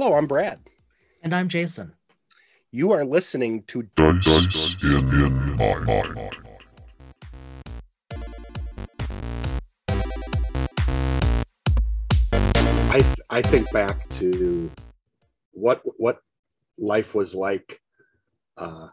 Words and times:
Hello, 0.00 0.14
I'm 0.14 0.28
Brad. 0.28 0.60
And 1.24 1.34
I'm 1.34 1.48
Jason. 1.48 1.92
You 2.70 2.92
are 2.92 3.04
listening 3.04 3.64
to 3.64 3.82
Dice, 3.96 4.24
Dice 4.24 4.76
in, 4.84 4.92
in 4.92 5.56
my 5.56 5.74
mind. 5.80 6.36
I 12.90 13.00
th- 13.00 13.16
I 13.28 13.42
think 13.42 13.68
back 13.72 14.08
to 14.10 14.70
what 15.50 15.82
what 15.96 16.20
life 16.78 17.16
was 17.16 17.34
like 17.34 17.80
uh, 18.56 18.90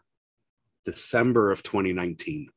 December 0.85 1.51
of 1.51 1.61
2019 1.61 2.49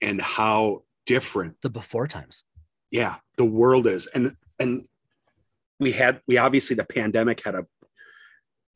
and 0.00 0.22
how 0.22 0.84
different 1.06 1.56
The 1.62 1.70
before 1.70 2.06
times. 2.06 2.44
yeah 2.92 3.16
the 3.36 3.44
world 3.44 3.88
is 3.88 4.06
and 4.14 4.36
and 4.60 4.86
we 5.80 5.92
had 5.92 6.20
we 6.26 6.38
obviously 6.38 6.76
the 6.76 6.84
pandemic 6.84 7.44
had 7.44 7.54
a 7.54 7.66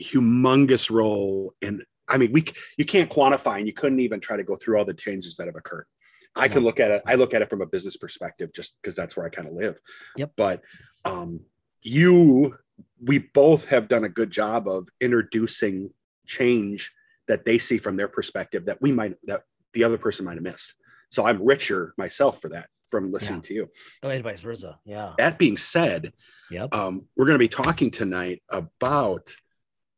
humongous 0.02 0.91
role 0.91 1.55
in 1.61 1.83
i 2.09 2.16
mean 2.16 2.33
we 2.33 2.45
you 2.77 2.84
can't 2.84 3.11
quantify 3.11 3.59
and 3.59 3.66
you 3.66 3.73
couldn't 3.73 4.01
even 4.01 4.20
try 4.20 4.37
to 4.37 4.45
go 4.45 4.56
through 4.56 4.78
all 4.78 4.84
the 4.84 4.95
changes 4.95 5.37
that 5.37 5.47
have 5.47 5.56
occurred. 5.56 5.87
I 6.34 6.48
can 6.48 6.64
look 6.64 6.81
at 6.81 6.91
it 6.91 7.03
i 7.06 7.14
look 7.14 7.34
at 7.34 7.42
it 7.42 7.50
from 7.50 7.61
a 7.61 7.67
business 7.67 7.97
perspective 7.97 8.53
just 8.55 8.78
because 8.81 8.97
that's 8.97 9.17
where 9.17 9.27
i 9.27 9.28
kind 9.28 9.48
of 9.48 9.55
live. 9.55 9.78
Yep. 10.17 10.33
but 10.36 10.62
um 11.05 11.44
you 11.83 12.56
we 13.05 13.19
both 13.19 13.66
have 13.66 13.89
done 13.89 14.05
a 14.05 14.09
good 14.09 14.31
job 14.31 14.69
of 14.69 14.89
introducing 15.00 15.91
change 16.27 16.91
that 17.28 17.44
they 17.44 17.59
see 17.59 17.78
from 17.78 17.97
their 17.97 18.09
perspective 18.09 18.64
that 18.66 18.81
we 18.81 18.92
might 18.92 19.14
that 19.25 19.42
the 19.75 19.84
other 19.84 19.98
person 19.98 20.25
might 20.25 20.34
have 20.34 20.42
missed. 20.42 20.75
So 21.11 21.27
i'm 21.27 21.42
richer 21.44 21.92
myself 21.98 22.41
for 22.41 22.48
that 22.50 22.69
from 22.92 23.10
listening 23.10 23.40
to 23.40 23.54
you 23.54 23.68
Oh, 24.02 24.10
and 24.10 24.22
vice 24.22 24.42
versa. 24.42 24.78
Yeah. 24.84 25.14
that 25.18 25.38
being 25.38 25.56
said, 25.56 26.12
Yep. 26.50 26.74
um, 26.74 27.06
we're 27.16 27.24
going 27.24 27.34
to 27.36 27.48
be 27.48 27.48
talking 27.48 27.90
tonight 27.90 28.42
about 28.50 29.34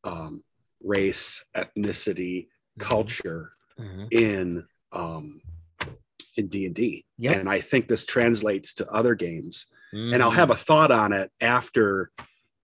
um, 0.05 0.43
race, 0.83 1.45
ethnicity, 1.57 2.49
culture 2.79 3.53
Mhm. 3.79 4.13
in 4.13 4.67
um, 4.93 5.41
in 6.37 6.47
D 6.47 6.67
and 6.67 6.75
D, 6.75 7.05
and 7.39 7.49
I 7.49 7.61
think 7.61 7.89
this 7.89 8.05
translates 8.05 8.75
to 8.75 8.89
other 8.91 9.15
games. 9.17 9.67
And 9.93 10.21
I'll 10.23 10.31
have 10.43 10.51
a 10.51 10.57
thought 10.57 10.91
on 10.93 11.13
it 11.13 11.31
after 11.41 12.11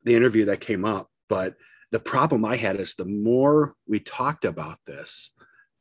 the 0.04 0.14
interview 0.16 0.46
that 0.46 0.60
came 0.62 0.84
up. 0.86 1.10
But 1.30 1.56
the 1.92 2.00
problem 2.00 2.44
I 2.46 2.56
had 2.58 2.80
is 2.80 2.96
the 2.96 3.06
more 3.06 3.76
we 3.88 4.00
talked 4.02 4.44
about 4.46 4.78
this, 4.86 5.32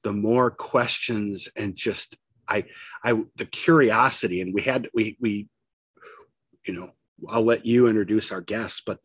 the 0.05 0.13
more 0.13 0.51
questions 0.53 1.49
and 1.57 1.75
just 1.75 2.17
I 2.49 2.65
I 3.05 3.23
the 3.37 3.47
curiosity 3.47 4.41
and 4.41 4.53
we 4.55 4.63
had 4.63 4.89
we 4.95 5.17
we 5.21 5.49
you 6.67 6.75
know 6.75 6.91
I'll 7.29 7.43
let 7.45 7.65
you 7.65 7.87
introduce 7.87 8.33
our 8.33 8.41
guests, 8.41 8.83
but 8.85 8.99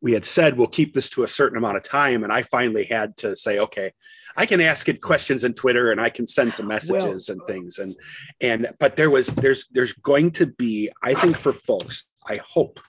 we 0.00 0.12
had 0.12 0.24
said 0.24 0.56
we'll 0.56 0.68
keep 0.68 0.94
this 0.94 1.10
to 1.10 1.24
a 1.24 1.28
certain 1.28 1.58
amount 1.58 1.76
of 1.76 1.82
time, 1.82 2.24
and 2.24 2.32
I 2.32 2.42
finally 2.42 2.84
had 2.84 3.16
to 3.18 3.34
say, 3.34 3.58
okay, 3.58 3.92
I 4.36 4.46
can 4.46 4.60
ask 4.60 4.88
it 4.88 5.00
questions 5.00 5.44
in 5.44 5.54
Twitter 5.54 5.90
and 5.92 6.00
I 6.00 6.10
can 6.10 6.26
send 6.26 6.54
some 6.54 6.68
messages 6.68 7.30
and 7.30 7.40
things, 7.48 7.78
and 7.78 7.96
and 8.40 8.68
but 8.78 8.96
there 8.96 9.10
was 9.10 9.28
there's 9.28 9.66
there's 9.72 9.92
going 9.94 10.30
to 10.32 10.46
be 10.46 10.90
I 11.02 11.14
think 11.14 11.36
for 11.36 11.52
folks, 11.52 12.04
I 12.26 12.40
hope 12.46 12.80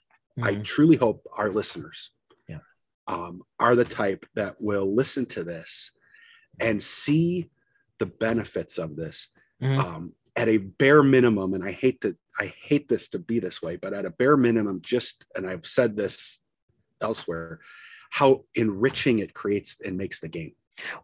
I 0.44 0.56
Mhm. 0.56 0.64
truly 0.66 0.98
hope 0.98 1.26
our 1.34 1.50
listeners 1.50 2.12
Yeah. 2.50 2.60
um, 3.08 3.42
are 3.60 3.76
the 3.76 3.86
type 3.86 4.26
that 4.36 4.60
will 4.60 4.94
listen 4.94 5.26
to 5.28 5.44
this 5.44 5.92
and 6.60 6.82
see 6.82 7.50
the 8.00 8.06
benefits 8.08 8.78
of 8.78 8.98
this 8.98 9.30
Mhm. 9.62 9.78
um, 9.80 10.14
at 10.36 10.50
a 10.50 10.58
bare 10.58 11.04
minimum. 11.04 11.54
And 11.54 11.64
I 11.64 11.72
hate 11.72 12.02
to, 12.02 12.16
I 12.40 12.48
hate 12.48 12.90
this 12.90 13.10
to 13.10 13.20
be 13.20 13.40
this 13.40 13.62
way, 13.62 13.78
but 13.78 13.94
at 13.94 14.06
a 14.06 14.10
bare 14.10 14.36
minimum, 14.38 14.82
just, 14.82 15.26
and 15.36 15.48
I've 15.48 15.66
said 15.66 15.96
this 15.96 16.42
elsewhere, 17.02 17.60
how 18.10 18.44
enriching 18.56 19.20
it 19.20 19.34
creates 19.34 19.78
and 19.84 19.98
makes 19.98 20.20
the 20.20 20.30
game. 20.30 20.54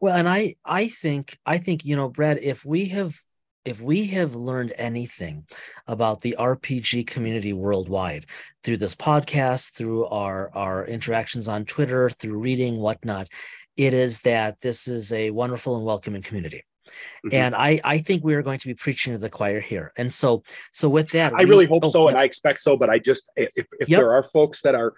Well, 0.01 0.16
and 0.16 0.28
I 0.28 0.56
I 0.66 0.90
think 0.90 1.38
I 1.45 1.57
think 1.57 1.85
you 1.85 1.95
know, 1.95 2.09
Brad, 2.09 2.40
if 2.41 2.66
we 2.66 2.90
have 2.90 3.16
if 3.63 3.79
we 3.79 4.07
have 4.07 4.35
learned 4.35 4.73
anything 4.75 5.45
about 5.88 6.19
the 6.22 6.35
RPG 6.38 7.07
community 7.07 7.53
worldwide 7.53 8.25
through 8.63 8.78
this 8.78 8.95
podcast, 8.95 9.73
through 9.73 10.07
our 10.07 10.51
our 10.53 10.85
interactions 10.85 11.47
on 11.47 11.63
Twitter, 11.66 12.09
through 12.09 12.38
reading, 12.40 12.78
whatnot, 12.79 13.29
it 13.78 13.94
is 13.94 14.19
that 14.22 14.59
this 14.61 14.90
is 14.90 15.13
a 15.13 15.31
wonderful 15.31 15.78
and 15.78 15.85
welcoming 15.85 16.22
community. 16.22 16.63
Mhm. 17.25 17.34
And 17.34 17.56
I 17.56 17.79
I 17.84 18.00
think 18.00 18.24
we 18.24 18.34
are 18.35 18.41
going 18.41 18.59
to 18.59 18.68
be 18.68 18.74
preaching 18.74 19.13
to 19.13 19.19
the 19.19 19.29
choir 19.29 19.59
here. 19.59 19.91
And 19.97 20.12
so 20.12 20.44
so 20.72 20.90
with 20.90 21.09
that, 21.12 21.34
I 21.34 21.44
we- 21.44 21.50
really 21.50 21.66
hope 21.66 21.84
oh, 21.85 21.90
so, 21.90 22.07
and. 22.07 22.18
I 22.18 22.24
expect 22.24 22.59
so. 22.59 22.75
But 22.78 22.90
I 22.90 23.00
just, 23.00 23.31
if, 23.35 23.50
if 23.79 23.90
Yep. 23.90 24.00
there 24.00 24.12
are 24.13 24.24
folks 24.24 24.62
that 24.63 24.75
are 24.75 24.94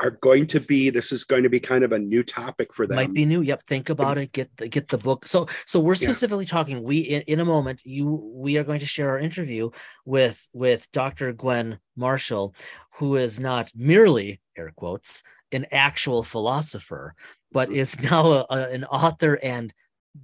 are 0.00 0.12
going 0.12 0.46
to 0.48 0.60
be, 0.60 0.90
this 0.90 1.12
is 1.12 1.24
going 1.24 1.42
to 1.44 1.48
be 1.48 1.60
kind 1.60 1.84
of 1.84 1.92
a 1.92 1.98
new 1.98 2.22
topic 2.22 2.72
for 2.74 2.86
them. 2.86 2.96
might 2.96 3.12
be 3.12 3.24
new 3.26 3.40
yep 3.42 3.62
think 3.62 3.88
about 3.90 4.18
it 4.18 4.32
get 4.32 4.48
the 4.56 4.68
get 4.68 4.88
the 4.88 4.98
book 4.98 5.26
so 5.26 5.46
so 5.66 5.78
we're 5.80 5.94
Yeah. 5.94 6.08
specifically 6.08 6.46
talking 6.46 6.82
we 6.82 6.98
in, 7.00 7.22
in 7.22 7.40
a 7.40 7.44
moment 7.44 7.80
you 7.84 8.06
we 8.34 8.56
are 8.58 8.64
going 8.64 8.80
to 8.80 8.86
share 8.86 9.08
our 9.10 9.18
interview 9.18 9.70
with 10.04 10.48
with 10.52 10.90
dr 10.92 11.32
gwen 11.34 11.78
marshall 11.96 12.54
who 12.98 13.16
is 13.16 13.38
not 13.40 13.70
merely 13.74 14.40
air 14.56 14.72
quotes 14.76 15.22
an 15.52 15.66
actual 15.72 16.22
philosopher 16.22 17.14
but 17.52 17.70
is 17.72 17.98
now 18.10 18.24
a, 18.32 18.46
a- 18.50 18.68
an 18.70 18.84
author 18.84 19.34
and 19.42 19.72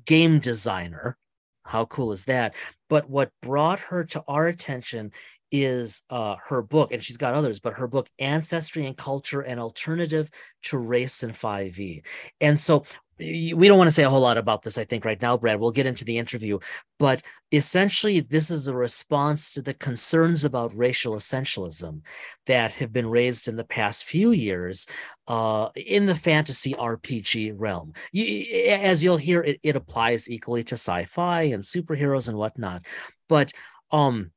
game 0.06 0.38
designer. 0.38 1.16
How 1.64 1.86
cool 1.86 2.12
is 2.12 2.26
that? 2.26 2.54
But 2.88 3.08
what 3.08 3.30
brought 3.40 3.80
her 3.80 4.04
to 4.04 4.22
our 4.28 4.46
attention 4.46 5.12
is 5.56 6.02
uh, 6.10 6.34
her 6.48 6.62
book, 6.62 6.90
and 6.90 7.00
she's 7.00 7.16
got 7.16 7.32
others, 7.32 7.60
but 7.60 7.74
her 7.74 7.86
book, 7.86 8.10
Ancestry 8.18 8.86
and 8.86 8.96
Culture 8.96 9.42
An 9.42 9.60
Alternative 9.60 10.28
to 10.64 10.78
Race 10.78 11.22
and 11.22 11.32
5e. 11.32 12.02
And 12.40 12.58
so 12.58 12.84
we 13.20 13.68
don't 13.68 13.78
want 13.78 13.86
to 13.86 13.94
say 13.94 14.02
a 14.02 14.10
whole 14.10 14.20
lot 14.20 14.36
about 14.36 14.62
this, 14.62 14.76
I 14.76 14.84
think, 14.84 15.04
right 15.04 15.22
now, 15.22 15.36
Brad. 15.36 15.60
We'll 15.60 15.70
get 15.70 15.86
into 15.86 16.04
the 16.04 16.18
interview. 16.18 16.58
But 16.98 17.22
essentially, 17.52 18.18
this 18.18 18.50
is 18.50 18.66
a 18.66 18.74
response 18.74 19.54
to 19.54 19.62
the 19.62 19.74
concerns 19.74 20.44
about 20.44 20.76
racial 20.76 21.14
essentialism 21.14 22.00
that 22.46 22.72
have 22.72 22.92
been 22.92 23.08
raised 23.08 23.46
in 23.46 23.54
the 23.54 23.62
past 23.62 24.06
few 24.06 24.32
years 24.32 24.88
uh, 25.28 25.68
in 25.76 26.06
the 26.06 26.16
fantasy 26.16 26.74
RPG 26.74 27.54
realm. 27.56 27.92
You, 28.10 28.66
as 28.70 29.04
you'll 29.04 29.16
hear, 29.18 29.40
it, 29.42 29.60
it 29.62 29.76
applies 29.76 30.28
equally 30.28 30.64
to 30.64 30.74
sci-fi 30.74 31.42
and 31.42 31.62
superheroes 31.62 32.28
and 32.28 32.36
whatnot. 32.36 32.86
But 33.28 33.52
um, 33.92 34.32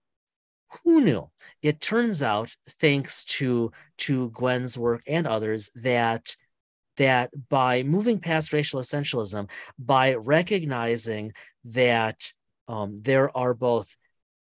who 0.83 1.01
knew? 1.01 1.29
It 1.61 1.81
turns 1.81 2.21
out, 2.21 2.55
thanks 2.69 3.23
to 3.25 3.71
to 3.99 4.29
Gwen's 4.31 4.77
work 4.77 5.01
and 5.07 5.27
others, 5.27 5.69
that 5.75 6.35
that 6.97 7.29
by 7.49 7.83
moving 7.83 8.19
past 8.19 8.53
racial 8.53 8.81
essentialism, 8.81 9.49
by 9.77 10.15
recognizing 10.15 11.31
that 11.65 12.31
um, 12.67 12.97
there 12.97 13.35
are 13.37 13.53
both 13.53 13.95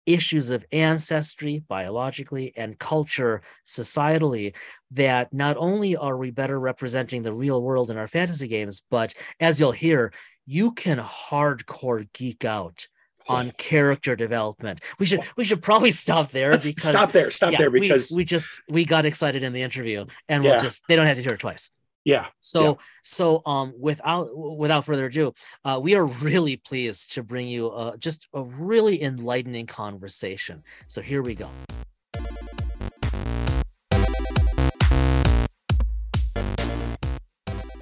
issues 0.06 0.50
of 0.50 0.66
ancestry 0.72 1.64
biologically 1.68 2.54
and 2.58 2.80
culture 2.80 3.42
societally 3.68 4.56
that 4.92 5.32
not 5.32 5.56
only 5.58 5.96
are 5.96 6.18
we 6.18 6.32
better 6.32 6.60
representing 6.60 7.22
the 7.22 7.34
real 7.34 7.62
world 7.62 7.92
in 7.92 7.98
our 7.98 8.08
fantasy 8.08 8.48
games 8.48 8.82
but 8.90 9.14
as 9.40 9.60
you'll 9.60 9.72
hear 9.72 10.12
you 10.48 10.72
can 10.72 10.98
hardcore 10.98 12.08
geek 12.14 12.44
out 12.44 12.88
on 13.28 13.52
character 13.52 14.16
development 14.16 14.82
we 15.00 15.06
should 15.06 15.22
we 15.38 15.44
should 15.44 15.62
probably 15.62 15.92
stop 15.92 16.32
there 16.32 16.52
Let's 16.52 16.66
because 16.68 16.90
stop 16.90 17.12
there. 17.12 17.32
Stop 17.32 17.52
yeah, 17.54 17.58
there 17.60 17.72
we- 17.72 17.82
because 17.82 18.12
we, 18.16 18.24
just 18.24 18.50
we 18.70 18.86
got 18.86 19.06
excited 19.06 19.44
in 19.44 19.54
the 19.54 19.62
interview 19.62 20.06
and 20.30 20.44
we'll 20.44 20.54
Yeah. 20.54 20.62
just 20.62 20.84
they 20.88 20.96
don't 20.96 21.08
have 21.08 21.18
to 21.18 21.24
hear 21.24 21.34
it 21.34 21.40
twice 21.40 21.72
yeah, 22.04 22.26
so 22.40 22.64
Yeah. 22.64 22.74
so 23.04 23.42
um 23.46 23.74
without 23.80 24.30
without 24.36 24.86
further 24.86 25.06
ado, 25.06 25.34
uh, 25.64 25.80
we 25.80 25.94
are 25.94 26.06
really 26.06 26.58
pleased 26.58 27.14
to 27.14 27.22
bring 27.22 27.48
you 27.48 27.70
uh, 27.70 27.96
just 27.98 28.28
a 28.34 28.42
really 28.42 29.04
enlightening 29.04 29.68
conversation. 29.68 30.64
So 30.88 31.02
here 31.02 31.22
we 31.22 31.36
go. 31.36 31.52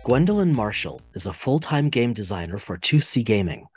Gwendolyn 0.03 0.53
Marshall 0.53 1.01
is 1.13 1.25
a 1.25 1.33
full-time 1.33 1.89
game 1.89 2.13
designer 2.13 2.57
for 2.57 2.77
2C 2.77 3.23
Gaming, 3.23 3.67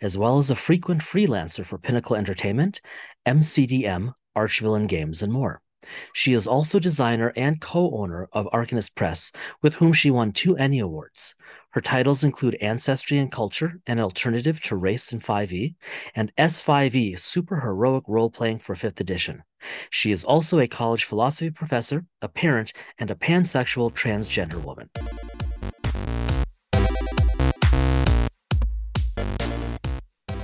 as 0.00 0.16
well 0.16 0.38
as 0.38 0.50
a 0.50 0.54
frequent 0.54 1.00
freelancer 1.00 1.64
for 1.64 1.78
Pinnacle 1.78 2.16
Entertainment, 2.16 2.80
MCDM, 3.26 4.12
Archvillain 4.36 4.86
Games, 4.86 5.22
and 5.22 5.32
more. 5.32 5.62
She 6.12 6.32
is 6.32 6.46
also 6.46 6.78
designer 6.78 7.32
and 7.36 7.60
co-owner 7.60 8.28
of 8.32 8.46
Arcanist 8.52 8.94
Press, 8.94 9.32
with 9.62 9.74
whom 9.74 9.92
she 9.92 10.10
won 10.10 10.32
two 10.32 10.56
ENnie 10.56 10.78
Awards. 10.78 11.34
Her 11.70 11.80
titles 11.80 12.22
include 12.22 12.56
Ancestry 12.60 13.18
and 13.18 13.32
Culture, 13.32 13.80
an 13.86 13.98
alternative 13.98 14.60
to 14.62 14.76
race 14.76 15.12
in 15.12 15.20
5e, 15.20 15.74
and 16.14 16.32
S5e, 16.36 17.18
super 17.18 17.58
heroic 17.58 18.04
role-playing 18.06 18.58
for 18.58 18.74
5th 18.74 19.00
edition. 19.00 19.42
She 19.90 20.12
is 20.12 20.24
also 20.24 20.58
a 20.58 20.68
college 20.68 21.04
philosophy 21.04 21.50
professor, 21.50 22.04
a 22.20 22.28
parent, 22.28 22.72
and 22.98 23.10
a 23.10 23.14
pansexual 23.14 23.92
transgender 23.92 24.62
woman. 24.62 24.90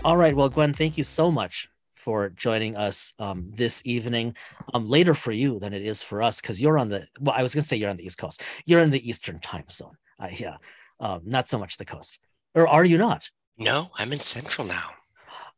All 0.05 0.17
right, 0.17 0.35
well, 0.35 0.49
Gwen, 0.49 0.73
thank 0.73 0.97
you 0.97 1.05
so 1.05 1.31
much 1.31 1.69
for 1.97 2.31
joining 2.31 2.77
us 2.77 3.13
um, 3.19 3.51
this 3.55 3.83
evening. 3.85 4.35
Um, 4.73 4.87
later 4.87 5.13
for 5.15 5.33
you 5.33 5.59
than 5.59 5.73
it 5.75 5.83
is 5.83 6.03
for 6.03 6.23
us 6.23 6.41
because 6.41 6.63
you're 6.63 6.79
on 6.79 6.89
the 6.89 7.07
well, 7.21 7.35
I 7.37 7.43
was 7.43 7.55
going 7.55 7.63
to 7.63 7.69
say 7.69 7.77
you're 7.77 7.91
on 7.91 7.97
the 7.97 8.07
East 8.07 8.19
Coast. 8.19 8.43
You're 8.65 8.81
in 8.81 8.91
the 8.91 9.07
Eastern 9.09 9.41
time 9.41 9.65
zone. 9.71 9.97
Uh, 10.19 10.29
yeah, 10.33 10.57
um, 11.01 11.23
not 11.25 11.49
so 11.49 11.59
much 11.59 11.77
the 11.77 11.85
coast. 11.85 12.19
Or 12.55 12.67
are 12.67 12.85
you 12.85 12.97
not? 12.97 13.29
No, 13.59 13.91
I'm 13.99 14.13
in 14.13 14.21
Central 14.21 14.67
now. 14.67 14.91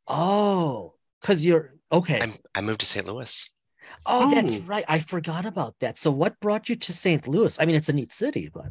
Oh, 0.08 0.94
because 1.20 1.44
you're 1.44 1.74
okay. 1.92 2.18
I'm, 2.20 2.32
I 2.54 2.60
moved 2.62 2.80
to 2.80 2.86
St. 2.86 3.06
Louis. 3.06 3.48
Oh, 4.06 4.30
that's 4.34 4.56
Oh. 4.58 4.62
right. 4.66 4.84
I 4.88 4.98
forgot 4.98 5.44
about 5.44 5.74
that. 5.80 5.98
So, 5.98 6.10
what 6.10 6.40
brought 6.40 6.68
you 6.68 6.76
to 6.76 6.92
St. 6.92 7.28
Louis? 7.28 7.56
I 7.60 7.66
mean, 7.66 7.76
it's 7.76 7.90
a 7.90 7.94
neat 7.94 8.12
city, 8.12 8.50
but 8.52 8.66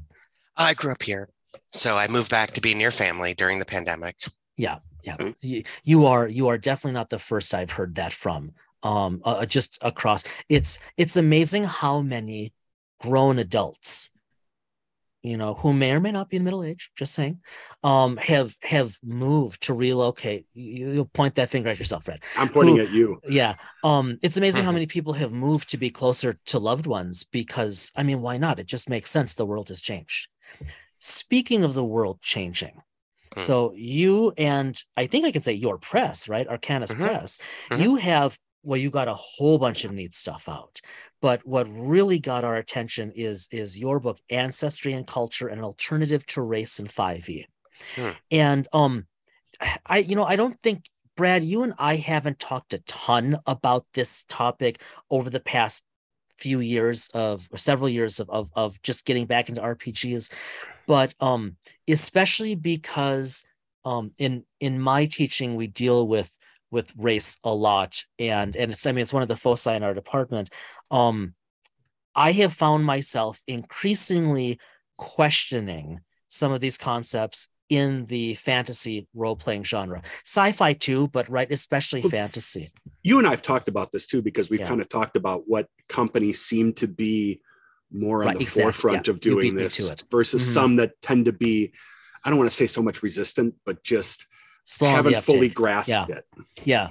I 0.58 0.74
grew 0.74 0.92
up 0.92 1.04
here. 1.04 1.30
So 1.72 1.96
I 1.98 2.08
moved 2.08 2.30
back 2.30 2.52
to 2.52 2.62
be 2.62 2.74
near 2.74 2.92
family 2.92 3.34
during 3.36 3.60
the 3.60 3.66
pandemic. 3.66 4.16
yeah, 4.58 4.80
yeah. 5.04 5.16
Okay. 5.20 5.34
You, 5.42 5.64
you 5.84 6.06
are 6.06 6.28
you 6.28 6.48
are 6.48 6.58
definitely 6.58 6.94
not 6.94 7.10
the 7.10 7.20
first 7.20 7.54
I've 7.54 7.72
heard 7.72 7.96
that 7.96 8.14
from. 8.14 8.52
Um, 8.82 9.22
uh, 9.26 9.46
just 9.46 9.78
across. 9.82 10.24
It's 10.48 10.80
it's 10.98 11.18
amazing 11.18 11.66
how 11.66 12.02
many 12.02 12.54
grown 13.02 13.38
adults, 13.40 14.10
you 15.22 15.36
know, 15.36 15.54
who 15.54 15.74
may 15.74 15.92
or 15.92 16.00
may 16.00 16.12
not 16.14 16.30
be 16.30 16.38
in 16.38 16.46
middle 16.46 16.64
age, 16.64 16.90
just 16.96 17.14
saying, 17.14 17.40
um, 17.84 18.16
have 18.18 18.56
have 18.64 18.96
moved 19.04 19.64
to 19.64 19.74
relocate. 19.74 20.46
You, 20.54 20.92
you'll 20.92 21.06
point 21.06 21.36
that 21.36 21.50
finger 21.50 21.70
at 21.70 21.78
yourself, 21.80 22.06
Fred. 22.06 22.24
I'm 22.38 22.48
pointing 22.48 22.78
Who- 22.78 22.84
at 22.84 22.92
you. 22.92 23.20
Yeah. 23.28 23.56
Um, 23.84 24.18
it's 24.22 24.38
amazing 24.38 24.64
how 24.64 24.72
Mhm. 24.72 24.76
many 24.76 24.86
people 24.86 25.12
have 25.14 25.34
moved 25.34 25.70
to 25.72 25.78
be 25.78 25.90
closer 25.90 26.40
to 26.46 26.60
loved 26.60 26.88
ones 26.88 27.26
because 27.26 27.92
I 27.98 28.04
mean, 28.04 28.22
why 28.22 28.38
not? 28.38 28.60
It 28.60 28.66
just 28.68 28.90
makes 28.90 29.12
sense. 29.12 29.36
The 29.36 29.46
world 29.46 29.68
has 29.68 29.82
changed. 29.82 30.30
Speaking 31.00 31.64
of 31.66 31.74
the 31.74 31.84
world 31.86 32.22
changing, 32.22 32.82
Hmm. 33.36 33.42
so 33.42 33.74
you 33.76 34.34
and 34.38 34.82
I 34.98 35.08
think 35.08 35.26
I 35.26 35.32
can 35.32 35.42
say 35.42 35.54
your 35.54 35.78
press, 35.78 36.28
right? 36.30 36.48
Arcanist 36.48 36.96
Mhm. 36.96 37.00
Press, 37.00 37.38
Mhm. 37.72 37.80
you 37.80 37.96
have 37.98 38.38
well, 38.64 38.78
you 38.78 38.90
got 38.92 39.08
a 39.08 39.14
whole 39.16 39.58
bunch 39.58 39.86
of 39.86 39.92
neat 39.94 40.14
stuff 40.14 40.50
out. 40.50 40.82
But 41.22 41.46
what 41.48 41.68
really 41.70 42.20
got 42.20 42.44
our 42.44 42.58
attention 42.58 43.12
is 43.16 43.48
is 43.52 43.80
your 43.80 44.00
book, 44.02 44.20
Ancestry 44.30 44.94
and 44.94 45.08
Culture, 45.08 45.48
an 45.48 45.62
alternative 45.64 46.26
to 46.28 46.42
race 46.42 46.80
in 46.80 46.88
5e. 46.88 47.46
Hmm. 47.96 48.20
And 48.32 48.68
um 48.74 49.08
I 49.88 50.00
you 50.00 50.16
know, 50.16 50.26
I 50.26 50.36
don't 50.38 50.62
think 50.64 50.86
Brad, 51.18 51.44
you 51.44 51.64
and 51.64 51.74
I 51.80 51.98
haven't 51.98 52.40
talked 52.40 52.74
a 52.74 52.80
ton 52.80 53.38
about 53.48 53.86
this 53.94 54.24
topic 54.30 54.82
over 55.12 55.30
the 55.30 55.42
past 55.42 55.86
few 56.40 56.60
years 56.62 57.10
of 57.14 57.48
or 57.52 57.58
several 57.58 57.90
years 57.90 58.20
of, 58.20 58.30
of 58.30 58.50
of 58.56 58.82
just 58.82 59.06
getting 59.06 59.26
back 59.26 59.50
into 59.50 59.62
RPGs, 59.62 60.32
but 60.88 61.14
um 61.20 61.56
especially 61.88 62.56
because 62.56 63.44
um 63.86 64.12
in 64.18 64.44
in 64.60 64.80
my 64.80 65.06
teaching 65.06 65.56
we 65.56 65.68
deal 65.68 66.08
with 66.08 66.32
with 66.72 66.94
race 66.98 67.38
a 67.44 67.54
lot 67.54 68.04
and 68.20 68.56
and 68.56 68.72
it's 68.72 68.86
I 68.86 68.92
mean 68.92 69.02
it's 69.02 69.14
one 69.14 69.24
of 69.24 69.28
the 69.28 69.36
foci 69.36 69.72
in 69.72 69.84
our 69.84 69.94
department. 69.94 70.50
Um 70.92 71.34
I 72.16 72.32
have 72.34 72.54
found 72.54 72.86
myself 72.86 73.42
increasingly 73.48 74.60
questioning 74.98 76.02
some 76.28 76.52
of 76.52 76.62
these 76.62 76.78
concepts 76.78 77.48
in 77.70 78.06
the 78.08 78.34
fantasy 78.36 79.08
role-playing 79.14 79.64
genre 79.64 80.02
sci-fi 80.26 80.74
too 80.74 81.08
but 81.10 81.30
right 81.30 81.52
especially 81.52 82.02
Well, 82.02 82.10
fantasy 82.10 82.72
You 83.04 83.20
and 83.20 83.28
I've 83.28 83.42
talked 83.44 83.68
about 83.70 83.92
this 83.92 84.08
too 84.08 84.22
because 84.22 84.50
we've 84.50 84.60
Yeah. 84.60 84.68
kind 84.68 84.82
of 84.82 84.90
talked 84.90 85.16
about 85.16 85.44
what 85.48 85.68
companies 85.88 86.42
seem 86.42 86.74
to 86.74 86.88
be 86.88 87.42
more 87.92 88.22
on 88.24 88.28
Right, 88.30 88.38
the 88.38 88.44
exactly, 88.44 88.64
forefront 88.64 89.08
yeah. 89.08 89.12
of 89.12 89.20
doing 89.22 89.56
this 89.56 89.92
versus 90.12 90.44
Mhm. 90.44 90.54
some 90.54 90.76
that 90.78 91.00
tend 91.02 91.26
to 91.26 91.32
be, 91.32 91.72
I 92.26 92.30
don't 92.30 92.38
want 92.38 92.50
to 92.52 92.56
say 92.56 92.68
so 92.68 92.82
much 92.82 93.02
resistant, 93.04 93.56
but 93.66 93.84
just 93.84 94.26
slow 94.66 94.90
haven't 94.90 95.22
fully 95.24 95.50
grasped 95.50 95.90
Yeah. 95.90 96.06
it. 96.08 96.26
yeah 96.66 96.90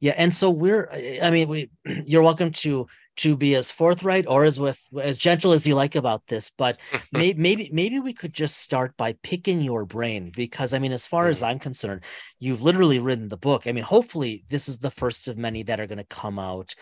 yeah 0.00 0.14
and 0.16 0.32
so 0.34 0.50
we're 0.50 0.88
i 1.22 1.30
mean 1.30 1.48
we 1.48 1.70
you're 2.06 2.22
welcome 2.22 2.50
to 2.52 2.86
to 3.16 3.36
be 3.36 3.54
as 3.54 3.70
forthright 3.70 4.26
or 4.26 4.44
as 4.44 4.58
with 4.58 4.80
as 5.00 5.18
gentle 5.18 5.52
as 5.52 5.66
you 5.66 5.74
like 5.74 5.94
about 5.94 6.26
this 6.28 6.50
but 6.50 6.80
may, 7.12 7.34
maybe 7.34 7.68
maybe 7.72 8.00
we 8.00 8.12
could 8.12 8.32
just 8.32 8.58
start 8.58 8.96
by 8.96 9.12
picking 9.22 9.60
your 9.60 9.84
brain 9.84 10.32
because 10.34 10.72
i 10.72 10.78
mean 10.78 10.92
as 10.92 11.06
far 11.06 11.28
as 11.28 11.42
Mhm. 11.42 11.48
i'm 11.48 11.58
concerned 11.58 12.04
you've 12.38 12.62
literally 12.62 12.98
written 12.98 13.28
the 13.28 13.36
book 13.36 13.66
i 13.66 13.72
mean 13.72 13.84
hopefully 13.84 14.44
this 14.48 14.68
is 14.68 14.78
the 14.78 14.90
first 14.90 15.28
of 15.28 15.36
many 15.36 15.62
that 15.64 15.80
are 15.80 15.86
going 15.86 15.98
to 15.98 16.04
come 16.04 16.38
out 16.38 16.74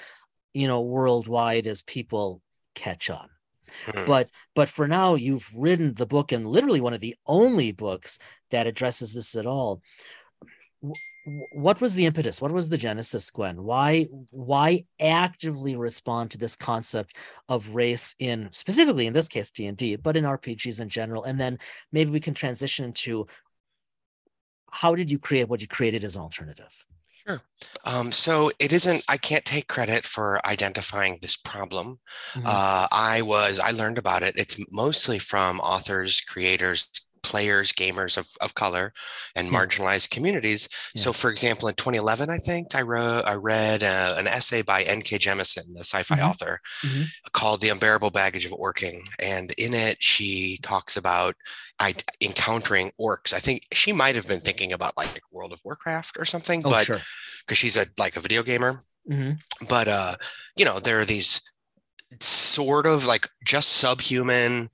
you 0.54 0.68
know 0.68 0.80
worldwide 0.82 1.66
as 1.66 1.82
people 1.82 2.42
catch 2.74 3.10
on 3.10 3.28
Mhm. 3.86 4.06
but 4.06 4.30
but 4.54 4.68
for 4.68 4.88
now 4.88 5.14
you've 5.14 5.48
written 5.56 5.94
the 5.94 6.06
book 6.06 6.32
and 6.32 6.46
literally 6.46 6.80
one 6.80 6.94
of 6.94 7.00
the 7.00 7.14
only 7.26 7.72
books 7.72 8.18
that 8.50 8.66
addresses 8.66 9.14
this 9.14 9.36
at 9.36 9.46
all 9.46 9.80
what 11.52 11.80
was 11.80 11.94
the 11.94 12.06
impetus 12.06 12.40
what 12.40 12.50
was 12.50 12.68
the 12.68 12.76
genesis 12.78 13.30
gwen 13.30 13.62
why 13.62 14.06
why 14.30 14.82
actively 14.98 15.76
respond 15.76 16.30
to 16.30 16.38
this 16.38 16.56
concept 16.56 17.16
of 17.50 17.68
race 17.74 18.14
in 18.18 18.48
specifically 18.50 19.06
in 19.06 19.12
this 19.12 19.28
case 19.28 19.50
d&d 19.50 19.96
but 19.96 20.16
in 20.16 20.24
rpgs 20.24 20.80
in 20.80 20.88
general 20.88 21.24
and 21.24 21.38
then 21.38 21.58
maybe 21.92 22.10
we 22.10 22.20
can 22.20 22.32
transition 22.32 22.92
to 22.92 23.26
how 24.70 24.94
did 24.94 25.10
you 25.10 25.18
create 25.18 25.48
what 25.48 25.60
you 25.60 25.68
created 25.68 26.02
as 26.02 26.16
an 26.16 26.22
alternative 26.22 26.84
Sure. 27.26 27.42
Um, 27.84 28.12
so 28.12 28.50
it 28.58 28.72
isn't, 28.72 29.04
I 29.08 29.18
can't 29.18 29.44
take 29.44 29.68
credit 29.68 30.06
for 30.06 30.44
identifying 30.46 31.18
this 31.20 31.36
problem. 31.36 32.00
Mhm. 32.32 32.44
Uh, 32.46 32.88
I 32.90 33.20
was, 33.20 33.58
I 33.58 33.72
learned 33.72 33.98
about 33.98 34.22
it. 34.22 34.34
It's 34.36 34.58
mostly 34.70 35.18
from 35.18 35.60
authors, 35.60 36.22
creators, 36.22 36.88
players, 37.22 37.72
gamers 37.72 38.16
of, 38.16 38.28
of 38.40 38.54
color 38.54 38.92
and 39.36 39.50
Yeah. 39.50 39.58
marginalized 39.58 40.10
communities. 40.10 40.68
So, 40.96 41.12
for 41.12 41.30
example, 41.30 41.68
in 41.68 41.74
2011, 41.74 42.30
I 42.30 42.38
think 42.38 42.74
I 42.74 42.82
wrote, 42.82 43.22
I 43.26 43.34
read 43.34 43.82
uh, 43.82 44.14
an 44.18 44.26
essay 44.26 44.62
by 44.62 44.82
N.K. 44.82 45.18
Jemisin, 45.18 45.74
the 45.74 45.80
sci-fi 45.80 46.18
Mhm. 46.18 46.28
author, 46.28 46.60
Mhm. 46.84 47.06
called 47.32 47.60
"The 47.60 47.68
Unbearable 47.70 48.10
Baggage 48.10 48.46
of 48.46 48.52
Orcing," 48.52 49.00
and 49.18 49.52
in 49.52 49.74
it, 49.74 50.02
she 50.02 50.58
talks 50.62 50.96
about 50.96 51.34
I, 51.78 51.94
encountering 52.20 52.92
orcs. 53.00 53.32
I 53.32 53.38
think 53.38 53.62
she 53.72 53.92
might 53.92 54.14
have 54.14 54.28
been 54.28 54.40
thinking 54.40 54.72
about 54.72 54.96
like 54.98 55.20
World 55.30 55.52
of 55.52 55.60
Warcraft 55.64 56.16
or 56.18 56.24
something, 56.26 56.60
oh 56.64 56.70
but 56.70 56.86
sure 56.86 57.00
because 57.46 57.56
she's 57.58 57.76
a 57.76 57.86
like 57.98 58.16
a 58.16 58.20
video 58.20 58.42
gamer 58.42 58.80
Mhm. 59.10 59.38
but 59.68 59.88
uh 59.88 60.14
you 60.56 60.64
know 60.64 60.78
there 60.78 61.00
are 61.00 61.06
these 61.06 61.40
sort 62.20 62.86
of 62.86 63.06
like 63.06 63.28
just 63.44 63.70
subhuman 63.72 64.68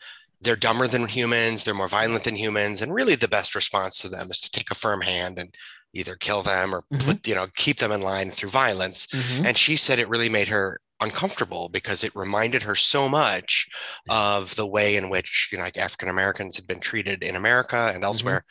they're 0.46 0.56
dumber 0.56 0.86
than 0.88 1.06
humans 1.08 1.64
they're 1.64 1.74
more 1.74 1.88
violent 1.88 2.24
than 2.24 2.36
humans 2.36 2.80
and 2.80 2.94
really 2.94 3.14
the 3.16 3.28
best 3.28 3.54
response 3.54 4.00
to 4.00 4.08
them 4.08 4.30
is 4.30 4.40
to 4.40 4.50
take 4.50 4.70
a 4.70 4.74
firm 4.74 5.00
hand 5.02 5.38
and 5.38 5.54
either 5.92 6.14
kill 6.16 6.42
them 6.42 6.74
or 6.74 6.82
Mhm. 6.92 7.04
put 7.04 7.28
you 7.28 7.34
know 7.34 7.46
keep 7.56 7.78
them 7.78 7.92
in 7.92 8.00
line 8.02 8.30
through 8.30 8.50
violence 8.50 9.06
Mhm. 9.08 9.46
and 9.46 9.56
she 9.58 9.76
said 9.76 9.98
it 9.98 10.08
really 10.08 10.28
made 10.30 10.48
her 10.48 10.80
uncomfortable 11.02 11.68
because 11.68 12.02
it 12.04 12.12
reminded 12.14 12.62
her 12.62 12.74
so 12.74 13.06
much 13.08 13.66
of 14.08 14.56
the 14.56 14.66
way 14.66 14.96
in 14.96 15.10
which 15.10 15.48
you 15.52 15.58
know 15.58 15.64
like 15.64 15.76
african 15.76 16.08
americans 16.08 16.56
had 16.56 16.66
been 16.66 16.80
treated 16.80 17.22
in 17.22 17.36
america 17.36 17.90
and 17.94 18.02
elsewhere 18.04 18.44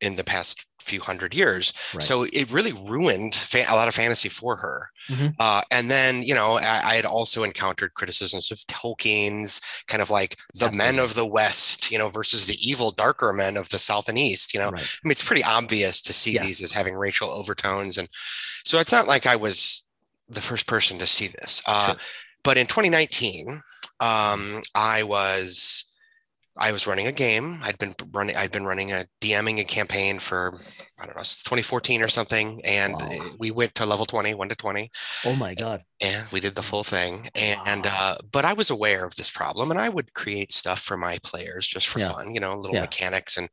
in 0.00 0.16
the 0.16 0.24
past 0.24 0.64
few 0.80 1.00
hundred 1.00 1.34
years 1.34 1.74
Right. 1.92 2.02
so 2.02 2.24
it 2.32 2.50
really 2.50 2.72
ruined 2.72 3.34
fa- 3.34 3.66
a 3.68 3.74
lot 3.76 3.86
of 3.86 3.94
fantasy 3.94 4.30
for 4.30 4.56
her 4.56 4.88
Mhm. 5.08 5.34
uh, 5.38 5.60
and 5.70 5.90
then 5.90 6.22
you 6.22 6.34
know 6.34 6.56
I, 6.58 6.92
I 6.92 6.94
had 6.96 7.04
also 7.04 7.42
encountered 7.44 7.92
criticisms 7.94 8.50
of 8.50 8.58
tolkien's 8.60 9.60
kind 9.88 10.00
of 10.02 10.08
like 10.10 10.38
the 10.54 10.72
men 10.72 10.98
of 10.98 11.14
the 11.14 11.26
west 11.26 11.90
you 11.90 11.98
know 11.98 12.08
versus 12.08 12.46
the 12.46 12.56
evil 12.66 12.92
darker 12.92 13.32
men 13.32 13.58
of 13.58 13.68
the 13.68 13.78
south 13.78 14.08
and 14.08 14.18
east 14.18 14.54
you 14.54 14.60
know 14.60 14.70
right 14.70 14.80
I 14.82 15.06
mean, 15.06 15.12
it's 15.12 15.24
pretty 15.26 15.44
obvious 15.44 16.00
to 16.00 16.12
see 16.14 16.38
these 16.38 16.62
as 16.62 16.72
having 16.72 16.94
racial 16.94 17.30
overtones. 17.30 17.98
And 17.98 18.08
so 18.64 18.78
it's 18.80 18.92
not 18.92 19.06
like 19.06 19.26
I 19.26 19.36
was 19.36 19.84
the 20.28 20.40
first 20.40 20.66
person 20.66 20.98
to 20.98 21.06
see 21.06 21.28
this. 21.28 21.62
Uh, 21.66 21.88
Sure. 21.92 21.96
But 22.42 22.56
in 22.56 22.66
2019, 22.66 23.60
um, 24.00 24.62
I 24.74 25.02
was 25.02 25.84
I 26.56 26.72
was 26.72 26.86
running 26.86 27.06
a 27.06 27.12
game. 27.12 27.58
I'd 27.62 27.78
been 27.78 27.92
running 28.12 28.36
I'd 28.36 28.50
been 28.52 28.64
running 28.66 28.92
a 28.92 29.06
DMing 29.20 29.60
a 29.60 29.64
campaign 29.64 30.18
for 30.18 30.54
I 31.00 31.06
don't 31.06 31.16
know 31.16 31.22
2014 31.44 32.02
or 32.02 32.08
something, 32.08 32.60
and 32.64 33.02
Wow. 33.02 33.38
we 33.38 33.50
went 33.50 33.74
to 33.76 33.86
level 33.86 34.06
20, 34.06 34.34
1 34.34 34.48
to 34.50 34.56
20. 34.56 34.90
oh 35.24 35.34
my 35.34 35.54
god 35.54 35.84
Yeah, 36.00 36.26
we 36.32 36.40
did 36.40 36.54
the 36.54 36.62
full 36.62 36.82
thing. 36.84 37.28
And 37.34 37.60
Wow. 37.64 37.86
uh, 37.86 38.16
but 38.32 38.46
I 38.46 38.54
was 38.54 38.70
aware 38.70 39.04
of 39.04 39.16
this 39.16 39.28
problem 39.30 39.70
and 39.70 39.78
I 39.78 39.90
would 39.90 40.14
create 40.14 40.50
stuff 40.52 40.80
for 40.80 40.96
my 40.96 41.18
players 41.22 41.66
just 41.66 41.88
for 41.88 41.98
Yeah. 41.98 42.14
fun, 42.14 42.32
you 42.34 42.40
know, 42.40 42.56
little 42.58 42.74
Yeah. 42.74 42.78
mechanics 42.78 43.36
and 43.36 43.50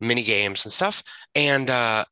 mini 0.00 0.22
games 0.22 0.64
and 0.64 0.72
stuff. 0.72 1.02
And 1.34 1.70
uh 1.70 2.04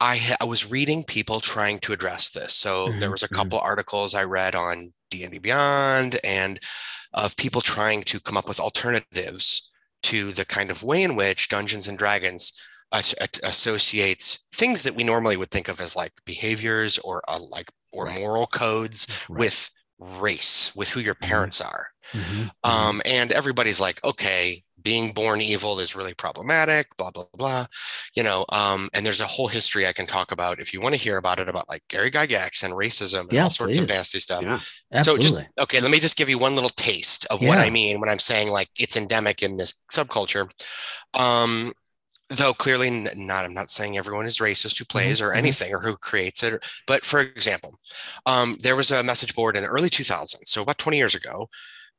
I, 0.00 0.16
ha- 0.16 0.36
I 0.40 0.44
was 0.44 0.70
reading 0.70 1.04
people 1.04 1.40
trying 1.40 1.78
to 1.80 1.92
address 1.92 2.30
this. 2.30 2.54
So 2.54 2.96
there 3.00 3.10
Mhm, 3.10 3.12
was 3.12 3.22
a 3.22 3.28
mhm. 3.30 3.30
couple 3.30 3.58
articles 3.60 4.14
I 4.14 4.24
read 4.24 4.54
on 4.54 4.92
D&D 5.10 5.38
Beyond 5.38 6.18
and 6.24 6.58
of 7.14 7.36
people 7.36 7.60
trying 7.60 8.02
to 8.04 8.20
come 8.20 8.36
up 8.36 8.48
with 8.48 8.60
alternatives 8.60 9.70
to 10.04 10.32
the 10.32 10.44
kind 10.44 10.70
of 10.70 10.82
way 10.82 11.02
in 11.02 11.16
which 11.16 11.48
Dungeons 11.48 11.88
and 11.88 11.98
Dragons 11.98 12.52
associates 13.42 14.46
things 14.54 14.82
that 14.82 14.94
we 14.94 15.02
normally 15.04 15.36
would 15.36 15.50
think 15.50 15.68
of 15.68 15.80
as 15.80 15.96
like 15.96 16.12
behaviors 16.24 16.98
or 16.98 17.22
uh, 17.28 17.40
like 17.50 17.70
or 17.92 18.06
Right. 18.06 18.20
moral 18.20 18.46
codes 18.48 19.06
Right. 19.28 19.40
with 19.40 19.70
race, 19.98 20.72
with 20.76 20.88
who 20.90 21.00
your 21.00 21.14
Mhm. 21.20 21.20
parents 21.28 21.60
are. 21.60 21.88
Mhm, 22.14 22.52
mhm. 22.66 22.96
Um, 22.96 23.02
and 23.04 23.32
everybody's 23.32 23.80
like, 23.80 24.02
okay, 24.04 24.62
being 24.84 25.12
born 25.12 25.40
evil 25.40 25.80
is 25.80 25.96
really 25.96 26.14
problematic, 26.14 26.94
blah, 26.96 27.10
blah, 27.10 27.24
blah, 27.34 27.66
you 28.14 28.22
know, 28.22 28.44
um, 28.52 28.88
and 28.94 29.04
there's 29.04 29.20
a 29.20 29.26
whole 29.26 29.48
history 29.48 29.86
I 29.86 29.92
can 29.92 30.06
talk 30.06 30.30
about 30.30 30.60
if 30.60 30.72
you 30.72 30.80
want 30.80 30.94
to 30.94 31.00
hear 31.00 31.16
about 31.16 31.40
it, 31.40 31.48
about 31.48 31.68
like 31.68 31.82
Gary 31.88 32.10
Gygax 32.10 32.62
and 32.62 32.74
racism 32.74 33.22
and 33.22 33.32
Yeah, 33.32 33.44
all 33.44 33.50
sorts 33.50 33.78
of 33.78 33.88
nasty 33.88 34.18
stuff. 34.18 34.42
Yeah. 34.42 34.58
So 34.58 35.12
Absolutely. 35.14 35.42
just 35.42 35.58
okay, 35.58 35.80
let 35.80 35.90
me 35.90 35.98
just 35.98 36.16
give 36.16 36.28
you 36.28 36.38
one 36.38 36.54
little 36.54 36.70
taste 36.70 37.26
of 37.30 37.42
what 37.42 37.58
I 37.58 37.70
mean 37.70 38.00
when 38.00 38.08
I'm 38.08 38.18
saying 38.18 38.50
like 38.50 38.68
it's 38.78 38.96
endemic 38.96 39.42
in 39.42 39.56
this 39.56 39.78
subculture. 39.92 40.48
Um, 41.18 41.72
though 42.30 42.54
clearly 42.54 42.90
not, 43.14 43.44
I'm 43.44 43.54
not 43.54 43.70
saying 43.70 43.96
everyone 43.96 44.26
is 44.26 44.38
racist 44.38 44.78
who 44.78 44.84
plays 44.84 45.20
or 45.20 45.32
mhm. 45.32 45.36
anything 45.36 45.74
or 45.74 45.80
who 45.80 45.96
creates 45.96 46.42
it. 46.42 46.64
But 46.86 47.04
for 47.04 47.20
example, 47.20 47.78
um, 48.26 48.56
there 48.62 48.76
was 48.76 48.90
a 48.90 49.02
message 49.02 49.34
board 49.34 49.56
in 49.56 49.62
the 49.62 49.68
early 49.68 49.90
2000s, 49.90 50.46
so 50.46 50.62
about 50.62 50.78
20 50.78 50.96
years 50.96 51.14
ago, 51.14 51.48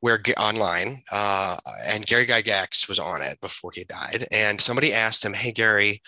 where 0.00 0.20
online 0.38 0.96
uh, 1.12 1.56
and 1.86 2.06
Gary 2.06 2.26
Gygax 2.26 2.88
was 2.88 2.98
on 2.98 3.22
it 3.22 3.40
before 3.40 3.72
he 3.74 3.84
died, 3.84 4.26
and 4.32 4.60
somebody 4.60 4.92
asked 4.92 5.24
him, 5.24 5.34
"Hey 5.34 5.52
Gary." 5.52 6.02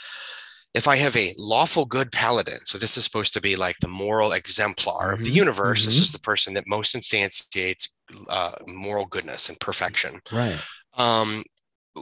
If 0.75 0.87
I 0.87 0.97
have 0.97 1.17
a 1.17 1.35
lawful 1.39 1.87
good 1.87 2.13
paladin, 2.13 2.61
so 2.65 2.79
this 2.79 2.97
is 2.97 3.05
supposed 3.05 3.33
to 3.35 3.41
be 3.41 3.57
like 3.57 3.77
the 3.81 3.89
moral 3.89 4.33
exemplar 4.33 5.13
of 5.13 5.25
the 5.25 5.31
Mhm, 5.31 5.35
universe. 5.35 5.85
This 5.85 5.99
mhm. 5.99 6.01
is 6.01 6.13
the 6.13 6.21
person 6.21 6.55
that 6.55 6.65
most 6.69 6.95
instantiates 6.95 7.89
uh, 8.29 8.53
moral 8.67 9.07
goodness 9.07 9.49
and 9.49 9.59
perfection. 9.61 10.21
right. 10.31 10.67
Um, 10.95 11.43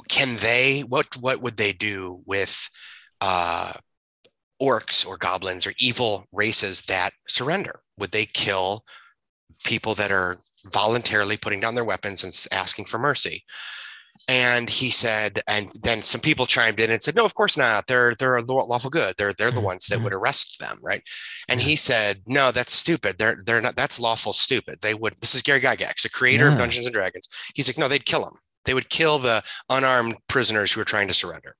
can 0.09 0.37
they? 0.37 0.83
What 0.83 1.16
what 1.16 1.43
would 1.43 1.57
they 1.57 1.73
do 1.73 2.23
with 2.26 2.69
uh, 3.21 3.73
orcs 4.62 5.07
or 5.07 5.16
goblins 5.19 5.66
or 5.66 5.75
evil 5.78 6.26
races 6.33 6.83
that 6.83 7.12
surrender? 7.28 7.81
Would 7.99 8.12
they 8.12 8.26
kill 8.26 8.85
people 9.64 9.95
that 9.95 10.11
are 10.12 10.38
voluntarily 10.73 11.37
putting 11.37 11.61
down 11.61 11.75
their 11.75 11.85
weapons 11.85 12.25
and 12.25 12.35
asking 12.52 12.87
for 12.87 12.99
mercy? 12.99 13.44
And 14.28 14.70
he 14.70 14.90
said, 14.90 15.40
and 15.46 15.70
then 15.82 16.02
some 16.02 16.20
people 16.20 16.46
chimed 16.46 16.80
in 16.80 16.90
and 16.90 17.02
said, 17.02 17.14
"No, 17.14 17.25
of 17.25 17.35
course 17.35 17.56
not. 17.56 17.87
They're 17.87 18.14
they're 18.18 18.40
law- 18.42 18.64
lawful 18.64 18.90
good. 18.90 19.14
They're 19.18 19.32
they're 19.32 19.50
the 19.52 19.61
Mhm, 19.61 19.62
ones 19.62 19.87
that 19.88 20.00
mhm. 20.00 20.04
would 20.04 20.12
arrest 20.14 20.58
them, 20.58 20.78
right?" 20.82 21.02
And 21.49 21.61
he 21.61 21.76
said, 21.76 22.23
"No, 22.26 22.50
that's 22.50 22.73
stupid. 22.73 23.18
They're 23.18 23.42
they're 23.44 23.61
not. 23.61 23.76
That's 23.76 24.00
lawful 24.00 24.32
stupid. 24.32 24.78
They 24.82 24.94
would. 24.94 25.14
This 25.20 25.35
is 25.35 25.42
Gary 25.42 25.61
Gygax, 25.61 26.02
the 26.02 26.08
creator 26.11 26.49
of 26.49 26.56
Dungeons 26.56 26.87
and 26.87 26.94
Dragons. 26.94 27.28
He's 27.54 27.68
like, 27.68 27.78
no, 27.78 27.88
they'd 27.88 28.06
kill 28.06 28.25
them. 28.25 28.37
They 28.64 28.75
would 28.75 28.90
kill 28.90 29.18
the 29.18 29.42
unarmed 29.70 30.16
prisoners 30.28 30.73
who 30.73 30.80
are 30.80 30.85
trying 30.85 31.08
to 31.08 31.14
surrender." 31.14 31.56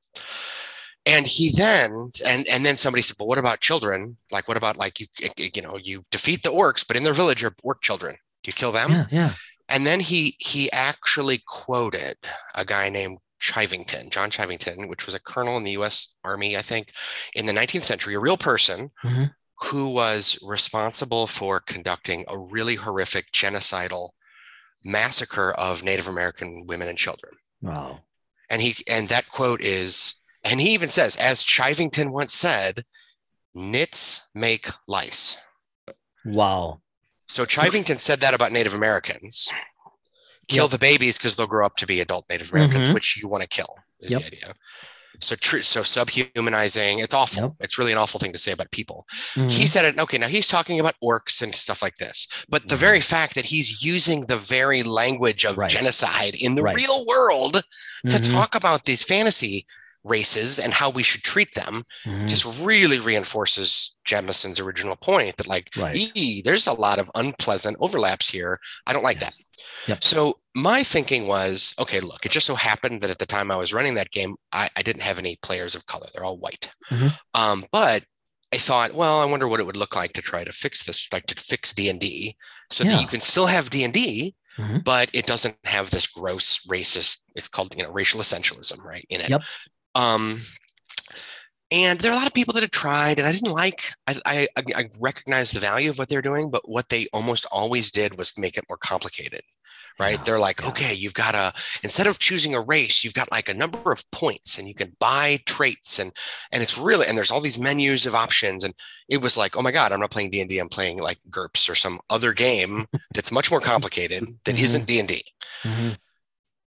And 1.07 1.27
he 1.27 1.51
then 1.57 2.11
and 2.27 2.47
and 2.49 2.67
then 2.67 2.77
somebody 2.77 3.03
said, 3.03 3.17
"Well, 3.19 3.29
what 3.29 3.39
about 3.39 3.61
children? 3.61 4.17
Like, 4.31 4.49
what 4.49 4.57
about 4.57 4.77
like 4.77 4.99
you 5.01 5.07
you 5.39 5.63
know 5.63 5.77
you 5.77 6.05
defeat 6.11 6.43
the 6.43 6.51
orcs, 6.51 6.87
but 6.87 6.97
in 6.97 7.05
their 7.05 7.15
village 7.15 7.45
are 7.45 7.55
orc 7.63 7.81
children? 7.83 8.17
Do 8.47 8.51
you 8.51 8.55
kill 8.55 8.73
them?" 8.73 8.91
Yeah. 8.91 9.07
Yeah. 9.11 9.33
And 9.69 9.85
then 9.85 9.99
he 9.99 10.37
he 10.39 10.71
actually 10.71 11.43
quoted 11.47 12.17
a 12.55 12.65
guy 12.65 12.89
named 12.89 13.19
Chivington, 13.43 14.11
John 14.11 14.31
Chivington, 14.31 14.89
which 14.89 15.07
was 15.07 15.15
a 15.15 15.21
colonel 15.21 15.57
in 15.57 15.65
the 15.65 15.73
U.S. 15.73 16.15
Army, 16.23 16.57
I 16.57 16.63
think, 16.63 16.93
in 17.35 17.47
the 17.47 17.53
19th 17.53 17.83
century, 17.83 18.15
a 18.15 18.21
real 18.21 18.37
person 18.39 18.91
Mhm. 19.05 19.35
who 19.63 19.91
was 19.91 20.39
responsible 20.43 21.27
for 21.27 21.59
conducting 21.61 22.25
a 22.29 22.39
really 22.39 22.77
horrific 22.77 23.33
genocidal 23.33 24.11
massacre 24.85 25.51
of 25.53 25.83
Native 25.83 26.07
American 26.07 26.67
women 26.67 26.89
and 26.89 26.97
children. 26.97 27.33
Wow. 27.61 28.03
And 28.49 28.63
he 28.63 28.77
and 28.89 29.09
that 29.09 29.29
quote 29.29 29.61
is, 29.61 30.15
and 30.45 30.61
he 30.61 30.73
even 30.75 30.91
says, 30.91 31.17
as 31.17 31.45
Chivington 31.45 32.11
once 32.13 32.35
said, 32.35 32.85
"Nits 33.53 34.29
make 34.33 34.69
lice." 34.87 35.37
Wow. 36.25 36.83
So 37.29 37.45
Chivington 37.45 37.99
said 37.99 38.21
that 38.21 38.35
about 38.35 38.53
Native 38.53 38.75
Americans. 38.75 39.51
Kill 40.49 40.65
Yep. 40.65 40.71
the 40.71 40.79
babies 40.79 41.19
because 41.19 41.35
they'll 41.37 41.47
grow 41.49 41.67
up 41.67 41.77
to 41.77 41.87
be 41.87 42.01
adult 42.01 42.29
Native 42.31 42.53
Americans, 42.53 42.89
Mhm. 42.89 42.95
which 42.95 43.17
you 43.21 43.29
want 43.29 43.43
to 43.43 43.49
kill 43.49 43.77
is 44.01 44.13
Yep. 44.13 44.21
the 44.21 44.27
idea. 44.27 44.55
So 45.21 45.35
true. 45.35 45.63
So 45.63 45.81
subhumanizing. 45.83 47.03
It's 47.03 47.15
awful. 47.15 47.43
Yep. 47.45 47.53
It's 47.61 47.79
really 47.79 47.91
an 47.93 47.99
awful 47.99 48.21
thing 48.21 48.33
to 48.35 48.39
say 48.39 48.53
about 48.53 48.71
people. 48.71 49.07
He 49.35 49.41
Mhm. 49.41 49.69
said 49.69 49.85
it. 49.87 49.99
Okay, 49.99 50.19
now 50.19 50.29
he's 50.29 50.47
talking 50.47 50.79
about 50.79 50.95
orcs 51.03 51.41
and 51.43 51.55
stuff 51.55 51.81
like 51.83 51.97
this. 51.97 52.29
But 52.51 52.69
the 52.69 52.77
very 52.77 53.01
fact 53.01 53.35
that 53.35 53.47
he's 53.47 53.83
using 53.83 54.27
the 54.27 54.37
very 54.37 54.83
language 54.83 55.45
of 55.47 55.57
Right. 55.57 55.71
genocide 55.71 56.35
in 56.35 56.55
the 56.55 56.63
Right. 56.63 56.77
real 56.77 57.07
world 57.07 57.63
to 58.11 58.17
Mhm. 58.17 58.31
talk 58.31 58.55
about 58.55 58.85
these 58.85 59.03
fantasy 59.03 59.67
races 60.07 60.59
and 60.59 60.73
how 60.73 60.89
we 60.91 61.03
should 61.03 61.23
treat 61.23 61.53
them 61.55 61.85
Mhm. 62.05 62.29
just 62.29 62.45
really 62.61 62.99
reinforces 62.99 63.95
Jemisin's 64.09 64.61
original 64.61 64.97
point 64.97 65.37
that 65.37 65.49
like, 65.49 65.69
Right. 65.77 66.11
There's 66.45 66.67
a 66.67 66.73
lot 66.73 66.99
of 66.99 67.11
unpleasant 67.15 67.77
overlaps 67.81 68.31
here. 68.31 68.61
I 68.87 68.93
don't 68.93 69.03
like 69.03 69.21
Yes. 69.21 69.37
that. 69.37 69.45
Yep. 69.89 70.05
So 70.05 70.41
my 70.55 70.83
thinking 70.83 71.27
was, 71.27 71.75
okay, 71.79 72.01
look, 72.01 72.25
it 72.25 72.33
just 72.33 72.47
so 72.47 72.55
happened 72.55 73.01
that 73.03 73.11
at 73.11 73.19
the 73.19 73.27
time 73.27 73.51
I 73.51 73.57
was 73.57 73.73
running 73.73 73.95
that 73.95 74.11
game, 74.13 74.37
I, 74.53 74.69
I 74.77 74.83
didn't 74.83 75.03
have 75.03 75.19
any 75.19 75.37
players 75.43 75.75
of 75.75 75.87
color. 75.87 76.07
They're 76.15 76.25
all 76.25 76.39
white. 76.39 76.71
Mhm. 76.91 77.19
Um, 77.35 77.65
but 77.73 78.05
I 78.55 78.59
thought, 78.59 78.95
well, 78.95 79.21
I 79.21 79.25
wonder 79.25 79.49
what 79.49 79.61
it 79.61 79.67
would 79.67 79.77
look 79.77 79.97
like 79.97 80.13
to 80.15 80.23
try 80.23 80.45
to 80.45 80.53
fix 80.53 80.85
this, 80.85 81.09
like 81.13 81.27
to 81.27 81.35
fix 81.35 81.73
D 81.73 81.89
and 81.89 82.01
D, 82.01 82.37
so 82.71 82.85
that 82.85 83.01
you 83.01 83.07
can 83.09 83.21
still 83.21 83.47
have 83.47 83.71
D 83.71 83.83
and 83.85 83.93
D, 83.93 84.35
Mhm. 84.57 84.85
but 84.85 85.11
it 85.13 85.27
doesn't 85.27 85.57
have 85.65 85.91
this 85.91 86.07
gross 86.07 86.61
racist. 86.67 87.19
It's 87.35 87.49
called 87.49 87.75
you 87.77 87.83
know 87.83 87.91
racial 87.91 88.21
essentialism, 88.21 88.81
right? 88.83 89.05
In 89.11 89.21
it. 89.21 89.29
Yep. 89.31 89.43
Um, 89.97 90.39
and 91.73 91.99
there 91.99 92.13
are 92.13 92.15
a 92.15 92.19
lot 92.19 92.27
of 92.29 92.35
people 92.35 92.55
that 92.55 92.63
have 92.63 92.71
tried, 92.71 93.19
and 93.19 93.27
I 93.27 93.33
didn't 93.33 93.51
like. 93.53 93.83
I, 94.07 94.15
I 94.25 94.47
I 94.77 94.85
recognize 95.01 95.51
the 95.51 95.59
value 95.61 95.91
of 95.91 95.99
what 95.99 96.09
they're 96.09 96.23
doing, 96.23 96.51
but 96.51 96.69
what 96.69 96.89
they 96.89 97.09
almost 97.13 97.45
always 97.51 97.91
did 97.91 98.17
was 98.17 98.39
make 98.39 98.57
it 98.57 98.65
more 98.69 98.79
complicated. 98.79 99.41
Right? 99.99 100.19
Yeah, 100.19 100.23
They're 100.25 100.39
like, 100.39 100.61
yeah. 100.63 100.69
okay, 100.69 100.95
you've 100.95 101.15
got 101.15 101.35
a 101.35 101.53
instead 101.83 102.07
of 102.07 102.19
choosing 102.21 102.55
a 102.55 102.61
race, 102.61 103.03
you've 103.03 103.15
got 103.15 103.33
like 103.33 103.49
a 103.49 103.55
number 103.55 103.91
of 103.91 104.09
points, 104.13 104.59
and 104.59 104.69
you 104.69 104.75
can 104.75 104.95
buy 105.01 105.41
traits, 105.47 105.99
and 105.99 106.13
and 106.53 106.63
it's 106.63 106.79
really 106.79 107.07
and 107.09 107.17
there's 107.19 107.33
all 107.33 107.41
these 107.41 107.59
menus 107.59 108.07
of 108.07 108.15
options, 108.15 108.63
and 108.63 108.75
it 109.09 109.21
was 109.21 109.37
like, 109.37 109.57
oh 109.57 109.63
my 109.63 109.73
god, 109.73 109.91
I'm 109.93 110.01
not 110.01 110.11
playing 110.13 110.31
D 110.31 110.41
and 110.41 110.53
I'm 110.61 110.69
playing 110.69 110.99
like 110.99 111.19
GURPS 111.31 111.69
or 111.69 111.75
some 111.75 111.99
other 112.11 112.33
game 112.33 112.85
that's 113.15 113.33
much 113.33 113.51
more 113.51 113.61
complicated 113.61 114.25
that 114.45 114.57
Mhm. 114.57 114.63
isn't 114.63 114.87
D 114.87 115.01
and 115.01 115.09
D. 115.09 115.25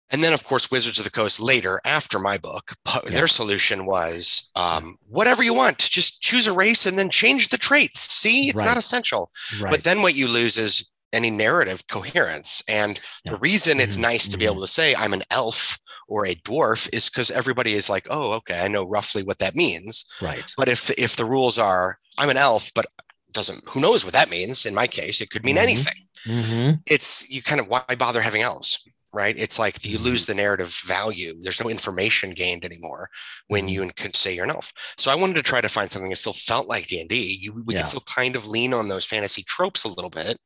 And 0.10 0.24
then, 0.24 0.34
of 0.34 0.44
course, 0.44 0.72
Wizards 0.72 0.98
of 1.00 1.04
the 1.04 1.12
Coast 1.12 1.40
later, 1.40 1.82
after 1.86 2.18
my 2.20 2.38
book, 2.38 2.74
Yeah. 3.10 3.20
their 3.20 3.28
solution 3.28 3.86
was 3.86 4.50
um, 4.56 4.98
whatever 5.08 5.44
you 5.44 5.54
want, 5.54 5.78
just 5.80 6.22
choose 6.22 6.48
a 6.48 6.54
race 6.54 6.86
and 6.86 6.98
then 6.98 7.10
change 7.10 7.50
the 7.50 7.58
traits. 7.58 8.00
See, 8.00 8.50
it's 8.50 8.60
Right. 8.60 8.66
not 8.66 8.78
essential. 8.78 9.32
Right. 9.60 9.70
But 9.72 9.84
then 9.84 10.02
what 10.02 10.16
you 10.16 10.28
lose 10.28 10.58
is 10.58 10.88
any 11.14 11.30
narrative 11.30 11.88
coherence. 11.88 12.64
And 12.68 13.00
the 13.26 13.38
reason 13.38 13.80
it's 13.80 13.98
Mhm, 13.98 14.02
nice 14.02 14.28
to 14.30 14.38
be 14.38 14.46
mhm. 14.46 14.52
able 14.52 14.62
to 14.62 14.68
say 14.68 14.96
I'm 14.96 15.14
an 15.14 15.24
elf 15.32 15.78
or 16.08 16.26
a 16.26 16.36
dwarf 16.36 16.88
is 16.94 17.10
because 17.10 17.32
everybody 17.32 17.74
is 17.74 17.90
like, 17.90 18.08
oh, 18.10 18.32
okay, 18.34 18.64
I 18.64 18.68
know 18.70 18.84
roughly 18.86 19.24
what 19.24 19.40
that 19.40 19.56
means. 19.56 20.06
right. 20.22 20.46
But 20.58 20.70
if 20.70 20.90
if 20.92 21.16
the 21.16 21.26
rules 21.26 21.58
are 21.60 22.00
I'm 22.18 22.30
an 22.30 22.38
elf, 22.38 22.72
but 22.74 22.86
doesn't 23.34 23.62
who 23.70 23.80
knows 23.82 24.04
what 24.04 24.14
that 24.14 24.30
means? 24.30 24.66
In 24.66 24.74
my 24.76 24.88
case, 24.88 25.22
it 25.22 25.30
could 25.30 25.46
mean 25.46 25.58
Mhm. 25.58 25.62
anything 25.64 25.94
Mhm. 26.28 26.82
it's 26.86 27.30
you 27.30 27.42
kind 27.42 27.62
of 27.62 27.68
why 27.68 27.84
bother 27.98 28.22
having 28.22 28.42
elves 28.42 28.80
right? 29.14 29.36
It's 29.40 29.60
like 29.60 29.84
you 29.86 29.98
Mhm. 29.98 30.04
lose 30.04 30.26
the 30.26 30.36
narrative 30.36 30.74
value? 30.86 31.34
There's 31.42 31.62
no 31.64 31.70
information 31.70 32.32
gained 32.32 32.66
anymore 32.66 33.10
when 33.48 33.68
Mhm. 33.68 33.70
you 33.70 33.90
can 33.96 34.14
say 34.14 34.34
you're 34.36 34.46
an 34.46 34.52
elf. 34.52 34.72
So 34.98 35.12
i 35.12 35.16
wanted 35.16 35.36
to 35.36 35.44
try 35.44 35.62
to 35.62 35.70
find 35.70 35.90
something 35.92 36.10
that 36.10 36.18
still 36.18 36.34
felt 36.34 36.68
like 36.68 36.88
d&d 36.88 37.16
you, 37.42 37.64
we 37.66 37.74
Yeah. 37.74 37.80
could 37.80 37.88
still 37.88 38.02
kind 38.02 38.36
of 38.36 38.46
lean 38.48 38.74
on 38.74 38.88
those 38.90 39.06
fantasy 39.06 39.44
tropes 39.44 39.84
a 39.84 39.90
little 39.90 40.10
bit 40.12 40.38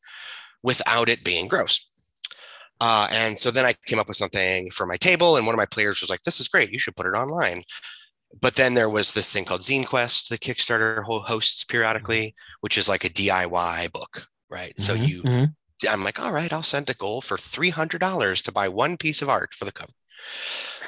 without 0.63 1.09
it 1.09 1.23
being 1.23 1.47
gross. 1.47 1.87
Uh, 2.81 3.07
and 3.11 3.37
so 3.37 3.51
then 3.51 3.65
i 3.65 3.73
came 3.87 3.99
up 3.99 4.07
with 4.07 4.17
something 4.17 4.71
for 4.71 4.85
my 4.87 4.97
table 4.97 5.37
and 5.37 5.45
one 5.47 5.55
of 5.55 5.57
my 5.59 5.65
players 5.67 6.01
was 6.01 6.09
like 6.09 6.21
this 6.23 6.39
is 6.39 6.47
great. 6.49 6.71
You 6.71 6.79
should 6.79 6.95
put 6.95 7.05
it 7.07 7.11
online. 7.15 7.63
But 8.41 8.55
then 8.55 8.73
there 8.75 8.89
was 8.89 9.13
this 9.13 9.31
thing 9.33 9.45
called 9.45 9.61
zine 9.61 9.85
quest 9.87 10.29
the 10.29 10.37
kickstarter 10.39 11.03
hosts 11.05 11.63
periodically 11.65 12.35
which 12.61 12.77
is 12.77 12.89
like 12.89 13.03
a 13.05 13.09
diy 13.09 13.91
book 13.93 14.27
right? 14.49 14.73
So 14.79 14.93
Mhm, 14.93 15.05
you 15.07 15.23
mhm. 15.23 15.55
I'm 15.89 16.03
like, 16.03 16.19
all 16.19 16.31
right, 16.31 16.51
I'll 16.51 16.63
send 16.63 16.89
a 16.89 16.93
goal 16.93 17.21
for 17.21 17.37
three 17.37 17.69
hundred 17.69 17.99
dollars 17.99 18.41
to 18.43 18.51
buy 18.51 18.67
one 18.67 18.97
piece 18.97 19.21
of 19.21 19.29
art 19.29 19.53
for 19.53 19.65
the 19.65 19.71
cover. 19.71 19.91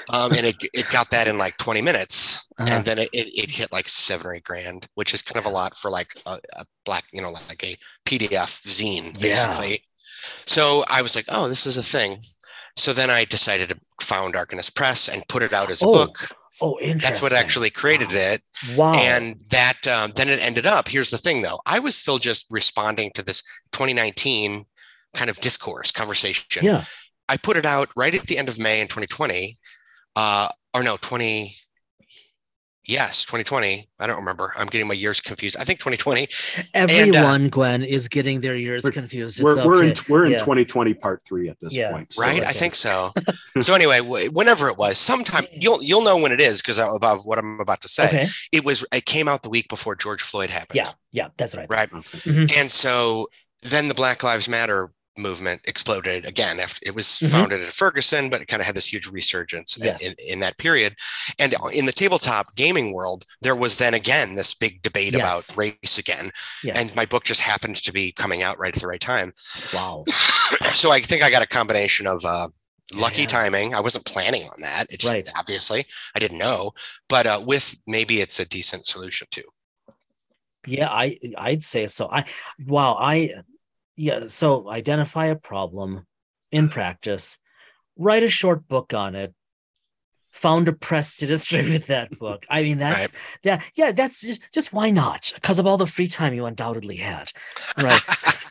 Um, 0.09 0.31
and 0.33 0.45
it 0.45 0.57
it 0.73 0.89
got 0.89 1.09
that 1.12 1.27
in 1.27 1.38
like 1.38 1.57
20 1.57 1.81
minutes, 1.81 2.47
Uh-huh. 2.59 2.69
and 2.71 2.85
then 2.85 3.00
it, 3.00 3.09
it, 3.13 3.27
it 3.43 3.50
hit 3.51 3.71
like 3.71 3.88
seven 3.88 4.27
or 4.27 4.33
eight 4.35 4.43
grand, 4.43 4.88
which 4.95 5.13
is 5.13 5.21
kind 5.21 5.43
of 5.43 5.50
a 5.51 5.53
lot 5.55 5.75
for 5.75 5.89
like 5.89 6.09
a, 6.25 6.38
a 6.57 6.65
black, 6.85 7.05
you 7.13 7.21
know, 7.21 7.31
like 7.31 7.63
a 7.63 7.75
PDF 8.05 8.62
zine, 8.67 9.13
Yeah. 9.15 9.21
basically. 9.21 9.83
So 10.45 10.83
I 10.89 11.01
was 11.01 11.15
like, 11.15 11.25
oh, 11.29 11.47
this 11.50 11.65
is 11.65 11.77
a 11.77 11.83
thing. 11.83 12.17
So 12.75 12.93
then 12.93 13.09
I 13.09 13.25
decided 13.25 13.69
to 13.69 13.79
found 14.01 14.35
Arcanist 14.35 14.75
Press 14.75 15.07
and 15.09 15.23
put 15.29 15.41
it 15.43 15.53
out 15.53 15.71
as 15.71 15.81
a 15.81 15.85
Oh, 15.88 15.91
book. 15.93 16.27
Oh, 16.62 16.77
interesting. 16.79 17.00
That's 17.00 17.21
what 17.21 17.33
actually 17.33 17.69
created 17.71 18.09
it. 18.12 18.41
Wow. 18.75 18.93
And 18.93 19.41
that 19.50 19.88
um, 19.88 20.12
then 20.15 20.29
it 20.29 20.43
ended 20.43 20.65
up. 20.65 20.88
Here's 20.88 21.09
the 21.12 21.17
thing, 21.17 21.41
though. 21.41 21.59
I 21.65 21.79
was 21.79 21.95
still 21.95 22.19
just 22.19 22.45
responding 22.50 23.12
to 23.15 23.23
this 23.23 23.41
2019 23.71 24.63
kind 25.13 25.29
of 25.29 25.38
discourse 25.39 25.91
conversation. 25.91 26.63
yeah. 26.65 26.86
I 27.29 27.38
put 27.38 27.55
it 27.55 27.65
out 27.65 27.89
right 27.96 28.13
at 28.13 28.24
the 28.24 28.38
end 28.38 28.50
of 28.50 28.60
May 28.60 28.82
in 28.82 28.88
2020, 28.88 29.53
uh, 30.17 30.50
or 30.74 30.84
no, 30.84 30.98
20. 31.00 31.53
Yes, 32.86 33.24
2020. 33.24 33.88
I 33.98 34.08
don't 34.08 34.17
remember. 34.17 34.51
I'm 34.58 34.67
getting 34.67 34.89
my 34.89 34.93
years 34.93 35.22
confused. 35.22 35.55
I 35.58 35.63
think 35.63 35.79
2020. 35.79 36.27
Everyone, 36.74 37.48
Gwen, 37.48 37.82
is 37.82 38.10
getting 38.10 38.41
their 38.41 38.58
years 38.58 38.84
We're- 38.84 38.91
confused. 38.93 39.38
It's 39.39 39.41
We're, 39.43 39.65
we're 39.65 39.84
in 39.86 39.93
we're 40.10 40.25
in 40.25 40.34
Yeah. 40.34 40.39
2020 40.39 40.93
part 40.96 41.22
three 41.25 41.48
at 41.48 41.58
this 41.62 41.74
Yeah. 41.74 41.91
point. 41.91 42.12
so 42.12 42.22
Right, 42.22 42.43
I 42.43 42.51
think 42.51 42.75
so. 42.75 43.13
so 43.62 43.74
anyway, 43.74 44.01
whenever 44.01 44.67
it 44.67 44.77
was, 44.77 44.98
sometime 44.98 45.46
you'll 45.53 45.82
you'll 45.82 46.03
know 46.03 46.22
when 46.22 46.34
it 46.34 46.41
is 46.41 46.62
because 46.62 46.77
about 46.77 47.22
what 47.22 47.38
I'm 47.39 47.62
about 47.62 47.79
to 47.82 47.88
say. 47.88 48.05
Okay. 48.05 48.27
It 48.51 48.65
was 48.65 48.84
it 48.93 49.05
came 49.05 49.29
out 49.29 49.43
the 49.43 49.50
week 49.50 49.70
before 49.70 49.96
George 49.96 50.22
Floyd 50.22 50.50
happened. 50.50 50.75
Yeah. 50.75 50.91
Yeah. 51.13 51.29
That's 51.38 51.55
right. 51.55 51.70
Right. 51.70 51.89
Okay. 51.93 52.48
And 52.58 52.70
so 52.70 53.29
then 53.62 53.88
the 53.88 53.93
Black 53.93 54.24
Lives 54.24 54.50
Matter 54.50 54.91
movement 55.17 55.62
exploded 55.65 56.25
again 56.25 56.60
after 56.60 56.79
it 56.84 56.96
was 56.96 57.05
Mhm. 57.08 57.32
founded 57.32 57.62
at 57.62 57.67
Ferguson, 57.67 58.29
but 58.29 58.41
it 58.41 58.48
kind 58.48 58.62
of 58.62 58.65
had 58.65 58.75
this 58.75 58.91
huge 58.91 59.08
resurgence 59.08 59.77
in- 59.77 59.84
Yes. 59.84 60.01
in, 60.01 60.15
in 60.27 60.39
that 60.39 60.58
period. 60.58 60.96
And 61.39 61.55
in 61.74 61.86
the 61.86 61.91
tabletop 61.91 62.55
gaming 62.55 62.93
world, 62.93 63.25
there 63.41 63.55
was 63.55 63.77
then 63.77 63.93
again 63.93 64.36
this 64.36 64.53
big 64.53 64.82
debate 64.82 65.13
Yes. 65.13 65.50
about 65.50 65.58
race 65.58 65.98
again. 65.98 66.32
Yes. 66.63 66.77
And 66.77 66.96
my 66.96 67.05
book 67.05 67.24
just 67.25 67.41
happened 67.41 67.77
to 67.84 67.91
be 67.91 68.12
coming 68.12 68.41
out 68.41 68.58
right 68.58 68.74
at 68.75 68.82
the 68.82 68.88
right 68.88 69.01
time. 69.01 69.34
wow. 69.74 70.03
so 70.74 70.91
I 70.91 71.00
think 71.01 71.22
I 71.22 71.29
got 71.29 71.43
a 71.43 71.48
combination 71.48 72.08
of 72.08 72.25
uh, 72.25 72.48
lucky 72.93 73.22
Yeah. 73.22 73.27
timing. 73.27 73.75
I 73.75 73.79
wasn't 73.79 74.05
planning 74.05 74.43
on 74.43 74.60
that. 74.62 74.88
It 74.89 75.00
just 75.00 75.13
Right. 75.13 75.29
obviously 75.36 75.86
I 76.15 76.20
didn't 76.20 76.38
know, 76.39 76.74
but 77.08 77.27
uh, 77.27 77.41
with 77.46 77.75
maybe 77.88 78.22
it's 78.22 78.39
a 78.39 78.46
decent 78.46 78.88
solution 78.88 79.27
too. 79.32 79.43
Yeah, 80.65 80.89
I 80.89 81.20
I'd 81.38 81.63
say 81.63 81.88
so. 81.88 82.10
I 82.10 82.24
wow, 82.65 82.96
I 83.00 83.34
yeah, 83.95 84.25
so 84.27 84.69
identify 84.69 85.27
a 85.27 85.35
problem 85.35 86.05
in 86.51 86.69
practice, 86.77 87.39
write 87.97 88.23
a 88.23 88.29
short 88.29 88.67
book 88.67 88.93
on 88.93 89.15
it, 89.15 89.33
found 90.31 90.67
a 90.67 90.73
press 90.73 91.17
to 91.17 91.25
distribute 91.35 91.88
that 91.88 92.17
book. 92.17 92.45
I 92.50 92.63
mean, 92.63 92.77
that's 92.79 93.13
yeah, 93.43 93.62
yeah, 93.75 93.91
that's 93.91 94.21
just 94.21 94.41
just 94.53 94.73
why 94.73 94.89
not? 94.89 95.31
Because 95.35 95.59
of 95.59 95.67
all 95.67 95.77
the 95.77 95.88
free 95.88 96.07
time 96.07 96.33
you 96.33 96.45
undoubtedly 96.45 96.97
had. 96.97 97.31
Right. 97.81 98.01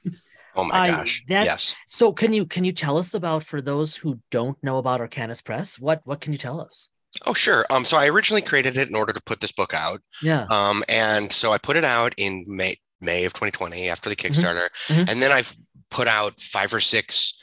oh 0.57 0.65
my 0.65 0.75
I- 0.79 0.91
gosh. 0.91 1.25
that's- 1.29 1.47
Yes. 1.47 1.75
So 1.87 2.13
can 2.13 2.33
you 2.33 2.47
can 2.47 2.65
you 2.65 2.73
tell 2.73 2.99
us 2.99 3.15
about 3.15 3.43
for 3.43 3.61
those 3.61 3.97
who 3.97 4.21
don't 4.31 4.63
know 4.63 4.79
about 4.79 5.01
Arcanist 5.01 5.45
Press, 5.45 5.79
what 5.79 6.01
what 6.05 6.21
can 6.21 6.33
you 6.33 6.39
tell 6.39 6.61
us? 6.61 6.89
Oh, 7.27 7.35
sure. 7.35 7.67
Um, 7.69 7.85
so 7.85 7.99
I 7.99 8.09
originally 8.09 8.41
created 8.41 8.79
it 8.79 8.89
in 8.89 8.95
order 8.97 9.13
to 9.13 9.21
put 9.27 9.41
this 9.41 9.53
book 9.53 9.75
out. 9.75 10.01
Yeah. 10.23 10.47
Um, 10.51 10.83
and 10.89 11.31
so 11.31 11.53
I 11.53 11.59
put 11.59 11.77
it 11.77 11.85
out 11.85 12.15
in 12.17 12.43
May, 12.47 12.77
May 13.03 13.25
of 13.25 13.33
2020 13.33 13.89
after 13.89 14.09
the 14.09 14.17
Kickstarter. 14.17 14.69
Mhm. 14.89 15.09
And 15.11 15.21
then 15.23 15.33
I've 15.33 15.57
put 15.91 16.09
out 16.09 16.41
five 16.41 16.73
or 16.73 16.81
six 16.81 17.35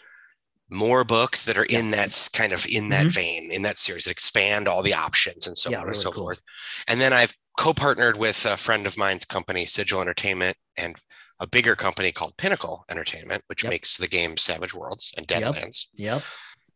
more 0.71 1.03
books 1.03 1.45
that 1.45 1.57
are 1.57 1.65
in 1.65 1.91
that 1.91 2.29
kind 2.33 2.53
of 2.53 2.65
in 2.67 2.89
that 2.89 3.07
vein, 3.07 3.51
in 3.51 3.63
that 3.63 3.79
series 3.79 4.03
that 4.05 4.11
expand 4.11 4.67
all 4.67 4.83
the 4.83 4.93
options 4.93 5.47
and 5.47 5.57
so 5.57 5.69
Mm-hmm. 5.69 5.73
Yeah, 5.73 5.77
on 5.79 5.83
really 5.85 5.95
and 5.95 6.01
so 6.03 6.11
cool. 6.11 6.23
forth. 6.25 6.41
And 6.87 6.99
then 7.01 7.11
I've 7.13 7.33
co-partnered 7.57 8.17
with 8.17 8.45
a 8.45 8.55
friend 8.55 8.85
of 8.87 8.97
mine's 8.97 9.25
company, 9.25 9.65
Sigil 9.65 9.99
Entertainment, 10.01 10.55
and 10.77 10.95
a 11.39 11.47
bigger 11.47 11.75
company 11.75 12.11
called 12.11 12.37
Pinnacle 12.37 12.85
Entertainment, 12.89 13.43
which 13.47 13.63
Yep. 13.63 13.69
makes 13.71 13.97
the 13.97 14.07
game 14.07 14.37
Savage 14.37 14.73
Worlds 14.73 15.11
and 15.17 15.29
Yep. 15.29 15.43
Deadlands 15.43 15.87
Yep. 15.95 16.21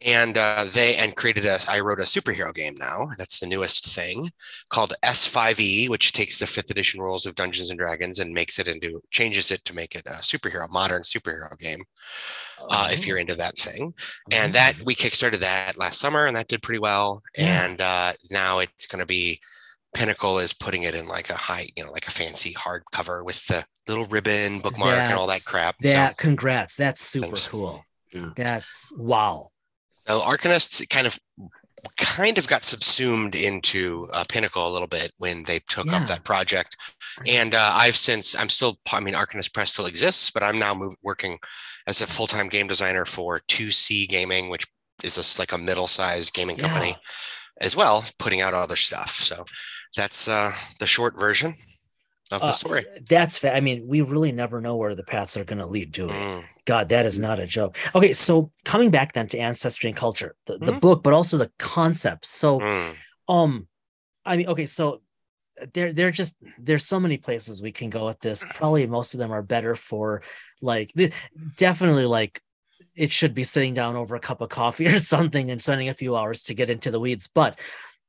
And 0.02 0.38
uh, 0.38 0.66
they 0.74 0.96
and 0.96 1.16
created 1.16 1.46
a 1.46 1.58
i 1.70 1.80
wrote 1.80 2.00
a 2.00 2.04
superhero 2.04 2.54
game 2.54 2.74
now 2.78 3.08
that's 3.18 3.40
the 3.40 3.48
newest 3.48 3.86
thing 3.94 4.30
called 4.70 4.94
s5e 5.04 5.90
which 5.90 6.12
takes 6.14 6.40
the 6.40 6.48
fifth 6.48 6.70
edition 6.72 7.00
rules 7.00 7.26
of 7.26 7.36
dungeons 7.36 7.70
and 7.70 7.80
dragons 7.80 8.20
and 8.20 8.34
makes 8.34 8.60
it 8.60 8.68
into 8.68 9.02
changes 9.12 9.52
it 9.52 9.64
to 9.66 9.76
make 9.76 9.96
it 9.96 10.06
a 10.06 10.12
superhero 10.22 10.70
modern 10.72 11.02
superhero 11.02 11.58
game 11.60 11.84
uh, 12.70 12.88
if 12.92 13.06
you're 13.08 13.18
into 13.18 13.36
that 13.36 13.56
thing 13.58 13.94
and 14.32 14.54
that 14.54 14.74
we 14.86 14.96
kickstarted 14.96 15.38
that 15.40 15.78
last 15.78 16.00
summer 16.00 16.28
and 16.28 16.36
that 16.38 16.48
did 16.48 16.62
pretty 16.62 16.80
well 16.80 17.22
Yeah. 17.38 17.66
and 17.66 17.82
uh, 17.82 18.14
now 18.32 18.60
it's 18.60 18.88
going 18.88 19.02
to 19.02 19.06
be 19.06 19.40
pinnacle 19.94 20.40
is 20.40 20.54
putting 20.54 20.84
it 20.84 20.96
in 20.96 21.08
like 21.08 21.30
a 21.30 21.36
high 21.36 21.68
you 21.76 21.86
know 21.86 21.92
like 21.92 22.08
a 22.08 22.12
fancy 22.12 22.54
hardcover 22.54 23.24
with 23.24 23.46
the 23.48 23.64
little 23.88 24.06
ribbon 24.06 24.60
bookmark 24.60 24.98
and 24.98 25.14
all 25.14 25.28
that 25.28 25.34
That's- 25.34 25.48
crap 25.48 25.76
that 25.84 26.18
congrats. 26.18 26.76
That's 26.76 27.02
super 27.02 27.28
Thanks. 27.28 27.48
cool. 27.48 27.84
Yeah. 28.12 28.30
That's 28.36 28.92
wow. 28.98 29.50
So 30.08 30.20
Arcanists 30.22 30.88
kind 30.90 31.08
of 31.08 31.18
kind 31.98 32.38
of 32.38 32.48
got 32.48 32.64
subsumed 32.64 33.36
into 33.36 34.06
uh, 34.14 34.24
Pinnacle 34.30 34.66
a 34.68 34.72
little 34.72 34.88
bit 34.88 35.12
when 35.18 35.44
they 35.44 35.60
took 35.68 35.86
Yeah. 35.86 35.98
up 35.98 36.08
that 36.08 36.24
project. 36.24 36.78
And 37.28 37.54
uh, 37.54 37.72
I've 37.74 37.96
since 37.96 38.36
I'm 38.36 38.50
still 38.50 38.80
I 38.92 39.00
mean 39.02 39.14
Arcanist 39.14 39.54
Press 39.54 39.72
still 39.74 39.86
exists, 39.86 40.32
but 40.32 40.44
I'm 40.44 40.58
now 40.60 40.74
move, 40.74 40.96
working 41.04 41.38
as 41.88 42.02
a 42.02 42.08
full-time 42.08 42.48
game 42.48 42.68
designer 42.68 43.06
for 43.06 43.42
2C 43.50 44.08
Gaming, 44.08 44.50
which 44.50 44.66
is 45.04 45.16
just 45.16 45.38
like 45.40 45.52
a 45.52 45.58
middle-sized 45.58 46.34
gaming 46.34 46.56
company 46.56 46.90
Yeah. 46.90 46.96
as 47.66 47.76
well, 47.76 48.06
putting 48.20 48.40
out 48.42 48.54
other 48.54 48.78
stuff. 48.78 49.10
So 49.12 49.44
that's 49.98 50.28
uh, 50.30 50.54
the 50.80 50.88
short 50.88 51.20
version 51.20 51.54
of 52.34 52.42
the 52.42 52.48
Uh, 52.48 52.52
story. 52.52 52.86
That's 53.08 53.38
fa- 53.38 53.56
I 53.56 53.62
mean, 53.62 53.88
we 53.88 54.02
really 54.02 54.32
never 54.32 54.62
know 54.62 54.76
where 54.76 54.96
the 54.96 55.04
paths 55.04 55.38
are 55.38 55.44
going 55.44 55.60
to 55.60 55.66
lead 55.66 55.94
to. 55.96 56.08
Mm. 56.08 56.44
God, 56.66 56.90
that 56.90 57.06
is 57.06 57.20
not 57.20 57.40
a 57.40 57.46
joke. 57.46 57.78
Okay, 57.96 58.14
so 58.14 58.52
coming 58.66 58.90
back 58.92 59.14
then 59.14 59.28
to 59.30 59.38
ancestry 59.38 59.90
and 59.90 59.98
culture, 59.98 60.36
the, 60.46 60.58
the 60.58 60.74
Mhm. 60.74 60.82
book, 60.82 61.04
but 61.04 61.14
also 61.14 61.38
the 61.38 61.52
concepts. 61.60 62.30
So, 62.30 62.60
Mm. 62.60 62.96
um, 63.28 63.68
I 64.26 64.38
mean, 64.38 64.48
okay, 64.48 64.66
so 64.66 65.02
there, 65.74 65.94
there 65.94 66.10
just 66.12 66.36
there's 66.58 66.86
so 66.86 67.00
many 67.00 67.18
places 67.18 67.62
we 67.62 67.72
can 67.72 67.90
go 67.90 68.06
with 68.06 68.20
this. 68.20 68.44
Probably 68.56 68.88
most 68.88 69.14
of 69.14 69.20
them 69.20 69.32
are 69.32 69.44
better 69.44 69.76
for 69.76 70.24
like 70.62 70.92
definitely 71.58 72.06
like 72.06 72.42
it 72.96 73.12
should 73.12 73.34
be 73.34 73.44
sitting 73.44 73.74
down 73.74 73.96
over 73.96 74.16
a 74.16 74.20
cup 74.20 74.42
of 74.42 74.50
coffee 74.50 74.88
or 74.94 74.98
something 75.00 75.52
and 75.52 75.62
spending 75.62 75.90
a 75.90 75.94
few 75.94 76.16
hours 76.16 76.44
to 76.44 76.54
get 76.54 76.70
into 76.70 76.90
the 76.92 77.00
weeds. 77.00 77.28
But, 77.28 77.60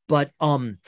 but 0.08 0.30
um, 0.40 0.78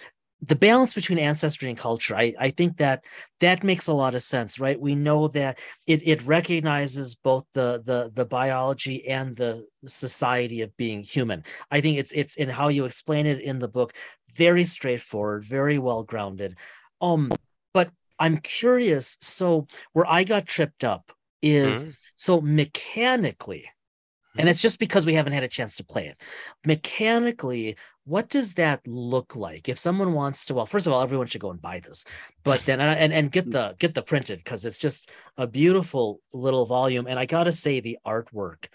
the 0.43 0.55
balance 0.57 0.93
between 0.95 1.19
ancestry 1.19 1.69
and 1.69 1.79
culture, 1.79 2.15
I 2.15 2.35
I 2.39 2.51
think 2.51 2.77
that 2.77 3.05
that 3.41 3.65
makes 3.65 3.87
a 3.89 3.95
lot 3.95 4.15
of 4.15 4.23
sense, 4.23 4.59
right? 4.61 4.79
We 4.81 4.95
know 4.95 5.29
that 5.29 5.59
it 5.87 6.07
it 6.07 6.23
recognizes 6.25 7.15
both 7.15 7.47
the 7.55 7.83
the 7.85 8.11
the 8.15 8.27
biology 8.27 9.07
and 9.09 9.37
the 9.37 9.67
society 9.87 10.61
of 10.63 10.77
being 10.77 11.03
human. 11.03 11.45
I 11.71 11.81
think 11.81 11.99
it's 11.99 12.13
it's 12.13 12.37
in 12.37 12.49
how 12.51 12.69
you 12.69 12.85
explain 12.85 13.27
it 13.27 13.41
in 13.41 13.59
the 13.59 13.69
book, 13.69 13.95
very 14.35 14.65
straightforward, 14.65 15.45
very 15.45 15.79
well 15.79 16.03
grounded. 16.03 16.57
Um, 17.01 17.31
but 17.73 17.91
I'm 18.19 18.39
curious. 18.39 19.17
So 19.21 19.67
where 19.93 20.07
I 20.07 20.25
got 20.25 20.47
tripped 20.47 20.85
up 20.85 21.13
is 21.43 21.85
Mhm. 21.85 21.97
so 22.15 22.41
mechanically, 22.41 23.69
and 24.39 24.49
it's 24.49 24.63
just 24.63 24.79
because 24.79 25.07
we 25.07 25.15
haven't 25.15 25.33
had 25.33 25.43
a 25.43 25.49
chance 25.49 25.77
to 25.77 25.85
play 25.85 26.07
it. 26.07 26.19
Mechanically, 26.65 27.77
what 28.05 28.29
does 28.29 28.55
that 28.55 28.87
look 28.87 29.35
like? 29.35 29.69
If 29.69 29.79
someone 29.79 30.13
wants 30.13 30.45
to, 30.47 30.55
well, 30.55 30.67
first 30.67 30.87
of 30.87 30.93
all, 30.93 31.03
everyone 31.03 31.27
should 31.27 31.41
go 31.41 31.51
and 31.51 31.61
buy 31.61 31.81
this, 31.81 32.05
but 32.45 32.65
then 32.65 32.81
and 32.81 33.13
and 33.13 33.33
get 33.33 33.51
the 33.51 33.75
get 33.79 33.95
the 33.95 34.03
printed 34.03 34.39
because 34.39 34.65
it's 34.65 34.79
just 34.79 35.11
a 35.37 35.47
beautiful 35.47 36.21
little 36.33 36.67
volume. 36.67 37.07
And 37.07 37.19
I 37.19 37.27
gotta 37.27 37.53
say, 37.53 37.81
the 37.81 37.99
artwork 38.07 38.67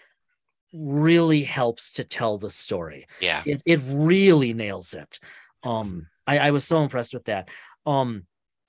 really 0.74 1.44
helps 1.44 1.92
to 1.94 2.04
tell 2.04 2.38
the 2.38 2.50
story 2.50 3.06
Yeah. 3.20 3.44
it, 3.46 3.62
it 3.66 3.80
really 3.86 4.54
nails 4.54 4.94
it 4.94 5.20
um 5.64 6.08
I, 6.26 6.40
I 6.40 6.52
was 6.52 6.64
so 6.64 6.82
impressed 6.82 7.14
with 7.14 7.26
that 7.26 7.50
um 7.86 8.26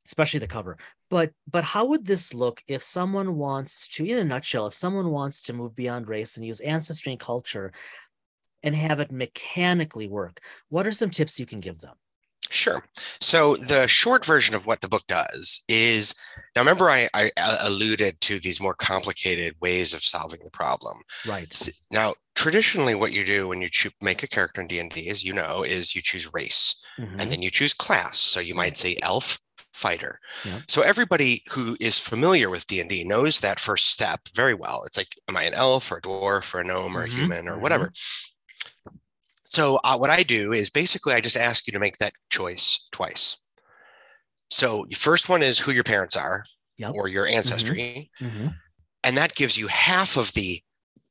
especially 0.06 0.40
the 0.40 0.48
cover 0.48 0.78
but 1.12 1.30
but 1.46 1.62
how 1.62 1.84
would 1.84 2.06
this 2.06 2.32
look 2.32 2.62
if 2.66 2.82
someone 2.82 3.36
wants 3.36 3.86
to 3.86 4.04
in 4.06 4.16
a 4.16 4.24
nutshell 4.24 4.66
if 4.66 4.74
someone 4.74 5.10
wants 5.10 5.42
to 5.42 5.52
move 5.52 5.76
beyond 5.76 6.08
race 6.08 6.38
and 6.38 6.46
use 6.46 6.60
ancestry 6.60 7.12
and 7.12 7.20
culture 7.20 7.70
and 8.62 8.74
have 8.74 8.98
it 8.98 9.12
mechanically 9.12 10.08
work 10.08 10.40
what 10.70 10.86
are 10.86 10.92
some 10.92 11.10
tips 11.10 11.38
you 11.38 11.46
can 11.46 11.60
give 11.60 11.80
them 11.80 11.94
Sure. 12.50 12.84
So 13.20 13.56
the 13.56 13.86
short 13.86 14.26
version 14.26 14.54
of 14.54 14.66
what 14.66 14.80
the 14.82 14.88
book 14.88 15.04
does 15.06 15.62
is 15.68 16.14
now 16.54 16.60
remember 16.62 16.90
I, 16.90 17.08
I 17.14 17.30
uh, 17.36 17.58
alluded 17.62 18.20
to 18.22 18.38
these 18.40 18.60
more 18.60 18.74
complicated 18.74 19.54
ways 19.60 19.94
of 19.94 20.04
solving 20.04 20.40
the 20.44 20.50
problem. 20.50 20.98
right 21.24 21.52
Now, 21.90 22.14
traditionally, 22.34 22.94
what 22.94 23.12
you 23.12 23.24
do 23.24 23.48
when 23.48 23.62
you 23.62 23.68
choo- 23.70 23.90
make 24.02 24.22
a 24.22 24.28
character 24.28 24.60
in 24.60 24.66
D 24.66 24.78
and 24.80 24.90
D, 24.90 25.08
as 25.08 25.24
you 25.24 25.32
know, 25.32 25.62
is 25.62 25.94
you 25.94 26.02
choose 26.02 26.32
race 26.34 26.74
Mhm. 26.98 27.20
and 27.20 27.30
then 27.30 27.42
you 27.42 27.50
choose 27.50 27.72
class. 27.74 28.18
So 28.18 28.40
you 28.40 28.54
might 28.54 28.76
say 28.76 28.96
elf, 29.02 29.40
fighter. 29.72 30.20
Yeah. 30.44 30.62
So 30.68 30.82
everybody 30.82 31.42
who 31.50 31.76
is 31.80 31.98
familiar 31.98 32.50
with 32.50 32.66
D 32.66 32.80
and 32.80 32.88
D 32.90 33.04
knows 33.04 33.40
that 33.40 33.60
first 33.60 33.86
step 33.90 34.20
very 34.34 34.54
well. 34.54 34.84
It's 34.84 34.96
like, 34.96 35.08
am 35.28 35.36
I 35.36 35.44
an 35.44 35.54
elf 35.54 35.90
or 35.92 35.98
a 35.98 36.02
dwarf 36.02 36.54
or 36.54 36.60
a 36.60 36.64
gnome 36.64 36.96
or 36.96 37.02
a 37.04 37.08
Mhm, 37.08 37.10
human 37.10 37.48
or 37.48 37.56
mhm. 37.56 37.60
whatever? 37.60 37.92
So 39.48 39.78
uh, 39.84 39.96
what 39.98 40.10
I 40.10 40.22
do 40.22 40.52
is 40.52 40.70
basically 40.70 41.14
I 41.14 41.20
just 41.20 41.36
ask 41.36 41.66
you 41.66 41.72
to 41.72 41.78
make 41.78 41.98
that 41.98 42.14
choice 42.30 42.88
twice. 42.92 43.42
So 44.50 44.86
the 44.88 44.96
first 44.96 45.28
one 45.28 45.42
is 45.42 45.58
who 45.58 45.72
your 45.72 45.84
parents 45.84 46.16
are 46.16 46.44
Yep. 46.78 46.94
or 46.94 47.08
your 47.08 47.26
ancestry, 47.26 48.10
Mhm. 48.20 48.54
and 49.04 49.16
that 49.16 49.34
gives 49.34 49.56
you 49.56 49.68
half 49.68 50.16
of 50.16 50.32
the 50.34 50.62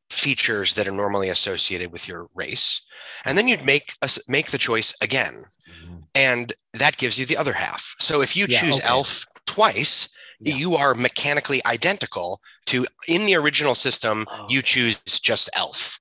features 0.09 0.75
that 0.75 0.87
are 0.87 0.91
normally 0.91 1.29
associated 1.29 1.91
with 1.91 2.07
your 2.07 2.29
race. 2.35 2.81
And 3.25 3.37
then 3.37 3.47
you'd 3.47 3.65
make 3.65 3.93
us 4.01 4.19
make 4.29 4.51
the 4.51 4.57
choice 4.57 4.93
again, 5.01 5.45
Mhm. 5.67 6.00
And 6.15 6.53
that 6.73 6.97
gives 6.97 7.17
you 7.19 7.25
the 7.25 7.37
other 7.37 7.53
half. 7.53 7.95
So 7.99 8.21
if 8.21 8.35
you 8.35 8.45
Yeah, 8.49 8.59
choose 8.61 8.79
okay. 8.79 8.87
elf 8.87 9.25
twice, 9.45 10.09
Yeah. 10.39 10.55
you 10.55 10.75
are 10.75 10.95
mechanically 10.95 11.61
identical 11.65 12.41
to 12.67 12.85
in 13.07 13.25
the 13.25 13.35
original 13.35 13.75
system, 13.75 14.25
you 14.49 14.61
choose 14.61 14.95
just 15.21 15.49
elf. 15.53 15.99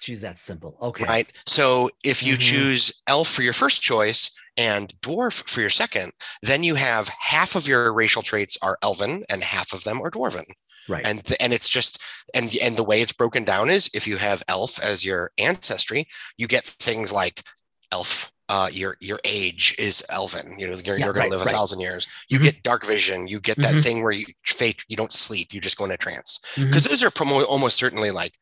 choose 0.00 0.20
that 0.22 0.36
simple 0.36 0.76
okay 0.82 1.04
Right. 1.04 1.30
So 1.46 1.88
if 2.02 2.24
you 2.24 2.34
Mhm. 2.36 2.40
choose 2.40 3.02
elf 3.06 3.28
for 3.28 3.42
your 3.42 3.52
first 3.52 3.82
choice 3.82 4.32
and 4.56 4.92
dwarf 5.00 5.48
for 5.48 5.60
your 5.60 5.70
second, 5.70 6.12
then 6.42 6.64
you 6.64 6.74
have 6.74 7.08
half 7.20 7.54
of 7.54 7.68
your 7.68 7.92
racial 7.92 8.20
traits 8.22 8.58
are 8.62 8.78
elven 8.82 9.24
and 9.30 9.44
half 9.44 9.72
of 9.72 9.84
them 9.84 10.00
are 10.02 10.10
dwarven. 10.10 10.44
Right. 10.88 11.06
And 11.06 11.24
th- 11.24 11.36
and 11.40 11.52
it's 11.52 11.68
just 11.68 11.98
and 12.34 12.52
and 12.56 12.76
the 12.76 12.82
way 12.82 13.00
it's 13.00 13.12
broken 13.12 13.44
down 13.44 13.70
is 13.70 13.88
if 13.94 14.08
you 14.08 14.16
have 14.16 14.42
elf 14.48 14.80
as 14.80 15.04
your 15.04 15.30
ancestry, 15.38 16.08
you 16.36 16.48
get 16.48 16.64
things 16.66 17.12
like 17.12 17.44
elf. 17.92 18.32
Uh, 18.54 18.68
your 18.70 18.98
your 19.00 19.18
age 19.24 19.74
is 19.78 20.04
elven. 20.10 20.46
You 20.58 20.66
know 20.68 20.76
you're, 20.86 20.98
Yeah, 20.98 21.06
you're 21.06 21.14
going 21.14 21.30
right, 21.30 21.30
to 21.32 21.36
live 21.38 21.46
right. 21.46 21.54
a 21.54 21.56
thousand 21.56 21.80
years. 21.80 22.06
You 22.28 22.38
Mhm. 22.38 22.42
get 22.42 22.62
dark 22.62 22.84
vision. 22.84 23.26
You 23.26 23.40
get 23.40 23.56
that 23.62 23.74
Mhm. 23.74 23.82
thing 23.82 24.02
where 24.02 24.12
you 24.12 24.26
fate. 24.44 24.84
You 24.88 24.96
don't 24.96 25.12
sleep. 25.12 25.54
You 25.54 25.60
just 25.68 25.78
go 25.78 25.84
into 25.84 25.96
trance 25.96 26.38
because 26.56 26.84
those 26.84 27.02
are 27.02 27.10
promo- 27.10 27.46
almost 27.46 27.78
certainly 27.78 28.10
like 28.10 28.34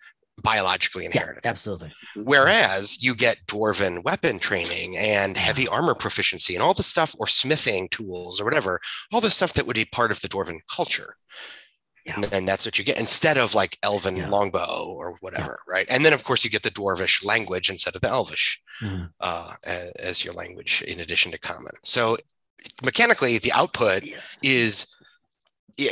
biologically 0.43 1.05
yeah, 1.05 1.11
inherited. 1.13 1.47
absolutely. 1.47 1.93
Whereas 2.17 3.01
you 3.01 3.15
get 3.15 3.47
dwarven 3.47 4.03
weapon 4.03 4.41
training 4.41 4.97
and 4.97 5.37
heavy 5.37 5.69
armor 5.69 5.95
proficiency 5.95 6.55
and 6.57 6.63
all 6.63 6.75
the 6.75 6.83
stuff, 6.83 7.15
or 7.21 7.27
smithing 7.29 7.89
tools 7.91 8.41
or 8.41 8.45
whatever, 8.45 8.81
all 9.13 9.21
the 9.21 9.31
stuff 9.31 9.53
that 9.53 9.67
would 9.67 9.77
be 9.77 9.85
part 9.85 10.11
of 10.11 10.21
the 10.23 10.29
dwarven 10.29 10.59
culture. 10.75 11.17
Yeah. 12.07 12.15
And 12.17 12.25
then 12.25 12.47
that's 12.47 12.65
what 12.67 12.79
you 12.79 12.85
get 12.85 12.99
instead 12.99 13.37
of 13.39 13.55
like 13.55 13.79
elven 13.83 14.17
Yeah. 14.17 14.29
longbow 14.29 14.87
or 14.87 15.17
whatever, 15.21 15.61
right? 15.69 15.87
And 15.91 16.05
then 16.05 16.13
of 16.13 16.25
course 16.25 16.45
you 16.45 16.51
get 16.51 16.63
the 16.63 16.71
dwarvish 16.71 17.25
language 17.25 17.69
instead 17.71 17.95
of 17.95 18.01
the 18.01 18.09
elvish 18.09 18.61
Mhm. 18.83 19.11
uh, 19.21 19.53
a- 19.67 19.93
as 20.01 20.25
your 20.25 20.33
language 20.35 20.83
in 20.83 21.01
addition 21.01 21.31
to 21.33 21.39
common. 21.39 21.73
So 21.85 22.17
mechanically, 22.85 23.39
the 23.39 23.53
output 23.53 24.03
Yeah. 24.03 24.21
is 24.43 24.87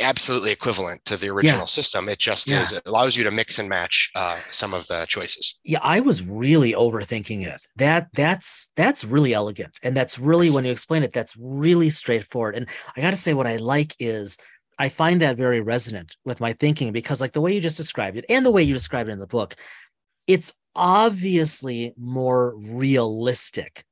absolutely 0.02 0.50
equivalent 0.52 1.02
to 1.06 1.16
the 1.16 1.30
original 1.30 1.66
system. 1.66 2.10
It 2.10 2.18
just 2.18 2.46
Yeah. 2.46 2.60
is 2.60 2.72
it 2.72 2.82
allows 2.84 3.16
you 3.16 3.24
to 3.24 3.30
mix 3.30 3.58
and 3.58 3.68
match 3.70 4.10
uh, 4.14 4.38
some 4.50 4.74
of 4.74 4.86
the 4.86 5.06
choices. 5.08 5.56
yeah 5.64 5.78
i 5.82 5.98
was 6.00 6.20
really 6.22 6.72
overthinking 6.74 7.46
it 7.46 7.60
that 7.76 8.08
that's 8.12 8.70
that's 8.76 9.02
really 9.04 9.32
elegant 9.32 9.72
and 9.82 9.96
that's 9.96 10.18
really 10.18 10.50
when 10.50 10.64
you 10.66 10.72
explain 10.72 11.02
it 11.02 11.12
that's 11.14 11.34
really 11.38 11.88
straightforward 11.88 12.54
and 12.54 12.66
i 12.96 13.00
got 13.00 13.10
to 13.10 13.16
say 13.16 13.32
what 13.32 13.46
i 13.46 13.56
like 13.56 13.94
is 13.98 14.36
i 14.78 14.88
find 14.88 15.20
that 15.20 15.36
very 15.36 15.60
resonant 15.60 16.16
with 16.24 16.40
my 16.40 16.52
thinking 16.52 16.92
because 16.92 17.20
like 17.20 17.32
the 17.32 17.40
way 17.40 17.52
you 17.54 17.60
just 17.60 17.76
described 17.76 18.16
it 18.16 18.24
and 18.28 18.44
the 18.44 18.50
way 18.50 18.62
you 18.62 18.72
described 18.74 19.08
it 19.08 19.12
in 19.12 19.18
the 19.18 19.26
book 19.26 19.56
it's 20.26 20.52
obviously 20.76 21.94
more 21.96 22.54
realistic. 22.56 23.82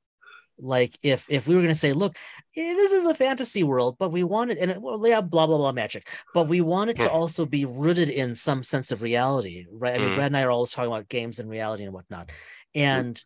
Like 0.58 0.96
if 1.02 1.26
if 1.28 1.46
we 1.46 1.54
were 1.54 1.60
going 1.60 1.72
to 1.72 1.78
say 1.78 1.92
look 1.92 2.16
eh, 2.56 2.74
this 2.74 2.92
is 2.92 3.04
a 3.04 3.14
fantasy 3.14 3.62
world 3.62 3.96
but 3.98 4.10
we 4.10 4.24
want 4.24 4.50
it 4.50 4.58
and 4.58 4.70
it, 4.70 4.80
well, 4.80 5.02
yeah 5.06 5.20
blah 5.20 5.46
blah 5.46 5.58
blah 5.58 5.72
magic 5.72 6.08
but 6.32 6.48
we 6.48 6.62
want 6.62 6.88
it 6.90 6.96
to 6.96 7.10
also 7.10 7.44
be 7.44 7.66
rooted 7.66 8.08
in 8.08 8.34
some 8.34 8.62
sense 8.62 8.90
of 8.90 9.02
reality 9.02 9.66
right? 9.70 9.94
I 9.94 9.98
mean 9.98 10.10
Mhm. 10.10 10.14
brad 10.14 10.26
and 10.28 10.36
i 10.36 10.42
are 10.42 10.50
always 10.50 10.70
talking 10.70 10.90
about 10.90 11.08
games 11.08 11.38
and 11.40 11.50
reality 11.50 11.84
and 11.84 11.92
whatnot. 11.92 12.30
And 12.74 13.22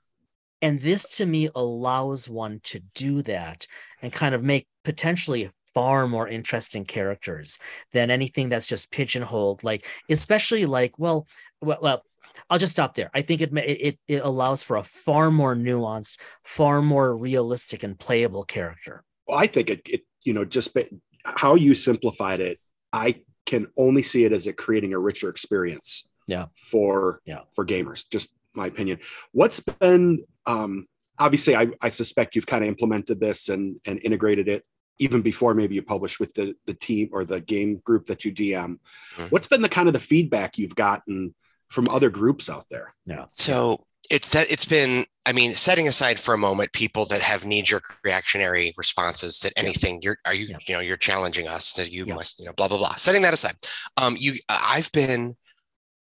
and 0.63 0.81
this 0.81 1.09
to 1.17 1.27
me 1.27 1.49
allows 1.55 2.29
one 2.29 2.61
to 2.65 2.81
do 2.95 3.23
that 3.23 3.67
and 4.03 4.13
kind 4.13 4.35
of 4.35 4.43
make 4.43 4.67
potentially 4.85 5.51
far 5.75 6.07
more 6.07 6.29
interesting 6.29 6.85
characters 6.85 7.59
than 7.93 8.11
anything 8.11 8.49
that's 8.49 8.67
just 8.67 8.91
pigeonholed 8.91 9.63
like 9.65 9.87
especially 10.09 10.67
like 10.67 10.99
well 10.99 11.27
well, 11.63 11.79
well 11.81 12.03
I'll 12.49 12.59
just 12.59 12.73
stop 12.73 12.95
there. 12.95 13.11
I 13.15 13.23
think 13.23 13.41
it, 13.41 13.51
it 13.57 13.99
it 14.07 14.23
allows 14.23 14.63
for 14.63 14.77
a 14.77 14.83
far 14.85 15.31
more 15.31 15.57
nuanced, 15.57 16.17
far 16.45 16.83
more 16.83 17.17
realistic 17.17 17.83
and 17.83 17.99
playable 17.99 18.45
character. 18.45 19.03
Well, 19.27 19.39
I 19.39 19.47
think 19.47 19.71
it, 19.71 19.83
it 19.87 20.03
you 20.25 20.33
know, 20.33 20.45
just 20.45 20.77
how 21.25 21.55
you 21.55 21.75
simplified 21.75 22.41
it, 22.41 22.59
I 22.93 23.23
can 23.47 23.67
only 23.77 24.03
see 24.03 24.25
it 24.25 24.33
as 24.33 24.47
it 24.47 24.57
creating 24.57 24.93
a 24.93 24.99
richer 24.99 25.29
experience. 25.29 26.09
Yeah. 26.27 26.47
For 26.57 27.21
Yeah. 27.25 27.41
for 27.55 27.67
gamers, 27.67 28.09
just 28.11 28.31
my 28.55 28.67
opinion. 28.67 28.99
What's 29.33 29.61
been 29.61 30.23
um 30.47 30.87
obviously 31.19 31.57
I, 31.57 31.69
I 31.81 31.89
suspect 31.89 32.35
you've 32.37 32.47
kind 32.47 32.65
of 32.65 32.69
implemented 32.69 33.21
this 33.21 33.49
and 33.49 33.77
and 33.85 34.01
integrated 34.05 34.49
it 34.49 34.65
even 35.01 35.23
before 35.23 35.55
maybe 35.55 35.75
you 35.75 35.83
publish 35.83 36.21
with 36.21 36.33
the 36.35 36.55
the 36.67 36.75
team 36.75 37.09
or 37.13 37.25
the 37.25 37.41
game 37.41 37.77
group 37.79 38.07
that 38.07 38.25
you 38.25 38.33
DM. 38.33 38.79
Mhm. 39.17 39.31
What's 39.33 39.49
been 39.49 39.63
the 39.63 39.69
kind 39.69 39.89
of 39.89 39.95
the 39.95 40.01
feedback 40.01 40.59
you've 40.59 40.77
gotten 40.77 41.35
from 41.69 41.89
other 41.89 42.11
groups 42.11 42.49
out 42.49 42.67
there? 42.71 42.93
Yeah. 43.07 43.25
So 43.33 43.85
it's 44.11 44.29
that 44.31 44.51
it's 44.51 44.65
been, 44.67 45.05
I 45.25 45.33
mean, 45.33 45.55
setting 45.55 45.89
aside 45.89 46.19
for 46.21 46.35
a 46.35 46.39
moment 46.39 46.73
people 46.73 47.07
that 47.07 47.23
have 47.23 47.45
knee-jerk 47.45 47.85
reactionary 48.05 48.75
responses 48.77 49.39
that 49.41 49.53
anything 49.57 50.01
you're 50.03 50.19
are 50.27 50.35
you, 50.35 50.49
Yeah. 50.49 50.59
you 50.67 50.75
know, 50.75 50.81
you're 50.81 50.97
challenging 50.97 51.49
us 51.49 51.73
that 51.75 51.91
you 51.91 52.05
Yeah. 52.07 52.15
must, 52.15 52.39
you 52.41 52.45
know, 52.47 52.53
blah, 52.53 52.69
blah, 52.69 52.79
blah. 52.79 52.95
Setting 52.97 53.23
that 53.23 53.33
aside. 53.35 53.55
Um, 53.97 54.17
you 54.19 54.35
I've 54.49 54.91
been 54.93 55.37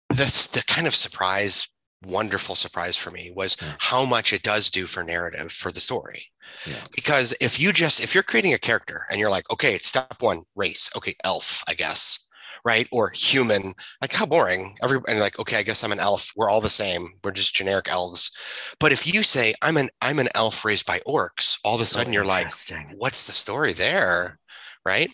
this 0.10 0.48
the 0.48 0.62
kind 0.68 0.86
of 0.88 0.94
surprise, 0.96 1.68
wonderful 2.06 2.56
surprise 2.56 2.98
for 2.98 3.12
me 3.12 3.32
was 3.36 3.58
Yeah. 3.62 3.74
how 3.80 4.06
much 4.06 4.34
it 4.34 4.44
does 4.44 4.70
do 4.70 4.86
for 4.88 5.04
narrative 5.04 5.52
for 5.52 5.72
the 5.72 5.80
story. 5.80 6.32
Yeah. 6.66 6.76
Because 6.96 7.34
if 7.42 7.60
you 7.60 7.74
just 7.74 8.00
if 8.02 8.14
you're 8.14 8.24
creating 8.24 8.54
a 8.54 8.60
character 8.60 9.06
and 9.10 9.20
you're 9.20 9.32
like, 9.32 9.50
okay, 9.52 9.74
it's 9.74 9.88
step 9.88 10.16
one, 10.22 10.44
race, 10.56 10.90
okay, 10.96 11.16
elf, 11.24 11.64
I 11.68 11.74
guess 11.74 12.20
right? 12.66 12.88
Or 12.92 13.12
human. 13.12 13.74
Like 14.02 14.12
how 14.14 14.26
boring. 14.26 14.76
Every 14.84 15.00
and 15.08 15.20
like, 15.20 15.38
okay, 15.40 15.58
I 15.58 15.64
guess 15.64 15.84
I'm 15.84 15.92
an 15.92 16.00
elf. 16.00 16.32
We're 16.36 16.50
all 16.50 16.62
the 16.62 16.70
same. 16.70 17.06
We're 17.24 17.32
just 17.32 17.56
generic 17.56 17.88
elves. 17.90 18.32
But 18.80 18.92
if 18.92 19.06
you 19.14 19.22
say 19.24 19.54
I'm 19.62 19.78
an 19.78 19.90
I'm 20.02 20.18
an 20.20 20.30
elf 20.36 20.66
raised 20.66 20.86
by 20.88 21.00
orcs, 21.08 21.60
all 21.64 21.76
of 21.76 21.82
a 21.82 21.86
So 21.86 22.00
sudden 22.00 22.12
you're 22.12 22.26
like, 22.26 22.52
what's 22.96 23.26
the 23.26 23.34
story 23.34 23.74
there? 23.74 24.40
Right. 24.84 25.12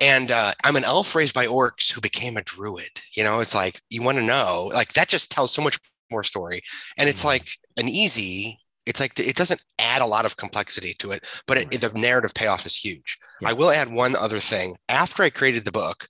And 0.00 0.30
uh, 0.30 0.52
I'm 0.64 0.76
an 0.76 0.84
elf 0.84 1.14
raised 1.14 1.34
by 1.34 1.46
orcs 1.46 1.92
who 1.92 2.00
became 2.00 2.36
a 2.36 2.42
druid. 2.42 3.00
You 3.16 3.24
know, 3.24 3.40
it's 3.40 3.54
like 3.54 3.80
you 3.90 4.00
want 4.02 4.16
to 4.18 4.24
know, 4.24 4.70
like 4.72 4.92
that 4.94 5.08
just 5.08 5.30
tells 5.30 5.52
so 5.52 5.62
much 5.62 5.78
more 6.10 6.24
story. 6.24 6.62
And 6.96 7.08
it's 7.08 7.22
Mhm. 7.22 7.26
like 7.26 7.48
an 7.76 7.88
easy, 7.88 8.58
it's 8.86 9.00
like 9.00 9.18
it 9.18 9.36
doesn't 9.36 9.62
add 9.78 10.02
a 10.02 10.06
lot 10.06 10.24
of 10.24 10.36
complexity 10.36 10.94
to 10.94 11.10
it, 11.12 11.26
but 11.46 11.58
it, 11.58 11.80
the 11.80 11.90
narrative 11.98 12.34
payoff 12.34 12.66
is 12.66 12.76
huge. 12.76 13.18
Yeah. 13.40 13.50
I 13.50 13.52
will 13.52 13.70
add 13.70 13.90
one 13.90 14.16
other 14.16 14.40
thing. 14.40 14.76
After 14.88 15.22
I 15.22 15.30
created 15.30 15.64
the 15.64 15.72
book, 15.72 16.08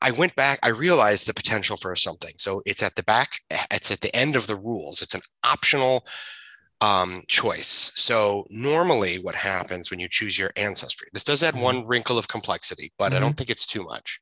I 0.00 0.12
went 0.12 0.34
back, 0.36 0.58
I 0.62 0.68
realized 0.68 1.26
the 1.26 1.34
potential 1.34 1.76
for 1.76 1.94
something. 1.96 2.34
So 2.38 2.62
it's 2.64 2.82
at 2.82 2.94
the 2.96 3.02
back, 3.02 3.40
it's 3.70 3.90
at 3.90 4.00
the 4.00 4.14
end 4.14 4.36
of 4.36 4.46
the 4.46 4.56
rules. 4.56 5.02
It's 5.02 5.14
an 5.14 5.22
optional 5.44 6.06
um, 6.80 7.22
choice. 7.28 7.90
So 7.96 8.46
normally 8.50 9.18
what 9.18 9.34
happens 9.34 9.90
when 9.90 9.98
you 9.98 10.08
choose 10.08 10.38
your 10.38 10.52
ancestry, 10.56 11.08
this 11.12 11.24
does 11.24 11.42
add 11.42 11.54
Mhm. 11.54 11.62
one 11.62 11.86
wrinkle 11.86 12.18
of 12.18 12.28
complexity, 12.28 12.92
but 12.98 13.12
I 13.12 13.18
don't 13.18 13.36
think 13.36 13.50
it's 13.50 13.66
too 13.66 13.82
much. 13.82 14.20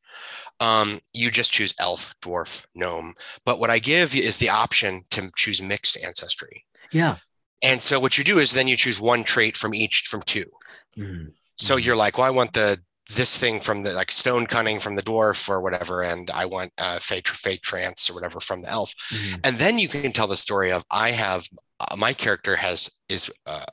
Um, 0.60 1.00
you 1.12 1.30
just 1.30 1.52
choose 1.52 1.74
elf, 1.78 2.14
dwarf, 2.22 2.64
gnome. 2.74 3.14
But 3.44 3.60
what 3.60 3.68
I 3.70 3.78
give 3.78 4.14
you 4.14 4.22
is 4.22 4.38
the 4.38 4.48
option 4.48 5.02
to 5.10 5.30
choose 5.36 5.60
mixed 5.60 5.98
ancestry. 6.02 6.64
Yeah. 6.90 7.16
And 7.62 7.82
so 7.82 8.00
what 8.00 8.16
you 8.16 8.24
do 8.24 8.38
is 8.38 8.52
then 8.52 8.68
you 8.68 8.76
choose 8.76 9.00
one 9.00 9.22
trait 9.24 9.56
from 9.56 9.74
each 9.74 10.04
from 10.08 10.22
two. 10.22 10.50
Mhm. 10.96 11.32
So 11.58 11.76
Mhm. 11.76 11.84
you're 11.84 11.96
like, 11.96 12.16
well, 12.16 12.26
I 12.26 12.30
want 12.30 12.52
the 12.54 12.80
this 13.14 13.38
thing 13.38 13.60
from 13.60 13.82
the 13.82 13.92
like 13.92 14.10
stone 14.10 14.46
cunning 14.46 14.80
from 14.80 14.96
the 14.96 15.02
dwarf 15.02 15.48
or 15.48 15.60
whatever, 15.60 16.02
and 16.02 16.30
I 16.30 16.44
want 16.44 16.72
uh, 16.78 16.98
fate 16.98 17.28
fate 17.28 17.62
trance 17.62 18.10
or 18.10 18.14
whatever 18.14 18.40
from 18.40 18.62
the 18.62 18.68
elf. 18.68 18.92
Mhm. 19.10 19.46
And 19.46 19.56
then 19.56 19.78
you 19.78 19.88
can 19.88 20.12
tell 20.12 20.26
the 20.26 20.36
story 20.36 20.72
of 20.72 20.84
I 20.90 21.10
have 21.12 21.46
uh, 21.78 21.94
my 21.96 22.12
character 22.12 22.56
has 22.56 22.90
is 23.08 23.30
uh, 23.46 23.64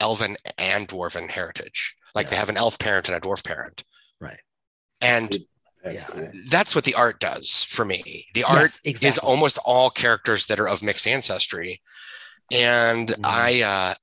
elven 0.00 0.36
and 0.58 0.86
dwarven 0.86 1.28
heritage. 1.28 1.96
Like 2.14 2.28
they 2.30 2.36
have 2.36 2.48
an 2.48 2.56
elf 2.56 2.78
parent 2.78 3.08
and 3.08 3.16
a 3.16 3.20
dwarf 3.20 3.44
parent, 3.44 3.82
Right. 4.20 4.40
and 5.00 5.36
That's 5.84 6.02
Yeah. 6.02 6.08
cool. 6.08 6.30
that's 6.48 6.74
what 6.74 6.84
the 6.84 6.94
art 6.94 7.20
does 7.20 7.64
for 7.64 7.84
me. 7.84 8.26
The 8.34 8.44
art 8.44 8.70
Yes, 8.84 9.02
is 9.02 9.18
almost 9.18 9.58
all 9.64 9.90
characters 9.90 10.46
that 10.46 10.58
are 10.60 10.68
of 10.68 10.82
mixed 10.82 11.06
ancestry, 11.06 11.80
and 12.52 13.08
Mhm. 13.08 13.20
I 13.24 13.62
uh, 13.62 13.94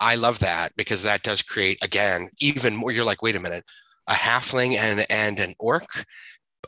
I 0.00 0.14
love 0.14 0.38
that 0.40 0.76
because 0.76 1.02
that 1.02 1.22
does 1.24 1.42
create 1.42 1.78
again 1.82 2.28
even 2.40 2.76
more. 2.76 2.92
You're 2.92 3.04
like, 3.04 3.20
wait 3.22 3.36
a 3.36 3.40
minute, 3.40 3.64
a 4.08 4.14
halfling 4.14 4.76
and 4.76 5.06
and 5.10 5.38
an 5.38 5.54
orc 5.60 6.04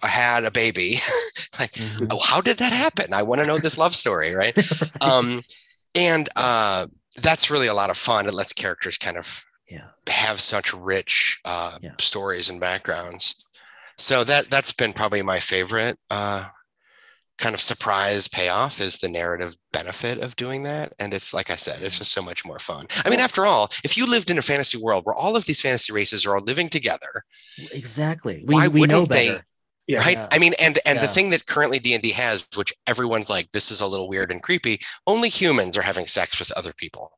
had 0.02 0.44
a 0.44 0.50
baby. 0.50 0.96
like, 1.58 1.72
Mhm. 1.72 2.08
oh, 2.12 2.20
how 2.20 2.40
did 2.40 2.58
that 2.58 2.72
happen? 2.72 3.12
I 3.12 3.22
want 3.22 3.40
to 3.40 3.46
know 3.46 3.58
this 3.58 3.76
love 3.78 3.94
story, 3.94 4.34
right? 4.42 4.56
Um, 5.00 5.42
and 5.94 6.28
uh, 6.36 6.86
that's 7.16 7.50
really 7.50 7.66
a 7.66 7.74
lot 7.74 7.90
of 7.90 7.96
fun. 7.98 8.26
It 8.26 8.34
lets 8.34 8.52
characters 8.52 8.96
kind 8.96 9.16
of 9.18 9.44
yeah. 9.68 9.88
have 10.08 10.40
such 10.40 10.72
rich 10.72 11.40
uh, 11.44 11.76
Yeah. 11.82 11.92
stories 11.98 12.48
and 12.48 12.60
backgrounds. 12.60 13.34
So 13.98 14.24
that 14.24 14.48
that's 14.48 14.72
been 14.72 14.92
probably 14.94 15.20
my 15.22 15.40
favorite 15.40 15.98
uh, 16.10 16.44
kind 17.40 17.54
of 17.54 17.60
surprise 17.60 18.28
payoff 18.28 18.80
is 18.80 18.98
the 18.98 19.08
narrative 19.08 19.56
benefit 19.72 20.18
of 20.18 20.36
doing 20.36 20.62
that. 20.64 20.92
And 20.98 21.12
it's 21.12 21.34
like 21.34 21.50
I 21.50 21.56
said, 21.56 21.82
it's 21.82 21.94
mm-hmm. 21.94 22.00
just 22.00 22.12
so 22.12 22.22
much 22.22 22.44
more 22.44 22.58
fun. 22.58 22.86
I 23.04 23.10
mean, 23.10 23.20
after 23.20 23.46
all, 23.46 23.70
if 23.82 23.96
you 23.96 24.06
lived 24.06 24.30
in 24.30 24.38
a 24.38 24.42
fantasy 24.42 24.78
world 24.78 25.04
where 25.04 25.14
all 25.14 25.36
of 25.36 25.46
these 25.46 25.60
fantasy 25.60 25.92
races 25.92 26.26
are 26.26 26.36
all 26.36 26.44
living 26.44 26.68
together, 26.68 27.24
Exactly. 27.72 28.44
We, 28.46 28.54
Why 28.54 28.68
we 28.68 28.80
wouldn't 28.80 29.08
they- 29.08 29.38
Yeah. 29.86 29.98
right? 30.00 30.16
Yeah. 30.18 30.28
I 30.30 30.38
mean, 30.38 30.52
and 30.60 30.78
and 30.86 31.00
the 31.00 31.08
thing 31.08 31.30
that 31.30 31.46
currently 31.46 31.78
D 31.80 31.94
and 31.94 32.02
D 32.02 32.12
has, 32.12 32.46
which 32.54 32.72
everyone's 32.86 33.28
like, 33.28 33.50
this 33.50 33.70
is 33.70 33.80
a 33.80 33.86
little 33.86 34.08
weird 34.08 34.30
and 34.30 34.42
creepy. 34.42 34.78
Only 35.06 35.28
humans 35.28 35.76
are 35.76 35.82
having 35.82 36.06
sex 36.06 36.38
with 36.38 36.52
other 36.52 36.72
people. 36.72 37.10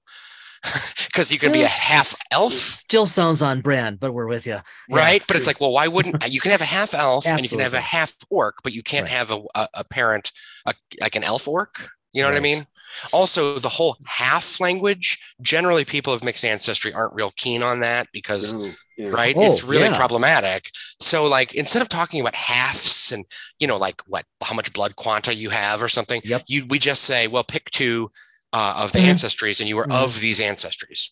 Because 1.12 1.30
you 1.30 1.38
can 1.38 1.52
be 1.52 1.62
a 1.62 1.66
half 1.68 2.14
elf, 2.30 2.52
Still 2.54 3.04
sounds 3.06 3.42
on 3.42 3.60
brand, 3.60 4.00
but 4.00 4.12
we're 4.12 4.26
with 4.26 4.46
you. 4.46 4.58
right? 4.90 5.22
But 5.26 5.36
it's 5.36 5.46
like, 5.46 5.60
well, 5.60 5.72
why 5.72 5.88
wouldn't 5.88 6.16
you 6.32 6.40
can 6.40 6.50
have 6.52 6.62
a 6.62 6.64
half 6.64 6.94
elf 6.94 7.26
and 7.26 7.40
you 7.42 7.48
can 7.48 7.58
have 7.58 7.74
a 7.74 7.80
half 7.80 8.14
orc, 8.30 8.56
but 8.64 8.72
you 8.74 8.82
can't 8.82 9.04
Right. 9.04 9.12
have 9.12 9.30
a, 9.30 9.40
a, 9.54 9.68
a 9.74 9.84
parent, 9.84 10.32
a, 10.66 10.74
like 11.00 11.16
an 11.16 11.24
elf 11.24 11.46
orc, 11.46 11.88
You 12.12 12.22
know 12.22 12.28
what 12.30 12.36
I 12.38 12.40
mean? 12.40 12.66
Also, 13.12 13.58
the 13.58 13.68
whole 13.70 13.96
half 14.06 14.60
language, 14.60 15.18
generally 15.40 15.84
people 15.84 16.12
of 16.12 16.22
mixed 16.24 16.44
ancestry 16.44 16.92
aren't 16.92 17.14
real 17.14 17.32
keen 17.36 17.62
on 17.62 17.80
that 17.80 18.06
because 18.12 18.52
No, 18.52 18.64
yeah. 18.98 19.08
right? 19.08 19.34
Oh, 19.36 19.42
it's 19.46 19.64
really 19.64 19.88
yeah. 19.88 19.96
problematic. 19.96 20.70
So, 21.00 21.26
like, 21.26 21.54
instead 21.54 21.82
of 21.82 21.88
talking 21.88 22.20
about 22.20 22.36
halves 22.36 23.10
and 23.12 23.24
you 23.58 23.66
know, 23.66 23.78
like 23.78 24.02
what 24.06 24.24
how 24.42 24.54
much 24.54 24.72
blood 24.72 24.96
quanta 24.96 25.34
you 25.34 25.50
have 25.50 25.82
or 25.82 25.88
something, 25.88 26.20
Yep. 26.24 26.42
you 26.48 26.66
we 26.68 26.78
just 26.78 27.02
say, 27.04 27.28
well, 27.28 27.44
pick 27.44 27.70
two 27.70 28.10
uh, 28.52 28.74
of 28.78 28.92
the 28.92 28.98
Mhm. 29.00 29.10
ancestries, 29.12 29.60
and 29.60 29.68
you 29.68 29.76
were 29.76 29.86
Mhm. 29.86 29.94
of 30.04 30.20
these 30.20 30.40
ancestries. 30.40 31.10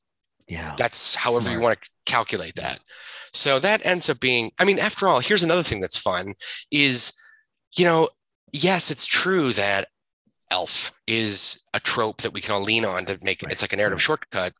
Yeah. 0.48 0.74
That's 0.76 1.14
however 1.14 1.50
you 1.50 1.60
want 1.60 1.80
to 1.80 1.88
calculate 2.06 2.56
that. 2.56 2.80
So 3.32 3.58
that 3.60 3.84
ends 3.86 4.08
up 4.10 4.18
being. 4.20 4.50
I 4.58 4.64
mean, 4.64 4.78
after 4.78 5.06
all, 5.08 5.20
here's 5.20 5.42
another 5.44 5.62
thing 5.62 5.80
that's 5.80 5.96
fun: 5.96 6.34
is 6.70 7.12
you 7.76 7.84
know, 7.84 8.08
yes, 8.52 8.90
it's 8.90 9.06
true 9.06 9.52
that 9.52 9.88
elf 10.50 10.92
is 11.06 11.64
a 11.74 11.78
trope 11.80 12.22
that 12.22 12.32
we 12.32 12.40
can 12.40 12.52
all 12.54 12.62
lean 12.62 12.84
on 12.84 13.04
to 13.06 13.16
make 13.22 13.42
Right. 13.42 13.52
it's 13.52 13.62
like 13.62 13.72
a 13.72 13.76
narrative 13.76 13.98
Right. 13.98 14.04
shortcut 14.04 14.52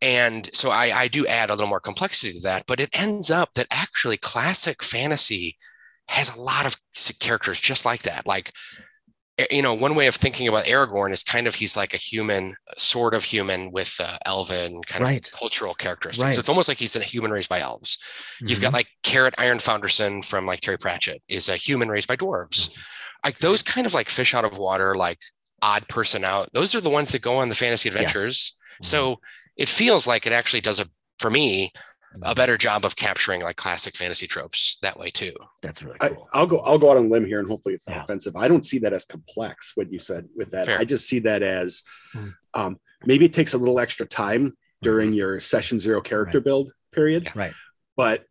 and 0.00 0.48
so 0.54 0.70
I, 0.70 0.96
I 0.96 1.08
do 1.08 1.26
add 1.26 1.50
a 1.50 1.54
little 1.54 1.68
more 1.68 1.80
complexity 1.80 2.34
to 2.34 2.40
that 2.42 2.64
but 2.68 2.80
it 2.80 2.90
ends 2.96 3.30
up 3.32 3.54
that 3.54 3.66
actually 3.72 4.18
classic 4.18 4.84
fantasy 4.84 5.56
has 6.08 6.32
a 6.34 6.40
lot 6.40 6.64
of 6.66 6.76
characters 7.18 7.58
just 7.58 7.84
like 7.84 8.02
that 8.02 8.24
like 8.24 8.52
you 9.50 9.60
know 9.62 9.74
one 9.74 9.94
way 9.94 10.06
of 10.06 10.14
thinking 10.14 10.48
about 10.48 10.64
aragorn 10.64 11.12
is 11.12 11.22
kind 11.22 11.46
of 11.46 11.54
he's 11.54 11.76
like 11.76 11.92
a 11.92 11.98
human 11.98 12.54
sort 12.78 13.12
of 13.14 13.22
human 13.24 13.70
with 13.70 13.98
uh, 14.02 14.16
elven 14.24 14.80
kind 14.86 15.04
Right. 15.04 15.26
of 15.26 15.32
cultural 15.32 15.74
characteristics 15.74 16.24
Right. 16.24 16.34
so 16.34 16.40
it's 16.40 16.48
almost 16.48 16.68
like 16.68 16.78
he's 16.78 16.96
a 16.96 17.00
human 17.00 17.30
raised 17.30 17.48
by 17.50 17.60
elves 17.60 17.98
You've 18.40 18.58
Mhm. 18.58 18.62
got 18.62 18.72
like 18.72 18.88
Carrot 19.02 19.34
Ironfoundersson 19.36 20.24
from 20.24 20.46
like 20.46 20.60
Terry 20.60 20.78
Pratchett 20.78 21.22
is 21.28 21.48
a 21.48 21.56
human 21.56 21.88
raised 21.88 22.08
by 22.08 22.16
dwarves. 22.16 22.76
Like 23.24 23.38
those 23.38 23.62
kind 23.62 23.86
of 23.86 23.94
like 23.94 24.08
fish 24.10 24.34
out 24.34 24.44
of 24.44 24.58
water, 24.58 24.94
like 24.94 25.18
odd 25.62 25.88
person 25.88 26.24
out. 26.24 26.48
Those 26.52 26.74
are 26.74 26.80
the 26.80 26.90
ones 26.90 27.12
that 27.12 27.22
go 27.22 27.38
on 27.38 27.48
the 27.48 27.54
fantasy 27.54 27.88
adventures. 27.88 28.56
So 28.82 29.20
it 29.56 29.68
feels 29.68 30.06
like 30.06 30.26
it 30.26 30.32
actually 30.32 30.60
does 30.60 30.80
a 30.80 30.88
for 31.18 31.30
me 31.30 31.72
a 32.22 32.34
better 32.34 32.56
job 32.56 32.84
of 32.84 32.96
capturing 32.96 33.42
like 33.42 33.56
classic 33.56 33.94
fantasy 33.96 34.26
tropes 34.26 34.78
that 34.82 34.98
way 34.98 35.10
too. 35.10 35.32
that's 35.62 35.82
really 35.82 35.98
cool. 35.98 36.28
I'll 36.32 36.46
go. 36.46 36.58
I'll 36.60 36.78
go 36.78 36.90
out 36.90 36.96
on 36.96 37.06
a 37.06 37.08
limb 37.08 37.24
here, 37.26 37.38
and 37.40 37.48
hopefully 37.48 37.74
it's 37.74 37.86
not 37.88 37.96
Yeah. 37.96 38.02
offensive. 38.04 38.36
I 38.36 38.48
don't 38.48 38.64
see 38.64 38.78
that 38.80 38.92
as 38.92 39.04
complex. 39.04 39.72
What 39.76 39.92
you 39.92 39.98
said 39.98 40.28
with 40.36 40.50
that, 40.50 40.66
Fair. 40.66 40.78
I 40.78 40.84
just 40.84 41.08
see 41.08 41.18
that 41.20 41.42
as 41.42 41.82
Hmm. 42.12 42.28
um, 42.54 42.80
maybe 43.04 43.24
it 43.24 43.32
takes 43.32 43.54
a 43.54 43.58
little 43.58 43.78
extra 43.80 44.06
time 44.06 44.56
during 44.82 45.12
your 45.12 45.40
session 45.40 45.78
zero 45.80 46.00
character 46.00 46.38
Right. 46.38 46.44
build 46.44 46.72
period. 46.92 47.24
Yeah. 47.24 47.32
Right. 47.34 47.52
But 47.96 48.24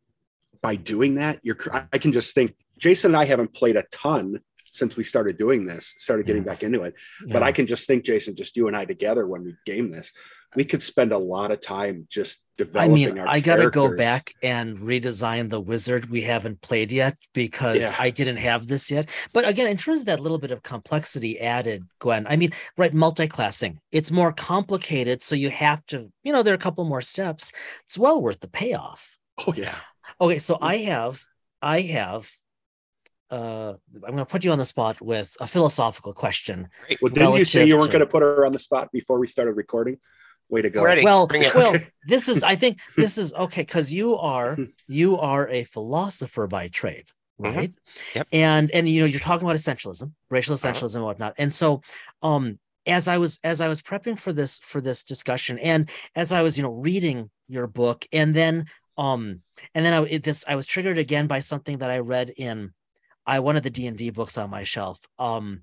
by 0.62 0.76
doing 0.76 1.16
that, 1.16 1.40
you're. 1.44 1.56
cr- 1.56 1.78
I 1.94 1.98
can 1.98 2.12
just 2.12 2.34
think. 2.36 2.56
Jason 2.78 3.12
and 3.12 3.18
I 3.18 3.26
haven't 3.26 3.54
played 3.54 3.78
a 3.78 3.84
ton 3.92 4.40
since 4.72 4.98
we 4.98 5.04
started 5.06 5.38
doing 5.38 5.66
this. 5.66 5.94
Started 5.98 6.26
getting 6.26 6.44
Yeah. 6.44 6.52
back 6.52 6.64
into 6.64 6.84
it. 6.84 6.94
But 7.28 7.42
I 7.44 7.54
can 7.54 7.66
just 7.66 7.88
think, 7.88 8.04
Jason, 8.04 8.36
just 8.36 8.58
you 8.58 8.68
and 8.68 8.76
I 8.76 8.84
together 8.84 9.26
when 9.26 9.44
we 9.46 9.56
game 9.66 9.90
this, 9.92 10.12
we 10.56 10.64
could 10.66 10.82
spend 10.82 11.12
a 11.12 11.18
lot 11.18 11.52
of 11.52 11.60
time 11.62 12.08
just 12.10 12.44
developing. 12.58 12.92
I 12.92 12.96
mean, 12.96 13.20
our 13.20 13.28
I 13.28 13.40
gotta 13.40 13.70
go 13.70 13.96
back 13.96 14.34
and 14.42 14.78
redesign 14.78 15.50
the 15.50 15.60
wizard 15.60 16.10
we 16.10 16.22
haven't 16.22 16.62
played 16.62 16.92
yet 16.92 17.18
because 17.34 17.92
Yeah. 17.92 17.98
I 18.00 18.10
didn't 18.10 18.38
have 18.38 18.68
this 18.68 18.90
yet. 18.90 19.10
But 19.34 19.48
again, 19.48 19.68
in 19.68 19.78
terms 19.78 20.00
of 20.00 20.06
that 20.06 20.20
little 20.22 20.38
bit 20.38 20.52
of 20.52 20.64
complexity 20.64 21.40
added, 21.40 21.84
Gwen, 22.00 22.26
I 22.28 22.38
mean, 22.38 22.52
right, 22.78 22.94
multi-classing, 22.94 23.80
it's 23.92 24.12
more 24.12 24.32
complicated. 24.32 25.22
So 25.22 25.36
you 25.36 25.50
have 25.50 25.86
to, 25.88 26.12
you 26.24 26.32
know, 26.32 26.44
there 26.44 26.54
are 26.54 26.56
a 26.56 26.60
couple 26.60 26.86
more 26.86 27.02
steps. 27.02 27.52
It's 27.86 27.98
well 27.98 28.22
worth 28.22 28.40
the 28.40 28.48
payoff. 28.48 29.18
Oh 29.46 29.54
yeah. 29.56 29.76
Okay, 30.22 30.38
so 30.38 30.58
I 30.62 30.78
have, 30.78 31.22
I 31.62 31.82
have, 31.82 32.30
uh, 33.32 33.74
I'm 33.96 34.12
gonna 34.12 34.26
put 34.26 34.46
you 34.46 34.52
on 34.52 34.60
the 34.60 34.66
spot 34.66 35.02
with 35.02 35.36
a 35.42 35.48
philosophical 35.48 36.14
question. 36.14 36.70
Well, 37.02 37.12
didn't 37.12 37.36
you 37.36 37.44
say 37.44 37.66
you 37.66 37.76
weren't 37.76 37.92
to- 37.92 37.98
going 37.98 38.06
to 38.08 38.12
put 38.12 38.22
her 38.22 38.46
on 38.46 38.54
the 38.54 38.60
spot 38.60 38.92
before 38.94 39.20
we 39.20 39.28
started 39.28 39.54
recording? 39.54 39.98
Way 40.50 40.62
to 40.62 40.70
go. 40.70 40.84
Ready. 40.84 41.04
well 41.04 41.26
bring 41.28 41.44
it. 41.44 41.56
well 41.56 41.76
this 42.08 42.30
is 42.30 42.44
i 42.44 42.56
think 42.56 42.80
this 42.96 43.18
is 43.18 43.34
okay 43.34 43.62
because 43.62 43.92
you 43.94 44.16
are 44.18 44.58
you 44.88 45.18
are 45.18 45.48
a 45.50 45.64
philosopher 45.64 46.48
by 46.48 46.68
trade 46.68 47.06
Mhm. 47.42 47.56
right 47.56 47.74
Yep. 48.16 48.28
and 48.32 48.72
and 48.72 48.88
you 48.88 49.02
know 49.02 49.08
you're 49.08 49.20
talking 49.20 49.46
about 49.46 49.58
essentialism 49.58 50.12
racial 50.30 50.54
Uh-huh. 50.54 50.68
essentialism 50.72 50.96
and 50.96 51.04
whatnot 51.04 51.34
and 51.38 51.52
so 51.52 51.82
um 52.22 52.58
as 52.88 53.08
i 53.08 53.18
was 53.18 53.40
as 53.44 53.60
i 53.60 53.68
was 53.68 53.82
prepping 53.82 54.18
for 54.18 54.32
this 54.32 54.60
for 54.60 54.80
this 54.82 55.04
discussion 55.04 55.58
and 55.60 55.90
as 56.16 56.32
i 56.32 56.42
was 56.42 56.56
you 56.58 56.64
know 56.64 56.72
reading 56.72 57.30
your 57.50 57.68
book 57.68 58.06
and 58.14 58.34
then 58.36 58.66
um 58.98 59.40
and 59.74 59.86
then 59.86 59.94
i 59.94 60.02
it, 60.06 60.24
this 60.24 60.46
i 60.48 60.56
was 60.56 60.66
triggered 60.68 60.98
again 61.00 61.28
by 61.28 61.40
something 61.42 61.80
that 61.80 61.90
i 61.92 61.98
read 62.00 62.30
in 62.38 62.72
i 63.26 63.40
one 63.40 63.56
of 63.58 63.64
the 63.64 63.70
d&d 63.72 64.12
books 64.12 64.38
on 64.38 64.50
my 64.50 64.64
shelf 64.64 65.00
um 65.20 65.62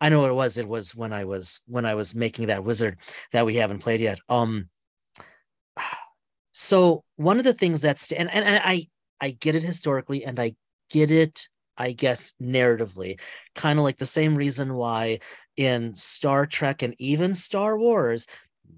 I 0.00 0.08
know 0.08 0.20
what 0.20 0.30
it 0.30 0.34
was. 0.34 0.58
It 0.58 0.68
was 0.68 0.94
when 0.94 1.12
I 1.12 1.24
was 1.24 1.60
when 1.66 1.84
I 1.84 1.94
was 1.94 2.14
making 2.14 2.48
that 2.48 2.64
wizard 2.64 2.98
that 3.32 3.46
we 3.46 3.56
haven't 3.56 3.78
played 3.80 4.00
yet. 4.00 4.18
Um 4.28 4.68
so 6.52 7.04
one 7.16 7.38
of 7.38 7.44
the 7.44 7.52
things 7.54 7.80
that's 7.80 8.10
and, 8.12 8.30
and, 8.32 8.44
and 8.44 8.62
I 8.64 8.86
I 9.20 9.32
get 9.32 9.54
it 9.54 9.62
historically 9.62 10.24
and 10.24 10.38
I 10.40 10.54
get 10.90 11.10
it, 11.10 11.48
I 11.76 11.92
guess, 11.92 12.32
narratively, 12.40 13.20
kind 13.54 13.78
of 13.78 13.84
like 13.84 13.98
the 13.98 14.06
same 14.06 14.34
reason 14.34 14.74
why 14.74 15.20
in 15.56 15.94
Star 15.94 16.46
Trek 16.46 16.82
and 16.82 16.94
even 16.98 17.34
Star 17.34 17.78
Wars, 17.78 18.26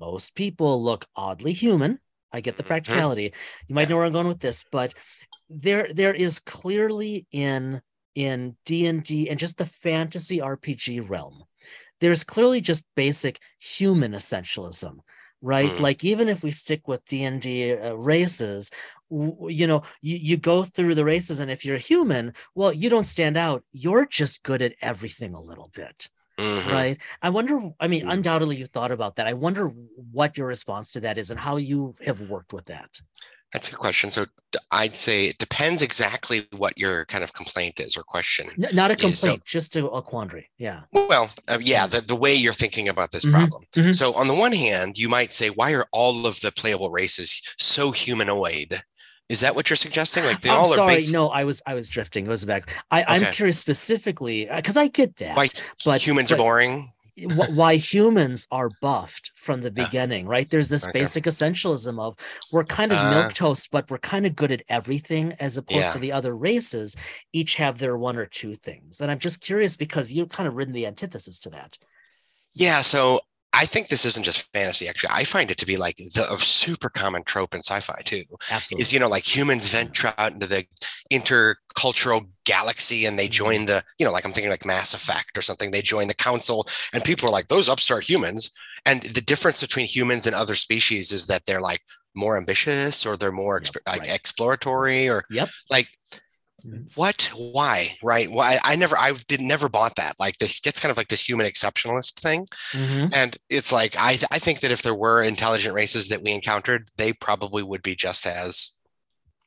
most 0.00 0.35
people 0.35 0.83
look 0.83 1.07
oddly 1.16 1.52
human. 1.52 1.98
I 2.33 2.40
get 2.40 2.57
the 2.57 2.62
Mhm. 2.62 2.66
practicality. 2.66 3.33
You 3.68 3.74
might 3.74 3.88
know 3.88 3.96
where 3.96 4.07
I'm 4.07 4.12
going 4.12 4.26
with 4.26 4.40
this, 4.40 4.64
but 4.70 4.94
there 5.48 5.92
there 5.92 6.14
is 6.14 6.40
clearly 6.40 7.26
in 7.33 7.83
in 8.14 8.57
D&D 8.66 9.29
and 9.29 9.38
just 9.38 9.59
the 9.59 9.66
fantasy 9.66 10.38
RPG 10.38 11.09
realm. 11.09 11.42
There's 12.01 12.25
clearly 12.25 12.61
just 12.61 12.85
basic 12.96 13.38
human 13.61 14.12
essentialism, 14.12 14.98
right? 15.40 15.64
Mm. 15.66 15.81
Like 15.81 16.05
even 16.05 16.29
if 16.29 16.42
we 16.42 16.51
stick 16.51 16.88
with 16.88 17.05
D&D 17.05 17.75
uh, 17.75 17.94
races, 17.94 18.70
w- 19.11 19.48
you 19.48 19.66
know, 19.66 19.83
you, 20.01 20.16
you 20.16 20.37
go 20.37 20.64
through 20.64 20.94
the 20.94 21.05
races 21.05 21.38
and 21.40 21.51
if 21.51 21.64
you're 21.64 21.79
human, 21.79 22.35
well, 22.55 22.72
you 22.72 22.90
don't 22.90 23.05
stand 23.05 23.37
out. 23.37 23.62
You're 23.70 24.07
just 24.07 24.42
good 24.42 24.62
at 24.62 24.75
everything 24.81 25.35
a 25.35 25.40
little 25.40 25.70
bit, 25.75 26.09
Mhm. 26.38 26.72
right? 26.72 26.98
I 27.22 27.31
wonder, 27.31 27.70
I 27.79 27.87
mean, 27.88 28.05
Mm. 28.07 28.14
undoubtedly 28.14 28.57
you 28.57 28.66
thought 28.66 28.90
about 28.90 29.16
that. 29.16 29.29
I 29.29 29.35
wonder 29.35 29.68
what 29.68 30.37
your 30.37 30.48
response 30.48 30.92
to 30.92 31.01
that 31.01 31.18
is 31.18 31.31
and 31.31 31.38
how 31.38 31.57
you 31.57 31.94
have 32.05 32.20
worked 32.22 32.53
with 32.53 32.66
that. 32.66 33.01
That's 33.52 33.68
a 33.68 33.72
good 33.72 33.80
question. 33.80 34.10
So 34.10 34.24
I'd 34.70 34.96
say 34.96 35.26
it 35.26 35.38
depends 35.38 35.82
exactly 35.82 36.46
what 36.56 36.76
your 36.78 37.04
kind 37.04 37.22
of 37.22 37.34
complaint 37.34 37.80
is 37.80 37.96
or 37.96 38.02
question. 38.02 38.48
Not 38.56 38.90
a 38.90 38.94
Yeah, 38.94 39.10
so- 39.12 39.26
complaint, 39.28 39.44
just 39.44 39.76
a, 39.76 39.86
a 39.88 40.00
quandary. 40.02 40.48
Yeah. 40.58 40.80
Well, 40.92 41.30
uh, 41.48 41.58
yeah, 41.60 41.86
the, 41.86 42.00
the 42.00 42.16
way 42.16 42.34
you're 42.34 42.54
thinking 42.54 42.88
about 42.88 43.10
this 43.10 43.24
Mhm, 43.26 43.30
problem. 43.32 43.64
mhm. 43.74 43.94
So, 43.94 44.14
on 44.14 44.26
the 44.26 44.34
one 44.34 44.52
hand, 44.52 44.96
you 44.98 45.08
might 45.08 45.32
say, 45.32 45.50
why 45.50 45.72
are 45.74 45.86
all 45.92 46.26
of 46.26 46.40
the 46.40 46.50
playable 46.52 46.90
races 46.90 47.42
so 47.58 47.90
humanoid? 47.90 48.82
Is 49.28 49.40
that 49.40 49.54
what 49.54 49.70
you're 49.70 49.76
suggesting? 49.76 50.24
Like 50.24 50.40
they 50.42 50.50
I'm 50.50 50.56
all 50.58 50.72
are 50.72 50.76
sorry. 50.76 50.98
No, 51.10 51.28
I 51.30 51.44
was 51.44 51.62
I 51.66 51.72
was 51.74 51.88
drifting. 51.88 52.26
It 52.26 52.28
was 52.28 52.44
back. 52.44 52.70
I, 52.90 53.04
I'm 53.08 53.24
curious 53.32 53.58
specifically 53.58 54.46
because 54.54 54.76
I 54.76 54.88
get 54.88 55.16
that. 55.16 55.36
why 55.36 55.48
but- 55.84 56.00
humans 56.00 56.30
but- 56.30 56.34
are 56.34 56.42
boring. 56.42 56.88
Wh- 57.18 57.51
why 57.57 57.77
humans 57.77 58.46
are 58.51 58.70
buffed 58.81 59.31
from 59.35 59.61
the 59.61 59.70
beginning, 59.70 60.27
right? 60.27 60.48
There's 60.48 60.68
this 60.68 60.85
Okay. 60.87 61.01
basic 61.01 61.25
essentialism 61.25 62.01
of 62.01 62.16
we're 62.53 62.64
kind 62.64 62.92
of 62.92 62.98
Uh. 62.98 63.11
milk 63.11 63.35
toast, 63.35 63.68
but 63.70 63.90
we're 63.90 63.98
kind 63.98 64.27
of 64.27 64.35
good 64.37 64.53
at 64.53 64.62
everything, 64.68 65.33
as 65.40 65.57
opposed 65.57 65.81
Yeah. 65.87 65.92
to 65.92 65.98
the 65.98 66.12
other 66.12 66.37
races, 66.37 66.96
each 67.33 67.57
have 67.57 67.79
their 67.79 67.96
one 67.96 68.16
or 68.16 68.27
two 68.27 68.57
things. 68.57 69.01
And 69.01 69.11
I'm 69.11 69.18
just 69.18 69.40
curious 69.40 69.77
because 69.77 70.12
you've 70.12 70.29
kind 70.29 70.46
of 70.48 70.55
ridden 70.55 70.75
the 70.75 70.87
antithesis 70.87 71.38
to 71.40 71.51
that. 71.51 71.79
Yeah. 72.55 72.83
So 72.83 73.20
I 73.54 73.66
think 73.66 73.88
this 73.88 74.04
isn't 74.06 74.24
just 74.24 74.50
fantasy. 74.52 74.88
Actually, 74.88 75.10
I 75.12 75.24
find 75.24 75.50
it 75.50 75.58
to 75.58 75.66
be 75.66 75.76
like 75.76 75.96
the 75.96 76.26
a 76.32 76.38
super 76.38 76.88
common 76.88 77.22
trope 77.24 77.54
in 77.54 77.60
sci-fi 77.60 78.00
too. 78.04 78.24
Absolutely. 78.50 78.82
Is 78.82 78.92
you 78.92 78.98
know 78.98 79.08
like 79.08 79.24
humans 79.36 79.68
venture 79.68 80.12
out 80.18 80.32
into 80.32 80.46
the 80.46 80.64
intercultural 81.12 82.26
galaxy 82.44 83.06
and 83.06 83.18
they 83.18 83.26
Mm-hmm. 83.26 83.32
join 83.32 83.66
the 83.66 83.84
you 83.98 84.06
know 84.06 84.12
like 84.12 84.24
I'm 84.24 84.32
thinking 84.32 84.50
like 84.50 84.64
Mass 84.64 84.94
Effect 84.94 85.36
or 85.36 85.42
something. 85.42 85.70
They 85.70 85.82
join 85.82 86.08
the 86.08 86.14
council 86.14 86.66
and 86.92 87.04
people 87.04 87.28
are 87.28 87.32
like 87.32 87.48
those 87.48 87.68
upstart 87.68 88.08
humans. 88.08 88.50
And 88.84 89.00
the 89.02 89.20
difference 89.20 89.60
between 89.60 89.86
humans 89.86 90.26
and 90.26 90.34
other 90.34 90.54
species 90.56 91.12
is 91.12 91.26
that 91.28 91.44
they're 91.46 91.60
like 91.60 91.82
more 92.16 92.36
ambitious 92.36 93.06
or 93.06 93.16
they're 93.16 93.30
more 93.32 93.60
Yep, 93.62 93.72
exp- 93.72 93.86
like 93.86 94.00
right. 94.00 94.14
exploratory 94.14 95.08
or 95.08 95.24
Yep. 95.30 95.48
like. 95.70 95.88
What 96.94 97.31
why 97.35 97.88
right 98.03 98.31
why 98.31 98.59
i 98.64 98.77
never 98.77 98.96
i 98.98 99.12
did 99.29 99.40
never 99.40 99.68
bought 99.68 99.94
that 99.96 100.14
like 100.20 100.37
this 100.38 100.61
gets 100.61 100.81
kind 100.81 100.90
of 100.90 100.96
like 100.96 101.09
this 101.09 101.27
human 101.29 101.46
exceptionalist 101.46 102.14
thing 102.20 102.46
Mhm. 102.72 103.11
and 103.12 103.37
it's 103.51 103.72
like 103.72 103.96
i 103.98 104.18
i 104.31 104.38
think 104.38 104.61
that 104.61 104.70
if 104.70 104.83
there 104.83 104.94
were 104.94 105.22
intelligent 105.22 105.75
races 105.75 106.09
that 106.09 106.22
we 106.22 106.31
encountered 106.33 106.88
they 106.96 107.12
probably 107.12 107.62
would 107.62 107.83
be 107.83 107.94
just 107.94 108.27
as 108.27 108.72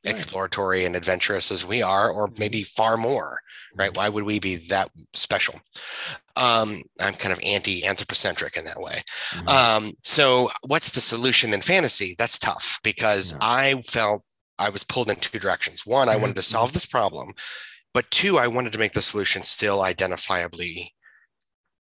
Right. 0.06 0.14
exploratory 0.14 0.86
and 0.86 0.96
adventurous 0.96 1.50
as 1.52 1.66
we 1.66 1.82
are 1.82 2.12
or 2.12 2.28
Mhm. 2.28 2.38
maybe 2.38 2.64
far 2.64 2.96
more 2.96 3.40
right 3.74 3.96
why 3.98 4.08
would 4.08 4.24
we 4.24 4.38
be 4.40 4.56
that 4.68 4.92
special 5.14 5.60
um 6.36 6.84
i'm 7.02 7.14
kind 7.16 7.32
of 7.34 7.40
anti-anthropocentric 7.44 8.56
in 8.56 8.66
that 8.66 8.80
way 8.80 9.02
Mhm. 9.32 9.50
um, 9.50 9.94
so 10.04 10.52
what's 10.62 10.92
the 10.92 11.02
solution 11.02 11.54
in 11.56 11.62
fantasy? 11.62 12.16
That's 12.20 12.38
tough 12.38 12.80
because 12.84 13.32
Yeah. 13.32 13.38
I 13.42 13.82
felt 13.82 14.24
I 14.58 14.70
was 14.70 14.84
pulled 14.84 15.10
in 15.10 15.16
two 15.18 15.40
directions. 15.40 15.86
One, 15.86 16.10
I 16.10 16.16
wanted 16.16 16.36
to 16.38 16.42
solve 16.42 16.74
this 16.74 16.86
problem, 16.86 17.34
but 17.94 18.10
two, 18.12 18.38
I 18.38 18.48
wanted 18.48 18.74
to 18.74 18.80
make 18.80 18.94
the 18.94 19.02
solution 19.02 19.42
still 19.44 19.80
identifiably 19.80 20.88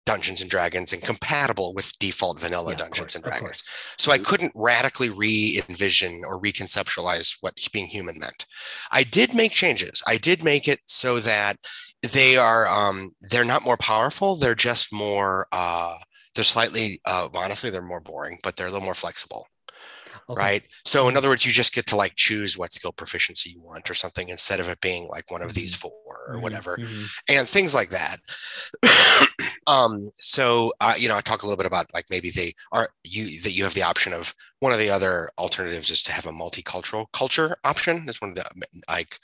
Dungeons 0.07 0.41
and 0.41 0.49
Dragons 0.49 0.93
and 0.93 1.01
compatible 1.01 1.73
with 1.73 1.99
default 1.99 2.39
vanilla 2.39 2.71
Yeah, 2.71 2.77
Dungeons 2.77 2.99
course, 2.99 3.15
and 3.15 3.23
Dragons. 3.25 3.69
So 3.97 4.13
I 4.13 4.17
couldn't 4.17 4.53
radically 4.55 5.09
re 5.09 5.61
envision 5.67 6.21
or 6.25 6.39
reconceptualize 6.41 7.35
what 7.41 7.55
being 7.73 7.87
human 7.87 8.17
meant. 8.17 8.45
I 8.89 9.03
did 9.03 9.33
make 9.33 9.51
changes. 9.51 10.01
I 10.07 10.15
did 10.15 10.45
make 10.45 10.69
it 10.69 10.79
so 10.85 11.19
that 11.19 11.57
they 12.01 12.37
are 12.37 12.67
um, 12.67 13.11
they're 13.19 13.43
not 13.43 13.65
more 13.65 13.75
powerful. 13.75 14.37
They're 14.37 14.55
just 14.55 14.93
more 14.93 15.47
uh, 15.51 15.97
they're 16.35 16.45
slightly 16.45 17.01
uh, 17.03 17.27
honestly 17.33 17.69
they're 17.69 17.81
more 17.81 17.99
boring, 17.99 18.37
but 18.43 18.55
they're 18.55 18.67
a 18.67 18.71
little 18.71 18.85
more 18.85 18.95
flexible 18.95 19.45
Okay. 20.29 20.47
right? 20.47 20.65
So 20.85 21.07
in 21.09 21.17
other 21.17 21.29
words, 21.29 21.45
you 21.45 21.51
just 21.51 21.73
get 21.73 21.85
to 21.87 21.95
like 21.95 22.15
choose 22.15 22.57
what 22.57 22.73
skill 22.73 22.91
proficiency 22.91 23.51
you 23.51 23.61
want 23.61 23.89
or 23.89 23.93
something 23.93 24.29
instead 24.29 24.59
of 24.59 24.69
it 24.69 24.81
being 24.81 25.07
like 25.07 25.31
one 25.31 25.41
of 25.41 25.53
these 25.53 25.73
four 25.75 25.91
or 26.05 26.39
Mhm, 26.39 26.41
whatever, 26.41 26.77
mhm. 26.77 27.09
and 27.29 27.47
things 27.47 27.73
like 27.73 27.89
that. 27.89 28.17
um, 29.67 30.09
so 30.19 30.73
uh, 30.81 30.93
you 30.97 31.07
know, 31.07 31.15
I 31.17 31.21
talk 31.21 31.43
a 31.43 31.45
little 31.45 31.57
bit 31.57 31.65
about 31.65 31.87
like 31.93 32.05
maybe 32.09 32.29
they 32.29 32.53
are 32.71 32.89
you 33.03 33.41
that 33.41 33.51
you 33.51 33.63
have 33.63 33.73
the 33.73 33.83
option 33.83 34.13
of 34.13 34.33
one 34.59 34.71
of 34.73 34.79
the 34.79 34.89
other 34.89 35.29
alternatives 35.37 35.91
is 35.91 36.03
to 36.03 36.11
have 36.11 36.25
a 36.25 36.31
multicultural 36.31 37.05
culture 37.13 37.55
option. 37.63 38.05
That's 38.05 38.21
one 38.21 38.31
of 38.31 38.35
the 38.35 38.45
like 38.89 39.19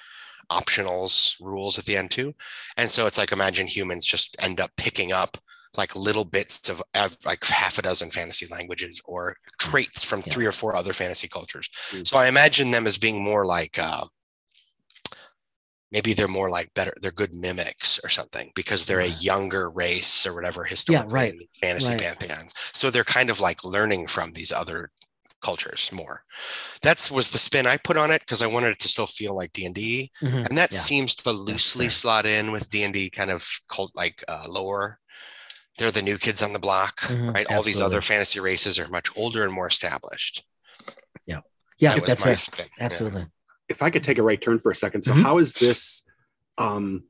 optionals 0.52 1.36
rules 1.42 1.80
at 1.80 1.86
the 1.86 1.98
end 1.98 2.12
too. 2.12 2.34
And 2.78 2.89
so 2.92 3.08
it's 3.08 3.18
like 3.18 3.32
imagine 3.32 3.68
humans 3.68 4.06
just 4.06 4.36
end 4.39 4.60
up 4.60 4.72
picking 4.78 5.12
up 5.12 5.38
like 5.77 5.95
little 5.95 6.25
bits 6.25 6.69
of, 6.69 6.81
of 6.95 7.17
like 7.25 7.43
half 7.45 7.79
a 7.79 7.81
dozen 7.81 8.09
fantasy 8.12 8.45
languages 8.47 9.01
or 9.05 9.36
traits 9.59 10.03
from 10.03 10.21
Yeah. 10.25 10.33
three 10.33 10.45
or 10.45 10.51
four 10.51 10.75
other 10.75 10.93
fantasy 10.93 11.27
cultures. 11.27 11.69
Mm. 11.91 12.07
So 12.07 12.17
I 12.17 12.27
imagine 12.27 12.71
them 12.71 12.88
as 12.88 12.97
being 12.97 13.23
more 13.23 13.45
like 13.45 13.79
uh, 13.79 14.05
maybe 15.91 16.13
they're 16.13 16.27
more 16.27 16.49
like 16.49 16.73
better, 16.73 16.93
they're 17.01 17.12
good 17.12 17.36
mimics 17.36 17.99
or 18.03 18.09
something 18.09 18.51
because 18.55 18.86
they're 18.86 18.99
a 19.01 19.07
younger 19.07 19.69
race 19.71 20.25
or 20.25 20.33
whatever 20.33 20.63
historically 20.63 21.13
right, 21.13 21.31
in 21.33 21.38
the 21.39 21.47
fantasy 21.62 21.93
right. 21.93 22.01
pantheons. 22.01 22.53
So 22.73 22.89
they're 22.89 23.03
kind 23.03 23.29
of 23.29 23.39
like 23.39 23.63
learning 23.63 24.07
from 24.07 24.31
these 24.31 24.51
other 24.51 24.89
cultures 25.41 25.91
more. 25.91 26.23
That's 26.81 27.12
was 27.12 27.29
the 27.29 27.38
spin 27.38 27.67
I 27.67 27.77
put 27.77 27.97
on 27.97 28.12
it 28.12 28.21
because 28.21 28.41
I 28.41 28.47
wanted 28.47 28.69
it 28.71 28.79
to 28.79 28.88
still 28.88 29.07
feel 29.07 29.36
like 29.36 29.51
D 29.51 29.65
and 29.65 29.75
D, 29.75 30.09
Mhm. 30.21 30.47
and 30.47 30.57
that 30.57 30.71
Yeah. 30.71 30.79
seems 30.79 31.15
to 31.15 31.31
loosely 31.31 31.89
slot 31.89 32.25
in 32.25 32.51
with 32.53 32.69
D 32.69 32.83
and 32.83 32.93
D 32.93 33.09
kind 33.09 33.29
of 33.29 33.45
cult 33.69 33.91
like 33.93 34.23
uh, 34.27 34.45
lore. 34.47 34.99
They're 35.77 35.91
the 35.91 36.01
new 36.01 36.17
kids 36.17 36.41
on 36.43 36.53
the 36.53 36.59
block, 36.59 36.99
Mhm, 37.01 37.33
right? 37.33 37.51
All 37.51 37.63
these 37.63 37.81
other 37.81 38.01
fantasy 38.01 38.39
races 38.39 38.77
are 38.79 38.88
much 38.89 39.09
older 39.15 39.43
and 39.43 39.51
more 39.53 39.67
established. 39.67 40.45
Yeah, 41.79 41.95
That 41.95 42.05
that's 42.05 42.23
right. 42.25 42.38
spin. 42.38 42.67
Yeah. 42.77 42.83
Absolutely. 42.86 43.25
if 43.67 43.81
I 43.81 43.89
could 43.89 44.03
take 44.03 44.19
a 44.19 44.23
right 44.23 44.39
turn 44.39 44.59
for 44.59 44.71
a 44.71 44.75
second. 44.75 45.01
So 45.01 45.12
Mhm. 45.13 45.23
how 45.23 45.38
is 45.39 45.53
this 45.55 46.03
um 46.59 47.03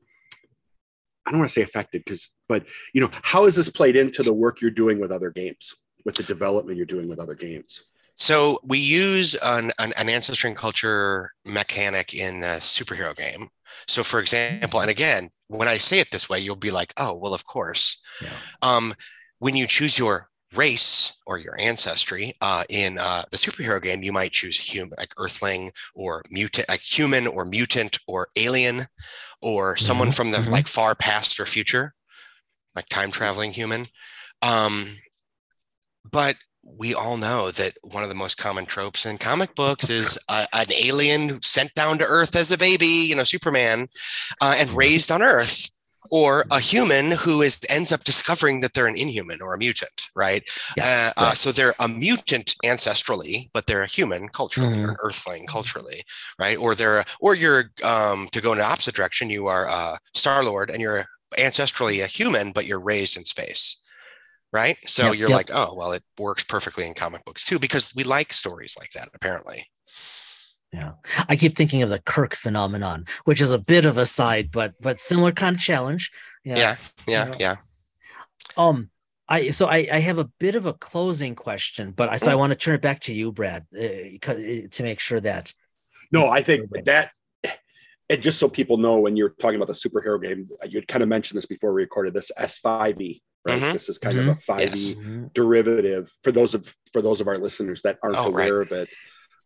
I 1.26 1.30
don't 1.30 1.40
want 1.40 1.50
to 1.50 1.52
say 1.52 1.60
affected 1.62 2.02
because 2.04 2.30
but 2.48 2.66
you 2.94 3.00
know, 3.02 3.10
how 3.22 3.44
is 3.44 3.56
this 3.56 3.68
played 3.68 3.94
into 3.96 4.22
the 4.22 4.32
work 4.32 4.60
you're 4.62 4.70
doing 4.70 4.98
with 4.98 5.10
other 5.12 5.30
games, 5.30 5.74
with 6.06 6.14
the 6.16 6.22
development 6.22 6.76
you're 6.78 6.86
doing 6.86 7.08
with 7.08 7.18
other 7.18 7.34
games? 7.34 7.90
So 8.16 8.58
we 8.64 8.78
use 8.78 9.34
an, 9.36 9.72
an, 9.78 9.92
an 9.98 10.08
ancestry 10.08 10.48
and 10.48 10.56
culture 10.56 11.30
mechanic 11.44 12.14
in 12.14 12.40
the 12.40 12.58
superhero 12.60 13.14
game. 13.16 13.48
So 13.88 14.02
for 14.02 14.20
example, 14.20 14.80
and 14.80 14.90
again, 14.90 15.30
when 15.48 15.68
I 15.68 15.78
say 15.78 16.00
it 16.00 16.10
this 16.10 16.28
way, 16.28 16.38
you'll 16.38 16.56
be 16.56 16.70
like, 16.70 16.92
oh, 16.96 17.16
well, 17.16 17.34
of 17.34 17.44
course. 17.46 18.00
Yeah. 18.20 18.40
Um, 18.62 18.94
when 19.38 19.56
you 19.56 19.66
choose 19.66 19.98
your 19.98 20.28
race 20.54 21.16
or 21.26 21.38
your 21.38 21.56
ancestry 21.60 22.34
uh, 22.40 22.64
in 22.68 22.98
uh, 22.98 23.24
the 23.30 23.36
superhero 23.36 23.82
game, 23.82 24.02
you 24.02 24.12
might 24.12 24.32
choose 24.32 24.58
human, 24.58 24.94
like 24.98 25.12
Earthling 25.18 25.70
or 25.94 26.22
mutant, 26.30 26.68
like 26.68 26.80
human 26.82 27.26
or 27.26 27.44
mutant 27.44 27.98
or 28.06 28.28
alien, 28.36 28.86
or 29.42 29.76
someone 29.76 30.10
Mhm, 30.10 30.12
from 30.12 30.32
the 30.32 30.46
mhm. 30.46 30.50
like 30.50 30.68
far 30.68 30.94
past 30.94 31.40
or 31.40 31.46
future, 31.46 31.94
like 32.76 32.88
time 32.88 33.10
traveling 33.10 33.52
human. 33.52 33.86
Um, 34.42 34.88
but 36.10 36.36
we 36.64 36.94
all 36.94 37.16
know 37.16 37.50
that 37.50 37.74
one 37.82 38.02
of 38.02 38.08
the 38.08 38.14
most 38.14 38.38
common 38.38 38.64
tropes 38.66 39.06
in 39.06 39.18
comic 39.18 39.54
books 39.54 39.90
is 39.90 40.18
uh, 40.28 40.46
an 40.52 40.66
alien 40.72 41.40
sent 41.42 41.72
down 41.74 41.98
to 41.98 42.04
Earth 42.04 42.34
as 42.36 42.52
a 42.52 42.58
baby, 42.58 42.86
you 42.86 43.14
know, 43.14 43.24
Superman, 43.24 43.88
uh, 44.40 44.56
and 44.58 44.70
raised 44.70 45.10
on 45.12 45.22
Earth, 45.22 45.70
or 46.10 46.44
a 46.50 46.60
human 46.60 47.10
who 47.12 47.42
is 47.42 47.60
ends 47.68 47.92
up 47.92 48.04
discovering 48.04 48.60
that 48.60 48.74
they're 48.74 48.86
an 48.86 48.96
inhuman 48.96 49.40
or 49.42 49.54
a 49.54 49.58
mutant, 49.58 50.08
right? 50.14 50.42
Yeah, 50.76 51.12
uh, 51.16 51.20
uh, 51.20 51.24
right. 51.26 51.36
so 51.38 51.52
they're 51.52 51.74
a 51.80 51.88
mutant 51.88 52.54
ancestrally, 52.64 53.48
but 53.52 53.66
they're 53.66 53.82
a 53.82 53.86
human 53.86 54.28
culturally, 54.28 54.78
or 54.78 54.86
Mhm. 54.86 54.90
an 54.90 54.96
Earthling 55.02 55.46
culturally, 55.46 56.04
right? 56.38 56.58
Or 56.58 56.74
they're, 56.74 57.04
or 57.20 57.34
you're 57.34 57.70
um, 57.82 58.26
to 58.32 58.40
go 58.40 58.52
in 58.52 58.58
the 58.58 58.64
opposite 58.64 58.94
direction. 58.94 59.30
You 59.30 59.46
are 59.48 59.68
uh, 59.68 59.98
Star 60.14 60.42
Lord, 60.44 60.70
and 60.70 60.80
you're 60.80 61.06
ancestrally 61.38 62.02
a 62.02 62.06
human, 62.06 62.52
but 62.52 62.66
you're 62.66 62.80
raised 62.80 63.16
in 63.16 63.24
space 63.24 63.78
right? 64.54 64.78
So 64.88 65.06
Yep, 65.06 65.16
you're 65.16 65.28
yep. 65.30 65.36
like, 65.36 65.50
oh, 65.52 65.74
well, 65.74 65.92
it 65.92 66.02
works 66.18 66.44
perfectly 66.44 66.86
in 66.86 66.94
comic 66.94 67.24
books 67.24 67.44
too, 67.44 67.58
because 67.58 67.92
we 67.94 68.04
like 68.04 68.32
stories 68.32 68.76
like 68.78 68.92
that, 68.92 69.08
apparently. 69.12 69.66
Yeah. 70.72 70.92
I 71.28 71.36
keep 71.36 71.56
thinking 71.56 71.82
of 71.82 71.90
the 71.90 71.98
Kirk 72.00 72.34
phenomenon, 72.34 73.06
which 73.24 73.40
is 73.42 73.50
a 73.50 73.58
bit 73.58 73.84
of 73.84 73.98
a 73.98 74.06
side, 74.06 74.50
but 74.50 74.72
but 74.80 75.00
similar 75.00 75.30
kind 75.32 75.56
of 75.56 75.60
challenge. 75.62 76.10
Yeah, 76.44 76.56
yeah, 76.56 76.76
Yeah. 77.06 77.34
yeah. 77.38 77.56
Um, 78.56 78.90
I 79.28 79.50
so 79.50 79.66
I, 79.66 79.88
I 79.92 80.00
have 80.00 80.18
a 80.18 80.30
bit 80.38 80.54
of 80.54 80.66
a 80.66 80.72
closing 80.74 81.34
question, 81.34 81.92
but 81.92 82.08
I 82.08 82.16
so 82.18 82.30
I 82.30 82.34
Mm. 82.34 82.38
want 82.38 82.50
to 82.50 82.56
turn 82.56 82.74
it 82.74 82.82
back 82.82 83.00
to 83.02 83.12
you, 83.12 83.32
Brad, 83.32 83.66
uh, 83.74 84.18
'cause- 84.20 84.36
uh, 84.38 84.66
to 84.70 84.82
make 84.82 85.00
sure 85.00 85.20
that 85.20 85.52
No, 86.12 86.28
I 86.28 86.42
think 86.42 86.70
that, 86.84 87.10
and 88.10 88.20
just 88.22 88.38
so 88.38 88.48
people 88.48 88.76
know, 88.76 89.00
when 89.00 89.16
you're 89.16 89.30
talking 89.30 89.56
about 89.56 89.68
the 89.68 89.72
superhero 89.74 90.20
game, 90.22 90.46
you'd 90.68 90.86
kind 90.88 91.02
of 91.02 91.08
mentioned 91.08 91.38
this 91.38 91.46
before 91.46 91.72
we 91.72 91.82
recorded 91.82 92.12
this 92.14 92.30
S5e, 92.36 93.22
right? 93.46 93.60
Mhm. 93.60 93.72
This 93.74 93.88
is 93.88 93.98
kind 93.98 94.18
of 94.18 94.28
a 94.28 94.34
5e 94.34 94.60
Yes. 94.62 94.92
derivative 95.34 96.10
for 96.22 96.32
those 96.32 96.54
of 96.54 96.74
for 96.92 97.02
those 97.02 97.20
of 97.20 97.28
our 97.28 97.38
listeners 97.38 97.82
that 97.82 97.98
aren't 98.02 98.16
Oh, 98.18 98.30
right. 98.32 98.48
aware 98.48 98.60
of 98.60 98.72
it. 98.72 98.88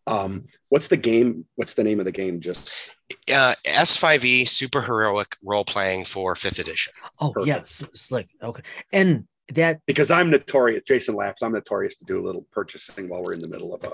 Um, 0.06 0.46
what's 0.70 0.88
the 0.88 0.96
game? 0.96 1.46
What's 1.56 1.74
the 1.74 1.84
name 1.84 1.98
of 1.98 2.06
the 2.06 2.12
game? 2.12 2.40
Just 2.40 2.90
Uh, 3.32 3.54
S5e 3.64 4.44
super 4.46 4.82
heroic 4.82 5.36
role 5.42 5.64
playing 5.64 6.04
for 6.04 6.34
fifth 6.34 6.58
edition. 6.58 6.92
oh 7.20 7.32
Perfect. 7.32 7.46
yeah, 7.48 7.62
slick. 7.94 8.28
Okay. 8.42 8.62
And 8.92 9.26
that 9.54 9.80
because 9.86 10.10
I'm 10.10 10.30
notorious. 10.30 10.82
Jason 10.86 11.14
laughs. 11.14 11.42
I'm 11.42 11.52
notorious 11.52 11.96
to 11.96 12.04
do 12.04 12.20
a 12.20 12.24
little 12.24 12.46
purchasing 12.52 13.08
while 13.08 13.22
we're 13.22 13.32
in 13.32 13.40
the 13.40 13.48
middle 13.48 13.74
of 13.74 13.82
a 13.84 13.92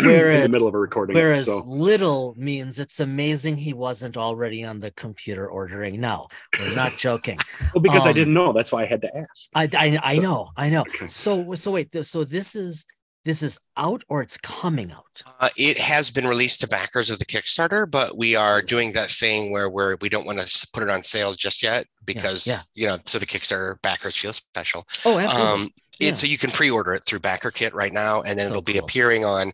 in 0.00 0.06
whereas 0.06 0.42
the 0.42 0.48
middle 0.48 0.68
of 0.68 0.74
a 0.74 0.78
recording. 0.78 1.14
whereas 1.14 1.46
so 1.46 1.62
little 1.66 2.34
means 2.36 2.78
it's 2.78 3.00
amazing 3.00 3.56
he 3.56 3.72
wasn't 3.72 4.16
already 4.16 4.64
on 4.64 4.80
the 4.80 4.90
computer 4.92 5.48
ordering. 5.48 6.00
No, 6.00 6.28
we're 6.58 6.74
not 6.74 6.92
joking. 6.92 7.38
well, 7.74 7.82
because 7.82 8.06
I 8.06 8.10
um, 8.10 8.14
didn't 8.14 8.34
know, 8.34 8.52
that's 8.52 8.72
why 8.72 8.82
I 8.82 8.86
had 8.86 9.02
to 9.02 9.16
ask. 9.16 9.48
I 9.54 9.68
I, 9.76 9.98
I 10.02 10.14
So- 10.16 10.22
know, 10.22 10.48
I 10.56 10.68
know. 10.70 10.82
Okay. 10.82 11.08
So 11.08 11.54
so 11.54 11.70
wait, 11.70 11.94
so 12.04 12.24
this 12.24 12.54
is 12.56 12.86
this 13.24 13.42
is 13.42 13.58
out 13.76 14.02
or 14.08 14.20
it's 14.20 14.36
coming 14.36 14.90
out? 14.90 15.22
Uh, 15.40 15.48
it 15.56 15.78
has 15.78 16.10
been 16.10 16.26
released 16.26 16.60
to 16.60 16.68
backers 16.68 17.10
of 17.10 17.18
the 17.18 17.24
Kickstarter, 17.24 17.88
but 17.88 18.16
we 18.16 18.34
are 18.34 18.60
doing 18.60 18.92
that 18.92 19.10
thing 19.10 19.52
where 19.52 19.68
we're, 19.68 19.96
we 20.00 20.08
don't 20.08 20.26
want 20.26 20.40
to 20.40 20.68
put 20.72 20.82
it 20.82 20.90
on 20.90 21.02
sale 21.02 21.34
just 21.34 21.62
yet 21.62 21.86
because, 22.04 22.46
yeah. 22.46 22.56
you 22.74 22.86
know, 22.86 22.98
so 23.04 23.18
the 23.18 23.26
Kickstarter 23.26 23.80
backers 23.82 24.16
feel 24.16 24.32
special. 24.32 24.86
Oh, 25.04 25.18
absolutely. 25.18 25.64
Um, 25.64 25.70
Yeah. 26.02 26.10
it, 26.10 26.16
so 26.16 26.26
you 26.26 26.38
can 26.38 26.50
pre-order 26.50 26.92
it 26.94 27.04
through 27.04 27.20
BackerKit 27.20 27.72
right 27.74 27.92
now, 27.92 28.22
and 28.22 28.38
then 28.38 28.46
So 28.46 28.50
it'll 28.50 28.62
be 28.62 28.74
cool. 28.74 28.82
appearing 28.84 29.24
on 29.24 29.52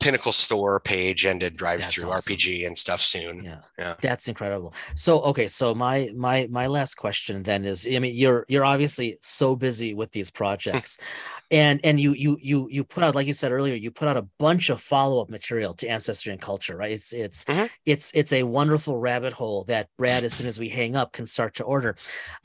Pinnacle 0.00 0.32
Store 0.32 0.80
page 0.80 1.24
and 1.26 1.42
it 1.42 1.56
drives 1.56 1.84
That's 1.84 1.94
through 1.94 2.10
awesome. 2.12 2.34
RPG 2.36 2.66
and 2.66 2.76
stuff 2.78 3.00
soon. 3.00 3.42
yeah 3.44 3.58
yeah. 3.78 3.94
that's 4.00 4.28
incredible 4.28 4.72
so 4.94 5.20
okay 5.22 5.46
so 5.48 5.74
my 5.74 6.10
my 6.16 6.46
my 6.50 6.66
last 6.66 6.94
question 6.96 7.42
then 7.42 7.64
is 7.64 7.86
i 7.92 7.98
mean 7.98 8.14
you're 8.14 8.44
you're 8.48 8.64
obviously 8.64 9.18
so 9.22 9.54
busy 9.56 9.94
with 9.94 10.10
these 10.12 10.30
projects 10.30 10.98
and 11.50 11.80
and 11.84 11.98
you 12.00 12.12
you 12.12 12.36
you 12.40 12.68
you 12.70 12.84
put 12.84 13.02
out 13.04 13.14
like 13.14 13.26
you 13.26 13.32
said 13.32 13.50
earlier 13.52 13.74
you 13.74 13.90
put 13.90 14.06
out 14.08 14.16
a 14.16 14.26
bunch 14.38 14.68
of 14.70 14.80
follow-up 14.80 15.28
material 15.30 15.72
to 15.74 15.86
ancestry 15.88 16.32
and 16.32 16.40
culture 16.40 16.76
right 16.76 16.92
it's 16.92 17.12
it's 17.12 17.44
Mhm. 17.46 17.68
it's 17.86 18.10
it's 18.14 18.32
a 18.32 18.42
wonderful 18.44 18.98
rabbit 18.98 19.32
hole 19.32 19.64
that 19.64 19.88
brad 19.96 20.22
as 20.24 20.32
soon 20.34 20.46
as 20.46 20.58
we 20.60 20.68
hang 20.68 20.94
up 20.96 21.12
can 21.12 21.26
start 21.26 21.54
to 21.56 21.64
order 21.64 21.96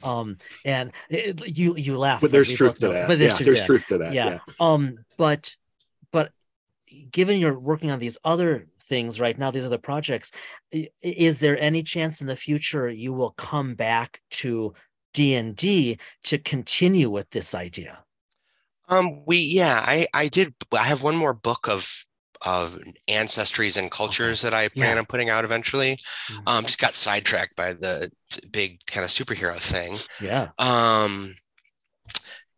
um 0.04 0.38
and 0.66 0.92
it, 1.10 1.58
you 1.58 1.76
you 1.76 1.98
laugh 1.98 2.22
But 2.22 2.32
there's 2.32 2.50
we 2.50 2.56
truth 2.56 2.74
both 2.74 2.80
to 2.80 2.86
know, 2.88 2.94
that. 2.94 3.08
but 3.08 3.20
there's 3.20 3.39
yeah, 3.39 3.43
truth 3.44 3.56
there's 3.56 3.60
that 3.62 3.66
truth 3.66 3.86
to 3.88 3.98
that. 4.00 4.14
yeah. 4.14 4.26
Yeah. 4.30 4.40
Um, 4.60 4.98
but 5.18 5.56
but 6.12 6.32
given 7.12 7.39
you're 7.39 7.58
working 7.60 7.91
on 7.91 8.00
these 8.00 8.18
other 8.24 8.68
things 8.84 9.20
right 9.20 9.38
now, 9.38 9.50
these 9.52 9.66
other 9.66 9.78
projects, 9.78 10.32
is 11.02 11.39
there 11.39 11.58
any 11.60 11.82
chance 11.84 12.22
in 12.22 12.28
the 12.28 12.36
future 12.36 12.89
you 12.89 13.14
will 13.14 13.32
come 13.32 13.76
back 13.76 14.22
to 14.32 14.74
D 15.14 15.36
and 15.36 15.56
D 15.56 15.98
to 16.26 16.38
continue 16.38 17.10
with 17.10 17.30
this 17.32 17.56
idea? 17.56 18.04
Um, 18.89 19.24
we 19.26 19.38
yeah, 19.38 19.82
I 19.86 20.08
I 20.14 20.28
did. 20.28 20.54
I 20.74 20.84
have 20.84 21.04
one 21.04 21.16
more 21.16 21.34
book 21.34 21.68
of 21.70 22.06
of 22.46 22.78
ancestries 23.10 23.78
and 23.78 23.89
cultures 23.89 24.41
that 24.41 24.54
I 24.54 24.68
plan 24.68 24.96
Yeah. 24.96 25.00
on 25.00 25.06
putting 25.06 25.30
out 25.30 25.46
eventually. 25.46 25.96
Mhm. 26.28 26.44
Um, 26.46 26.66
just 26.66 26.78
got 26.78 26.94
sidetracked 26.94 27.56
by 27.56 27.72
the 27.72 28.12
big 28.52 28.86
kind 28.86 29.06
of 29.06 29.10
superhero 29.12 29.58
thing. 29.58 29.98
Yeah. 30.20 30.50
Um, 30.60 31.34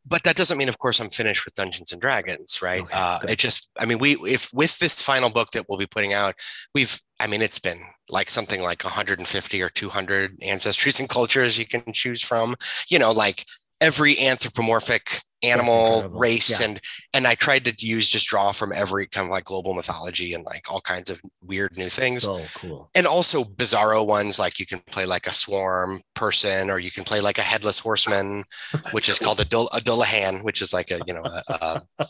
but 0.07 0.23
that 0.23 0.35
doesn't 0.35 0.57
mean, 0.57 0.69
of 0.69 0.77
course, 0.77 0.99
I'm 0.99 1.09
finished 1.09 1.45
with 1.45 1.55
Dungeons 1.55 1.91
and 1.91 2.01
Dragons, 2.01 2.61
right? 2.61 2.83
Okay, 2.83 2.93
uh, 2.93 3.19
it 3.27 3.39
just, 3.39 3.71
I 3.79 3.85
mean, 3.85 3.97
we 3.99 4.13
if 4.21 4.49
with 4.53 4.77
this 4.79 5.01
final 5.01 5.29
book 5.29 5.51
that 5.51 5.65
we'll 5.67 5.79
be 5.79 5.87
putting 5.87 6.13
out, 6.13 6.35
we've, 6.73 6.99
I 7.19 7.27
mean, 7.27 7.41
it's 7.41 7.59
been 7.59 7.79
like 8.09 8.29
something 8.29 8.61
like 8.61 8.83
150 8.83 9.61
or 9.61 9.69
200 9.69 10.39
ancestries 10.41 10.99
and 10.99 11.09
cultures 11.09 11.57
you 11.57 11.65
can 11.65 11.83
choose 11.91 12.21
from. 12.21 12.55
You 12.87 12.99
know, 12.99 13.11
like 13.11 13.45
every 13.81 14.19
anthropomorphic 14.19 15.21
animal 15.43 16.09
race 16.09 16.59
Yeah. 16.59 16.67
and 16.67 16.81
and 17.13 17.27
I 17.27 17.35
tried 17.35 17.65
to 17.65 17.85
use 17.85 18.09
just 18.09 18.27
draw 18.27 18.51
from 18.51 18.71
every 18.73 19.05
kind 19.05 19.25
of 19.25 19.31
like 19.31 19.43
global 19.43 19.75
mythology 19.75 20.33
and 20.33 20.43
like 20.43 20.71
all 20.71 20.81
kinds 20.81 21.09
of 21.11 21.21
weird 21.43 21.77
new 21.77 21.83
things 21.85 22.23
So 22.23 22.41
cool. 22.55 22.89
and 22.95 23.05
also 23.05 23.43
bizarro 23.43 24.07
ones 24.07 24.39
like 24.39 24.59
you 24.59 24.65
can 24.65 24.79
play 24.87 25.05
like 25.05 25.27
a 25.27 25.33
swarm 25.33 26.01
person 26.15 26.71
or 26.71 26.79
you 26.79 26.89
can 26.89 27.03
play 27.03 27.19
like 27.21 27.37
a 27.37 27.43
headless 27.43 27.77
horseman 27.77 28.43
which 28.91 29.07
is 29.07 29.19
called 29.19 29.39
a, 29.39 29.45
Dul- 29.45 29.69
a 29.75 29.79
Dullahan, 29.81 30.43
which 30.43 30.61
is 30.63 30.73
like 30.73 30.89
a 30.89 30.99
you 31.05 31.13
know 31.13 31.23
a, 31.23 31.43
a, 31.99 32.05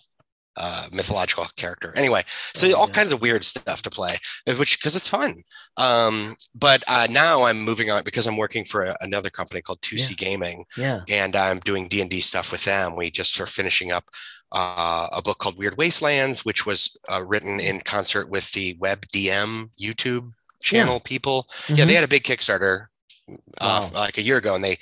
a 0.57 0.85
mythological 0.91 1.45
character. 1.55 1.93
Anyway, 1.95 2.23
so 2.53 2.67
Oh, 2.69 2.75
all 2.75 2.87
yeah. 2.87 2.93
kinds 2.93 3.11
of 3.13 3.21
weird 3.21 3.43
stuff 3.43 3.81
to 3.83 3.89
play, 3.89 4.15
uh, 4.47 4.53
which 4.55 4.79
because 4.79 4.95
it's 4.95 5.07
fun. 5.07 5.43
Um, 5.77 6.35
but 6.53 6.83
uh, 6.87 7.07
now 7.09 7.43
I'm 7.43 7.59
moving 7.61 7.89
on 7.91 8.03
because 8.03 8.27
I'm 8.27 8.37
working 8.37 8.63
for 8.63 8.83
a, 8.85 8.95
another 9.01 9.29
company 9.29 9.61
called 9.61 9.81
2C 9.81 10.15
Gaming, 10.17 10.65
Yeah. 10.77 11.01
and 11.09 11.35
I'm 11.35 11.59
doing 11.59 11.87
D 11.87 12.01
and 12.01 12.09
D 12.09 12.21
stuff 12.21 12.51
with 12.51 12.63
them. 12.63 12.95
We 12.95 13.11
just 13.11 13.39
are 13.41 13.47
finishing 13.47 13.91
up 13.91 14.05
uh, 14.51 15.07
a 15.11 15.21
book 15.21 15.39
called 15.39 15.57
Weird 15.57 15.77
Wastelands, 15.77 16.45
which 16.45 16.65
was 16.65 16.95
uh, 17.09 17.21
written 17.23 17.59
in 17.59 17.81
concert 17.81 18.29
with 18.29 18.51
the 18.53 18.77
Web 18.79 19.05
DM 19.07 19.69
YouTube 19.79 20.31
channel 20.61 20.99
people. 21.01 21.45
Yeah, 21.67 21.83
Mhm. 21.83 21.87
they 21.87 21.93
had 21.95 22.03
a 22.03 22.07
big 22.07 22.23
Kickstarter 22.23 22.87
uh, 23.59 23.89
Wow. 23.93 23.99
like 24.01 24.17
a 24.17 24.21
year 24.21 24.37
ago, 24.37 24.55
and 24.55 24.63
they 24.63 24.77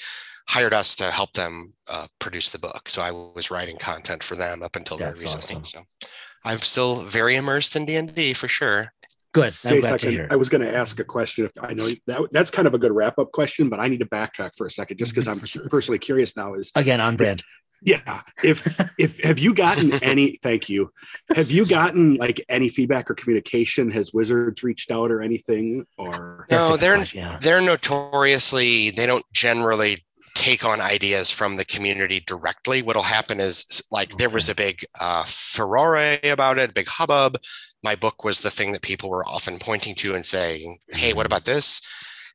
hired 0.49 0.73
us 0.73 0.95
to 0.95 1.11
help 1.11 1.31
them 1.33 1.73
uh, 1.87 2.07
produce 2.19 2.49
the 2.51 2.59
book. 2.59 2.89
So 2.89 3.01
I 3.01 3.11
was 3.11 3.49
writing 3.51 3.77
content 3.77 4.23
for 4.23 4.35
them 4.35 4.61
up 4.63 4.75
until 4.75 4.97
very 4.97 5.11
recently. 5.11 5.61
awesome. 5.61 5.63
So 5.65 6.07
I'm 6.45 6.57
still 6.57 7.03
very 7.03 7.35
immersed 7.35 7.75
in 7.75 7.85
D 7.85 7.95
and 7.95 8.13
D 8.13 8.33
for 8.33 8.47
sure. 8.47 8.93
Good. 9.33 9.53
I'm 9.65 9.71
Chase, 9.71 9.81
glad 9.81 9.93
I, 9.93 9.97
to 9.97 10.05
can- 10.05 10.11
hear. 10.11 10.27
I 10.29 10.35
was 10.35 10.49
going 10.49 10.61
to 10.61 10.75
ask 10.75 10.99
a 10.99 11.03
question. 11.03 11.45
If 11.45 11.51
I 11.59 11.73
know 11.73 11.89
that 12.07 12.21
that's 12.31 12.51
kind 12.51 12.67
of 12.67 12.73
a 12.75 12.77
good 12.77 12.91
wrap 12.91 13.17
up 13.17 13.31
question, 13.31 13.67
but 13.69 13.79
I 13.79 13.87
need 13.87 13.99
to 14.01 14.05
backtrack 14.05 14.51
for 14.55 14.67
a 14.67 14.71
second 14.71 14.97
just 14.97 15.13
because 15.13 15.27
I'm 15.29 15.39
personally 15.69 15.97
curious 15.99 16.35
now. 16.37 16.53
Is 16.53 16.71
Again, 16.75 17.01
on 17.01 17.15
brand. 17.15 17.41
yeah, 17.81 18.21
if 18.43 18.79
if 18.99 19.19
have 19.23 19.39
you 19.39 19.55
gotten 19.55 19.91
any? 20.03 20.37
Thank 20.43 20.69
you. 20.69 20.91
Have 21.35 21.49
you 21.49 21.65
gotten 21.65 22.15
like 22.15 22.45
any 22.47 22.69
feedback 22.69 23.09
or 23.09 23.15
communication? 23.15 23.89
Has 23.89 24.13
Wizards 24.13 24.61
reached 24.61 24.91
out 24.91 25.09
or 25.09 25.21
anything? 25.23 25.85
Or 25.97 26.45
No, 26.51 26.77
they're 26.77 26.97
question, 26.97 27.19
yeah. 27.21 27.39
they're 27.41 27.61
notoriously 27.61 28.91
they 28.91 29.05
don't 29.07 29.25
generally 29.33 30.05
take 30.35 30.65
on 30.65 30.81
ideas 30.81 31.31
from 31.31 31.55
the 31.55 31.65
community 31.65 32.19
directly. 32.25 32.81
What'll 32.81 33.03
happen 33.03 33.39
is 33.39 33.83
like 33.91 34.17
there 34.17 34.29
was 34.29 34.49
a 34.49 34.55
big 34.55 34.85
uh, 34.99 35.23
furore 35.25 36.17
about 36.23 36.59
it, 36.59 36.73
big 36.73 36.87
hubbub. 36.87 37.37
My 37.83 37.95
book 37.95 38.23
was 38.23 38.41
the 38.41 38.49
thing 38.49 38.71
that 38.71 38.81
people 38.81 39.09
were 39.09 39.25
often 39.27 39.57
pointing 39.59 39.95
to 39.95 40.15
and 40.15 40.25
saying, 40.25 40.77
"Hey, 40.91 41.13
what 41.13 41.25
about 41.25 41.43
this?" 41.43 41.81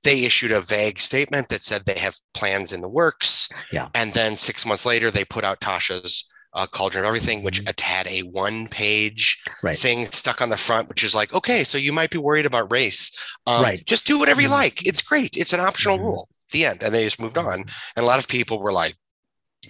They 0.04 0.24
issued 0.24 0.52
a 0.52 0.60
vague 0.60 0.98
statement 1.00 1.48
that 1.48 1.64
said 1.64 1.82
they 1.84 1.98
have 1.98 2.16
plans 2.34 2.72
in 2.72 2.80
the 2.82 2.88
works. 2.88 3.48
Yeah. 3.72 3.88
And 3.94 4.12
then 4.12 4.36
six 4.36 4.64
months 4.64 4.86
later, 4.86 5.10
they 5.10 5.24
put 5.24 5.42
out 5.44 5.60
Tasha's 5.60 6.24
uh, 6.54 6.66
Cauldron 6.66 7.04
of 7.04 7.08
Everything, 7.08 7.42
which 7.42 7.62
Mhm. 7.62 7.80
had 7.80 8.06
a 8.06 8.20
one-page 8.20 9.42
Right. 9.62 9.76
thing 9.76 10.06
stuck 10.06 10.40
on 10.40 10.48
the 10.48 10.56
front, 10.56 10.88
which 10.88 11.04
is 11.04 11.14
like, 11.14 11.32
okay, 11.34 11.62
so 11.62 11.76
you 11.76 11.92
might 11.92 12.10
be 12.10 12.18
worried 12.18 12.46
about 12.46 12.72
race. 12.72 13.10
Um, 13.46 13.62
Right. 13.62 13.84
Just 13.86 14.06
do 14.06 14.18
whatever 14.18 14.40
you 14.40 14.48
Mhm. 14.48 14.52
like. 14.52 14.86
It's 14.86 15.02
great. 15.02 15.36
It's 15.36 15.52
an 15.52 15.60
optional 15.60 15.98
Mhm. 15.98 16.02
rule. 16.02 16.28
The 16.52 16.66
end. 16.66 16.82
And 16.82 16.94
they 16.94 17.04
just 17.04 17.20
moved 17.20 17.38
on. 17.38 17.60
And 17.60 17.66
a 17.96 18.02
lot 18.04 18.18
of 18.18 18.28
people 18.28 18.58
were 18.60 18.72
like, 18.72 18.96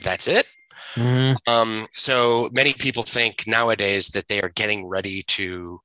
that's 0.03 0.29
it. 0.29 0.47
Mhm. 0.95 1.37
Um, 1.47 1.87
so 1.93 2.49
many 2.53 2.72
people 2.72 3.03
think 3.03 3.45
nowadays 3.47 4.09
that 4.09 4.29
they 4.29 4.41
are 4.41 4.49
getting 4.49 4.87
ready 4.89 5.22
to 5.24 5.81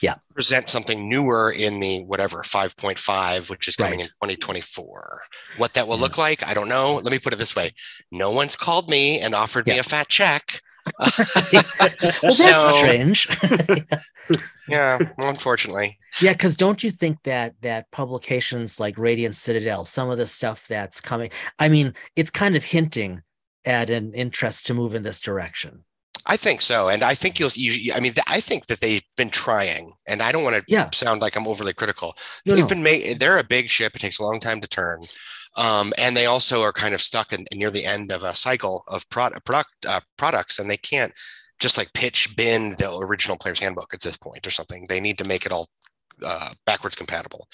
Yeah. 0.00 0.14
present 0.34 0.68
something 0.68 1.08
newer 1.08 1.50
in 1.52 1.78
the 1.80 2.00
whatever 2.04 2.42
5.5, 2.42 3.50
which 3.50 3.68
is 3.68 3.76
coming 3.76 4.00
Right. 4.00 4.08
in 4.08 4.14
2024. 4.20 5.22
What 5.58 5.74
that 5.74 5.86
will 5.86 5.96
Yeah. 5.96 6.02
look 6.02 6.18
like, 6.18 6.42
I 6.42 6.54
don't 6.54 6.68
know. 6.68 6.94
Let 6.96 7.12
me 7.12 7.18
put 7.18 7.32
it 7.32 7.36
this 7.38 7.54
way: 7.54 7.70
no 8.10 8.30
one's 8.30 8.56
called 8.56 8.90
me 8.90 9.20
and 9.20 9.34
offered 9.34 9.66
me 9.66 9.78
a 9.78 9.82
fat 9.84 10.08
check. 10.08 10.60
well, 10.98 11.10
that's 12.22 12.36
So- 12.36 12.76
strange. 12.76 13.28
Yeah, 14.68 14.98
well, 15.16 15.28
unfortunately. 15.28 15.96
yeah, 16.20 16.32
because 16.32 16.56
don't 16.56 16.82
you 16.82 16.90
think 16.90 17.22
that 17.22 17.54
that 17.60 17.88
publications 17.92 18.80
like 18.80 18.98
Radiant 18.98 19.36
Citadel, 19.36 19.84
some 19.84 20.10
of 20.10 20.18
the 20.18 20.26
stuff 20.26 20.66
that's 20.66 21.00
coming, 21.00 21.30
I 21.60 21.68
mean, 21.68 21.94
it's 22.16 22.30
kind 22.30 22.56
of 22.56 22.64
hinting 22.64 23.22
at 23.64 23.90
an 23.90 24.12
interest 24.12 24.66
to 24.66 24.74
move 24.74 24.96
in 24.96 25.04
this 25.04 25.20
direction. 25.20 25.84
I 26.26 26.36
think 26.36 26.60
so, 26.62 26.88
and 26.88 27.04
I 27.04 27.14
think 27.14 27.38
you'll. 27.38 27.50
You, 27.54 27.92
I 27.94 28.00
mean, 28.00 28.12
th- 28.14 28.24
I 28.26 28.40
think 28.40 28.66
that 28.66 28.80
they've 28.80 29.02
been 29.16 29.30
trying, 29.30 29.92
and 30.08 30.20
I 30.20 30.32
don't 30.32 30.42
want 30.42 30.56
to 30.56 30.64
Yeah. 30.66 30.90
sound 30.90 31.20
like 31.20 31.36
I'm 31.36 31.46
overly 31.46 31.72
critical. 31.72 32.16
No, 32.44 32.54
they've 32.56 32.64
no. 32.64 32.68
been 32.68 32.82
made. 32.82 33.20
They're 33.20 33.38
a 33.38 33.44
big 33.44 33.70
ship. 33.70 33.94
It 33.94 34.00
takes 34.00 34.18
a 34.18 34.24
long 34.24 34.40
time 34.40 34.60
to 34.60 34.66
turn, 34.68 35.06
um, 35.56 35.92
and 35.98 36.16
they 36.16 36.26
also 36.26 36.62
are 36.62 36.72
kind 36.72 36.94
of 36.94 37.00
stuck 37.00 37.32
in, 37.32 37.44
near 37.54 37.70
the 37.70 37.84
end 37.84 38.12
of 38.12 38.22
a 38.22 38.34
cycle 38.34 38.84
of 38.88 39.08
product 39.10 39.44
product 39.44 39.86
uh, 39.88 40.00
products, 40.16 40.58
and 40.58 40.70
they 40.70 40.76
can't 40.76 41.12
just 41.58 41.78
like 41.78 41.92
pitch 41.94 42.36
bin 42.36 42.70
the 42.78 42.98
original 43.00 43.36
player's 43.36 43.60
handbook 43.60 43.94
at 43.94 44.02
this 44.02 44.16
point 44.16 44.46
or 44.46 44.50
something. 44.50 44.86
They 44.88 45.00
need 45.00 45.18
to 45.18 45.24
make 45.24 45.46
it 45.46 45.52
all 45.52 45.68
uh, 46.24 46.50
backwards 46.66 46.96
compatible. 46.96 47.48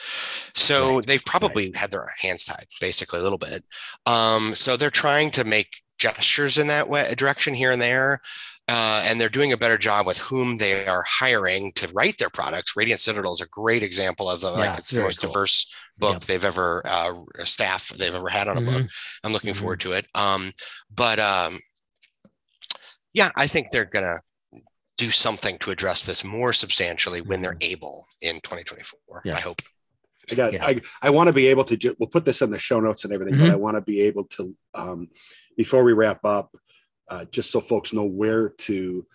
So 0.54 0.96
Right, 0.96 1.06
they've 1.06 1.24
probably 1.24 1.72
had 1.74 1.90
their 1.90 2.06
hands 2.20 2.44
tied 2.44 2.66
basically 2.80 3.20
a 3.20 3.22
little 3.22 3.38
bit. 3.38 3.64
Um, 4.06 4.54
so 4.54 4.76
they're 4.76 4.90
trying 4.90 5.30
to 5.32 5.44
make 5.44 5.68
gestures 5.98 6.58
in 6.58 6.66
that 6.68 6.88
way, 6.88 7.14
direction 7.16 7.54
here 7.54 7.70
and 7.70 7.80
there. 7.80 8.20
Uh, 8.68 9.02
and 9.06 9.20
they're 9.20 9.28
doing 9.28 9.52
a 9.52 9.56
better 9.56 9.76
job 9.76 10.06
with 10.06 10.18
whom 10.18 10.56
they 10.56 10.86
are 10.86 11.04
hiring 11.06 11.72
to 11.74 11.88
write 11.92 12.16
their 12.18 12.30
products. 12.30 12.76
Radiant 12.76 13.00
Citadel 13.00 13.32
is 13.32 13.40
a 13.40 13.48
great 13.48 13.82
example 13.82 14.30
of 14.30 14.40
the 14.40 14.50
Yeah, 14.52 14.58
like 14.58 14.70
it's 14.70 14.78
it's 14.78 14.90
the 14.90 15.00
most 15.02 15.20
cool. 15.20 15.30
diverse 15.30 15.72
book 15.98 16.12
Yep. 16.14 16.24
they've 16.26 16.44
ever 16.44 16.80
uh, 16.86 17.12
staff 17.44 17.88
they've 17.88 18.14
ever 18.14 18.28
had 18.28 18.46
on 18.48 18.58
a 18.58 18.60
book. 18.60 18.82
Mhm. 18.82 18.90
I'm 19.24 19.32
looking 19.32 19.52
Mhm. 19.52 19.58
forward 19.58 19.80
to 19.80 19.92
it. 19.92 20.06
Um, 20.14 20.52
but 20.94 21.18
um, 21.18 21.58
yeah, 23.12 23.30
I 23.34 23.46
think 23.48 23.72
they're 23.72 23.84
gonna 23.84 24.20
do 24.96 25.10
something 25.10 25.58
to 25.58 25.70
address 25.72 26.04
this 26.04 26.22
more 26.22 26.52
substantially 26.52 27.20
when 27.20 27.42
they're 27.42 27.56
able 27.60 28.06
in 28.20 28.40
2024. 28.42 29.18
Mm-hmm. 29.18 29.28
Yeah. 29.28 29.36
I 29.36 29.40
hope. 29.40 29.60
I 30.30 30.34
got 30.36 30.52
Yeah. 30.52 30.64
I, 30.64 30.80
I 31.02 31.10
want 31.10 31.26
to 31.26 31.32
be 31.32 31.48
able 31.48 31.64
to 31.64 31.76
do 31.76 31.96
we'll 31.98 32.08
put 32.08 32.24
this 32.24 32.42
in 32.42 32.50
the 32.50 32.58
show 32.58 32.78
notes 32.78 33.04
and 33.04 33.12
everything, 33.12 33.38
but 33.40 33.50
I 33.50 33.56
want 33.56 33.76
to 33.76 33.80
be 33.80 34.02
able 34.02 34.24
to 34.36 34.54
um 34.74 35.08
before 35.56 35.82
we 35.84 35.92
wrap 35.92 36.24
up, 36.24 36.54
uh, 37.12 37.24
just 37.36 37.50
so 37.50 37.60
folks 37.60 37.92
know 37.92 38.04
where 38.04 38.48
to 38.66 39.06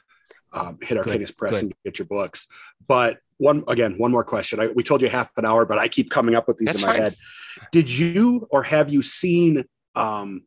um, 0.53 0.77
hit 0.81 0.97
Arcanist 0.97 1.35
Press 1.37 1.53
good. 1.53 1.63
and 1.63 1.73
get 1.85 1.97
your 1.99 2.05
books. 2.07 2.47
But 2.87 3.17
one 3.37 3.63
again, 3.67 3.93
one 3.97 4.11
more 4.11 4.23
question. 4.23 4.59
I, 4.59 4.67
we 4.67 4.83
told 4.83 5.01
you 5.01 5.09
half 5.09 5.29
an 5.37 5.45
hour, 5.45 5.65
but 5.65 5.77
I 5.77 5.87
keep 5.87 6.09
coming 6.09 6.35
up 6.35 6.47
with 6.47 6.57
these 6.57 6.67
That's 6.67 6.81
in 6.81 6.87
my 6.87 6.93
fine. 6.93 7.01
head. 7.01 7.13
Did 7.71 7.89
you 7.89 8.47
or 8.51 8.61
have 8.63 8.87
you 8.95 9.01
seen 9.01 9.65
um, 9.95 10.43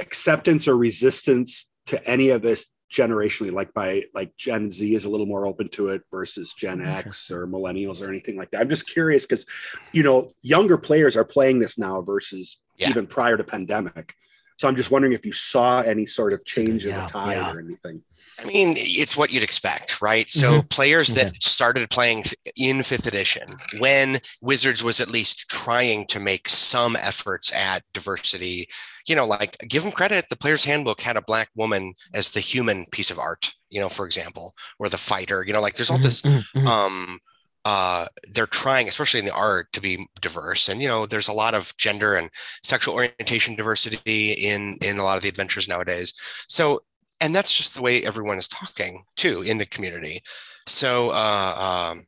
acceptance 0.00 0.68
or 0.68 0.76
resistance 0.76 1.66
to 1.86 1.96
any 2.08 2.28
of 2.30 2.42
this 2.42 2.66
generationally 2.92 3.50
like 3.52 3.72
by 3.74 4.02
like 4.14 4.30
gen 4.36 4.70
z 4.70 4.94
is 4.94 5.04
a 5.04 5.08
little 5.08 5.26
more 5.26 5.46
open 5.46 5.68
to 5.68 5.88
it 5.88 6.02
versus 6.12 6.54
gen 6.56 6.80
x 6.80 7.28
or 7.30 7.44
millennials 7.46 8.00
or 8.00 8.08
anything 8.08 8.36
like 8.36 8.48
that 8.52 8.60
i'm 8.60 8.68
just 8.68 8.86
curious 8.86 9.26
because 9.26 9.44
you 9.92 10.02
know 10.04 10.30
younger 10.42 10.78
players 10.78 11.16
are 11.16 11.24
playing 11.24 11.58
this 11.58 11.76
now 11.76 12.00
versus 12.02 12.60
Yeah. 12.76 12.90
even 12.90 13.06
prior 13.08 13.36
to 13.36 13.42
pandemic 13.42 14.14
so 14.58 14.68
i'm 14.68 14.76
just 14.76 14.90
wondering 14.90 15.12
if 15.12 15.24
you 15.26 15.32
saw 15.32 15.80
any 15.80 16.06
sort 16.06 16.32
of 16.32 16.44
change 16.44 16.86
in 16.86 16.90
Yeah, 16.90 16.96
the 16.96 17.02
tide 17.02 17.46
yeah. 17.46 17.48
or 17.48 17.58
anything 17.60 18.02
I 18.40 18.44
mean, 18.46 18.74
it's 18.76 19.16
what 19.16 19.32
you'd 19.32 19.44
expect, 19.44 20.02
right? 20.02 20.28
So 20.30 20.62
players 20.68 21.12
that 21.14 21.28
Okay. 21.28 21.36
started 21.40 21.88
playing 21.90 22.24
in 22.56 22.82
fifth 22.82 23.06
edition 23.06 23.46
when 23.70 24.18
Wizards 24.40 24.82
was 24.82 25.00
at 25.00 25.08
least 25.10 25.48
trying 25.48 26.06
to 26.06 26.18
make 26.18 26.48
some 26.48 26.96
efforts 26.96 27.52
at 27.54 27.82
diversity, 27.92 28.66
you 29.06 29.14
know, 29.14 29.26
like 29.26 29.56
give 29.68 29.84
them 29.84 29.92
credit. 29.92 30.26
The 30.30 30.36
player's 30.36 30.64
handbook 30.64 31.00
had 31.00 31.16
a 31.16 31.22
black 31.22 31.48
woman 31.54 31.94
as 32.12 32.30
the 32.30 32.40
human 32.40 32.86
piece 32.90 33.10
of 33.12 33.20
art, 33.20 33.52
you 33.70 33.80
know, 33.80 33.88
for 33.88 34.04
example, 34.04 34.54
or 34.80 34.88
the 34.88 34.98
fighter, 34.98 35.44
you 35.46 35.52
know, 35.52 35.60
like 35.60 35.74
there's 35.74 35.90
all 35.90 35.98
this 35.98 36.24
Mhm, 36.24 36.44
mhm. 36.54 36.66
um 36.66 37.18
uh 37.64 38.06
they're 38.32 38.46
trying 38.46 38.88
especially 38.88 39.20
in 39.20 39.26
the 39.26 39.34
art 39.34 39.72
to 39.72 39.80
be 39.80 40.06
diverse. 40.20 40.68
And 40.68 40.80
you 40.82 40.88
know 40.88 41.06
there's 41.06 41.28
a 41.28 41.32
lot 41.32 41.54
of 41.54 41.76
gender 41.78 42.14
and 42.14 42.30
sexual 42.62 42.94
orientation 42.94 43.56
diversity 43.56 44.32
in 44.32 44.78
in 44.82 44.98
a 44.98 45.02
lot 45.02 45.16
of 45.16 45.22
the 45.22 45.28
adventures 45.28 45.68
nowadays. 45.68 46.14
So 46.48 46.82
and 47.20 47.34
that's 47.34 47.56
just 47.56 47.74
the 47.74 47.82
way 47.82 48.04
everyone 48.04 48.38
is 48.38 48.48
talking 48.48 49.04
too 49.16 49.42
in 49.42 49.58
the 49.58 49.66
community. 49.66 50.20
So 50.66 51.10
uh 51.10 51.90
um 51.92 52.04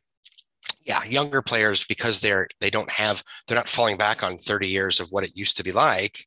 yeah 0.85 1.03
younger 1.05 1.43
players 1.43 1.85
because 1.85 2.21
they're 2.21 2.49
they 2.61 2.71
don't 2.71 2.91
have 2.91 3.23
they're 3.47 3.57
not 3.57 3.69
falling 3.69 3.97
back 3.97 4.23
on 4.23 4.37
30 4.37 4.69
years 4.69 5.01
of 5.01 5.09
what 5.11 5.25
it 5.25 5.37
used 5.37 5.57
to 5.57 5.65
be 5.65 5.73
like 5.73 6.19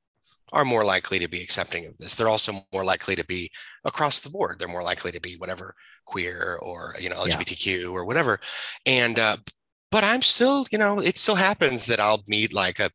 are 0.52 0.66
more 0.66 0.84
likely 0.84 1.20
to 1.20 1.28
be 1.28 1.42
accepting 1.42 1.86
of 1.86 1.98
this. 1.98 2.16
They're 2.16 2.28
also 2.28 2.54
more 2.74 2.84
likely 2.84 3.16
to 3.16 3.24
be 3.26 3.50
across 3.86 4.20
the 4.20 4.30
board. 4.30 4.58
They're 4.60 4.68
more 4.68 4.84
likely 4.84 5.12
to 5.12 5.20
be 5.22 5.36
whatever 5.36 5.76
queer 6.06 6.58
or 6.62 6.96
you 7.00 7.10
know 7.10 7.24
Yeah. 7.26 7.36
lgbtq 7.38 7.92
or 7.94 8.04
whatever. 8.06 8.40
And 8.86 9.20
uh 9.20 9.38
but 9.92 10.04
i'm 10.04 10.22
still 10.22 10.66
you 10.72 10.78
know 10.78 11.00
it 11.00 11.18
still 11.18 11.36
happens 11.36 11.86
that 11.88 12.00
i'll 12.00 12.24
meet 12.28 12.54
like 12.54 12.80
a 12.80 12.90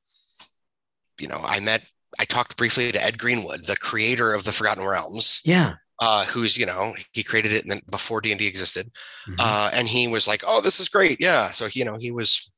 you 1.20 1.28
know 1.28 1.40
i 1.44 1.58
met 1.60 1.84
i 2.20 2.24
talked 2.24 2.56
briefly 2.56 2.90
to 2.92 3.02
ed 3.04 3.18
greenwood 3.18 3.64
the 3.64 3.76
creator 3.76 4.32
of 4.32 4.44
the 4.44 4.52
forgotten 4.52 4.84
realms. 4.86 5.40
Yeah. 5.44 5.74
uh, 6.00 6.24
who's 6.24 6.56
you 6.56 6.66
know 6.66 6.92
he 7.12 7.22
created 7.22 7.52
it 7.52 7.62
in 7.64 7.70
the, 7.70 7.80
before 7.90 8.20
d&d 8.20 8.44
existed. 8.46 8.90
Mhm. 9.28 9.36
uh, 9.38 9.70
and 9.72 9.86
he 9.88 10.08
was 10.08 10.26
like 10.26 10.42
oh 10.46 10.60
this 10.60 10.80
is 10.80 10.88
great. 10.88 11.18
Yeah. 11.20 11.50
So 11.50 11.66
you 11.72 11.84
know 11.84 11.96
he 11.96 12.10
was 12.10 12.50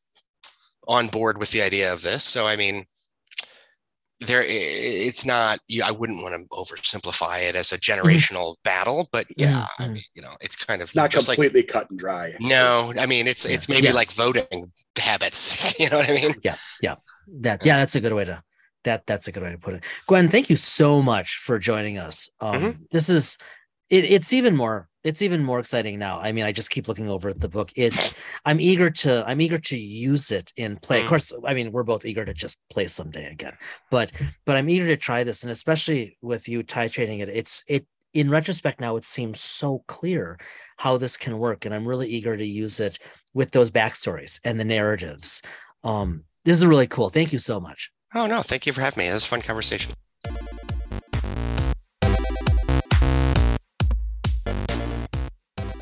on 0.88 1.08
board 1.08 1.36
with 1.38 1.50
the 1.50 1.62
idea 1.62 1.92
of 1.92 2.00
this. 2.02 2.24
So 2.24 2.46
i 2.46 2.56
mean 2.56 2.84
there 4.20 4.42
it's 4.46 5.26
not 5.26 5.58
you- 5.68 5.82
i 5.84 5.90
wouldn't 5.90 6.22
want 6.22 6.34
to 6.34 6.48
oversimplify 6.48 7.46
it 7.48 7.54
as 7.54 7.72
a 7.72 7.78
generational 7.78 8.54
battle 8.64 9.08
but 9.12 9.26
yeah 9.36 9.66
I 9.78 9.82
Mhm. 9.84 9.92
mean, 9.94 10.02
you 10.14 10.22
know 10.22 10.32
it's 10.40 10.56
kind 10.56 10.80
of 10.82 10.94
not 10.94 11.10
just 11.10 11.28
like 11.28 11.36
completely 11.36 11.62
cut 11.62 11.90
and 11.90 11.98
dry. 11.98 12.34
no 12.40 12.92
i 12.98 13.04
mean 13.06 13.26
it's 13.26 13.44
Yeah. 13.44 13.54
it's 13.54 13.68
maybe 13.68 13.88
Yeah. 13.88 13.92
like 13.92 14.10
voting 14.12 14.72
habits 14.98 15.78
you 15.80 15.90
know 15.90 15.98
what 15.98 16.08
i 16.08 16.14
mean 16.14 16.34
yeah 16.42 16.56
yeah 16.80 16.94
That 17.40 17.64
yeah, 17.66 17.76
that's 17.78 17.94
a 17.96 18.00
good 18.00 18.12
way 18.14 18.24
to 18.24 18.42
that 18.84 19.04
that's 19.06 19.26
a 19.28 19.32
good 19.32 19.42
way 19.42 19.50
to 19.50 19.58
put 19.58 19.74
it. 19.74 19.84
Gwen, 20.06 20.28
thank 20.28 20.48
you 20.48 20.54
so 20.56 21.02
much 21.02 21.38
for 21.44 21.58
joining 21.58 21.98
us. 21.98 22.30
Um, 22.40 22.54
Mm-hmm. 22.54 22.82
This 22.92 23.08
is 23.08 23.36
it, 23.90 24.04
it's 24.04 24.32
even 24.32 24.54
more 24.56 24.88
it's 25.06 25.22
even 25.22 25.42
more 25.42 25.58
exciting 25.60 25.98
now. 25.98 26.18
I 26.20 26.32
mean, 26.32 26.44
I 26.44 26.52
just 26.52 26.70
keep 26.70 26.88
looking 26.88 27.08
over 27.08 27.28
at 27.28 27.40
the 27.40 27.48
book. 27.48 27.70
It's 27.76 28.14
I'm 28.44 28.60
eager 28.60 28.90
to 29.02 29.24
I'm 29.26 29.40
eager 29.40 29.58
to 29.58 29.76
use 29.76 30.30
it 30.32 30.52
in 30.56 30.76
play. 30.76 30.98
Of 31.00 31.04
Mm. 31.06 31.08
course, 31.08 31.32
I 31.44 31.54
mean 31.54 31.72
we're 31.72 31.82
both 31.92 32.04
eager 32.04 32.24
to 32.24 32.34
just 32.34 32.58
play 32.70 32.86
someday 32.88 33.26
again, 33.30 33.54
but 33.90 34.12
but 34.44 34.56
I'm 34.56 34.68
eager 34.68 34.86
to 34.88 34.96
try 34.96 35.24
this, 35.24 35.42
and 35.42 35.50
especially 35.52 36.18
with 36.22 36.48
you 36.48 36.62
titrating 36.62 37.20
it. 37.20 37.28
It's 37.28 37.62
it 37.68 37.86
in 38.12 38.30
retrospect 38.30 38.80
now 38.80 38.96
it 38.96 39.04
seems 39.04 39.40
so 39.40 39.84
clear 39.88 40.38
how 40.78 40.96
this 40.96 41.16
can 41.16 41.38
work, 41.38 41.64
and 41.66 41.74
I'm 41.74 41.86
really 41.86 42.08
eager 42.08 42.36
to 42.36 42.46
use 42.46 42.80
it 42.80 42.98
with 43.34 43.50
those 43.52 43.70
backstories 43.70 44.40
and 44.44 44.58
the 44.58 44.64
narratives. 44.64 45.42
Um, 45.84 46.24
this 46.44 46.56
is 46.56 46.64
really 46.66 46.86
cool. 46.86 47.10
Thank 47.10 47.32
you 47.32 47.38
so 47.38 47.60
much. 47.60 47.90
oh 48.14 48.26
no 48.26 48.40
thank 48.42 48.66
you 48.66 48.72
for 48.72 48.80
having 48.80 48.98
me 49.04 49.10
it 49.10 49.14
was 49.14 49.24
a 49.24 49.28
fun 49.28 49.42
conversation 49.42 49.92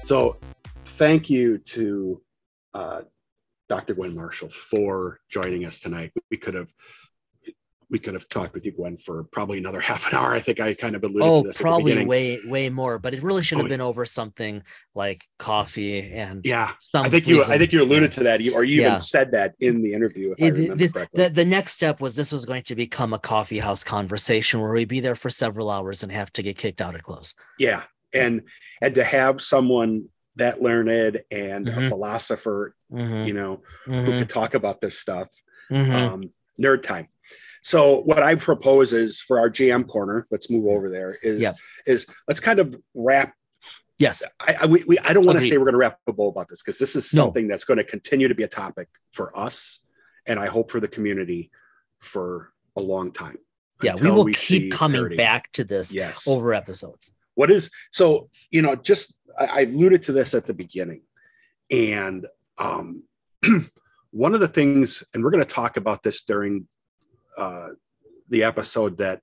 So, 0.05 0.37
thank 0.85 1.31
you 1.31 1.59
to 1.59 2.21
uh, 2.75 3.01
Dr. 3.71 3.95
Gwen 3.95 4.15
Marshall 4.15 4.51
for 4.51 5.21
joining 5.31 5.65
us 5.65 5.81
tonight. 5.81 6.13
We 6.31 6.37
could 6.37 6.55
have 6.55 6.71
we 7.91 7.99
could 7.99 8.15
have 8.15 8.29
talked 8.29 8.55
with 8.55 8.65
you, 8.67 8.73
Gwen, 8.73 8.97
for 8.97 9.25
probably 9.25 9.57
another 9.59 9.81
half 9.91 10.11
an 10.11 10.19
hour. 10.19 10.35
I 10.35 10.41
think 10.41 10.61
I 10.61 10.75
kind 10.75 10.95
of 10.97 11.05
alluded 11.05 11.23
Oh, 11.23 11.43
to 11.43 11.49
this 11.49 11.57
at 11.57 11.59
the 11.59 11.63
probably 11.63 12.05
way 12.05 12.39
way 12.45 12.69
more, 12.69 12.99
but 12.99 13.15
it 13.15 13.23
really 13.23 13.43
should 13.43 13.57
have 13.59 13.67
Oh, 13.67 13.69
been 13.71 13.81
over 13.81 14.05
something 14.05 14.63
like 14.95 15.23
coffee 15.39 16.13
and 16.13 16.45
Yeah, 16.45 16.73
I 16.93 17.09
think 17.09 17.27
you. 17.27 17.43
I 17.43 17.57
think 17.57 17.73
you 17.73 17.83
alluded 17.83 18.13
to 18.13 18.25
that, 18.25 18.43
you, 18.43 18.53
or 18.55 18.63
you 18.65 18.83
Yeah. 18.83 18.89
even 18.89 18.99
said 19.01 19.33
that 19.33 19.55
in 19.61 19.81
the 19.83 19.95
interview, 19.95 20.35
It- 20.37 20.93
correctly. 20.93 21.25
the, 21.25 21.31
the 21.31 21.45
next 21.47 21.73
step 21.73 22.01
was 22.03 22.15
this 22.15 22.31
was 22.31 22.45
going 22.45 22.65
to 22.65 22.75
become 22.75 23.15
a 23.15 23.19
coffee 23.19 23.59
house 23.59 23.83
conversation 23.85 24.61
where 24.61 24.73
we'd 24.73 24.89
be 24.89 25.01
there 25.01 25.15
for 25.15 25.31
several 25.31 25.71
hours 25.71 26.03
and 26.03 26.13
have 26.13 26.31
to 26.35 26.43
get 26.43 26.59
kicked 26.59 26.83
out 26.83 26.95
at 26.95 27.03
close. 27.03 27.35
yeah, 27.59 27.83
and 28.15 28.43
and 28.81 28.95
to 28.95 29.05
have 29.05 29.41
someone 29.41 30.07
that 30.37 30.61
learned 30.63 31.23
and 31.31 31.69
a 31.69 31.73
Mhm. 31.73 31.89
philosopher, 31.89 32.75
Mhm, 32.91 33.27
you 33.27 33.33
know, 33.35 33.63
who 33.85 33.93
mhm, 33.93 34.19
could 34.19 34.29
talk 34.31 34.55
about 34.55 34.81
this 34.81 34.99
stuff, 34.99 35.29
mhm. 35.71 35.93
um, 35.95 36.33
nerd 36.61 36.83
time. 36.83 37.09
So 37.63 38.01
what 38.03 38.23
I 38.23 38.35
propose 38.35 38.93
is 38.93 39.21
for 39.21 39.39
our 39.39 39.49
GM 39.49 39.85
corner, 39.85 40.27
let's 40.31 40.51
move 40.51 40.67
over 40.67 40.91
there. 40.91 41.19
Is 41.23 41.43
Yep. 41.43 41.57
is 41.87 42.07
let's 42.29 42.41
kind 42.41 42.59
of 42.59 42.77
wrap. 42.95 43.35
yes, 43.99 44.25
I 44.41 44.57
I, 44.63 44.67
we, 44.67 44.83
we, 44.89 44.99
I 44.99 45.13
don't 45.13 45.25
want 45.25 45.39
to 45.39 45.45
say 45.45 45.57
we're 45.57 45.65
going 45.65 45.75
to 45.75 45.79
wrap 45.79 45.99
a 46.09 46.13
bow 46.13 46.29
about 46.29 46.49
this 46.49 46.61
because 46.63 46.79
this 46.79 46.97
is 46.97 47.13
No. 47.15 47.25
something 47.25 47.47
that's 47.49 47.65
going 47.65 47.79
to 47.79 47.85
continue 47.85 48.27
to 48.29 48.35
be 48.35 48.43
a 48.43 48.49
topic 48.49 48.89
for 49.13 49.37
us, 49.39 49.79
and 50.27 50.39
I 50.39 50.47
hope 50.47 50.71
for 50.73 50.81
the 50.81 50.89
community 50.89 51.51
for 52.01 52.53
a 52.77 52.81
long 52.83 53.13
time. 53.13 53.39
yeah, 53.83 53.95
we 54.01 54.11
will 54.11 54.27
see 54.35 54.61
keep 54.61 54.73
coming 54.73 55.01
parity. 55.01 55.17
back 55.17 55.51
to 55.53 55.63
this 55.65 55.95
Yes. 55.95 56.27
over 56.29 56.55
episodes. 56.55 57.13
What 57.35 57.51
is 57.51 57.71
so? 57.91 58.29
You 58.51 58.63
know, 58.63 58.77
just 58.77 59.15
I, 59.39 59.45
I 59.47 59.61
alluded 59.63 60.03
to 60.05 60.13
this 60.13 60.35
at 60.35 60.47
the 60.47 60.55
beginning, 60.55 61.03
and 61.71 62.27
um, 62.59 63.03
one 64.11 64.35
of 64.35 64.41
the 64.41 64.49
things, 64.49 65.03
and 65.13 65.23
we're 65.25 65.31
going 65.31 65.45
to 65.45 65.55
talk 65.55 65.77
about 65.77 66.03
this 66.03 66.23
during 66.23 66.67
uh, 67.37 67.71
the 68.29 68.45
episode 68.45 68.99
that 68.99 69.21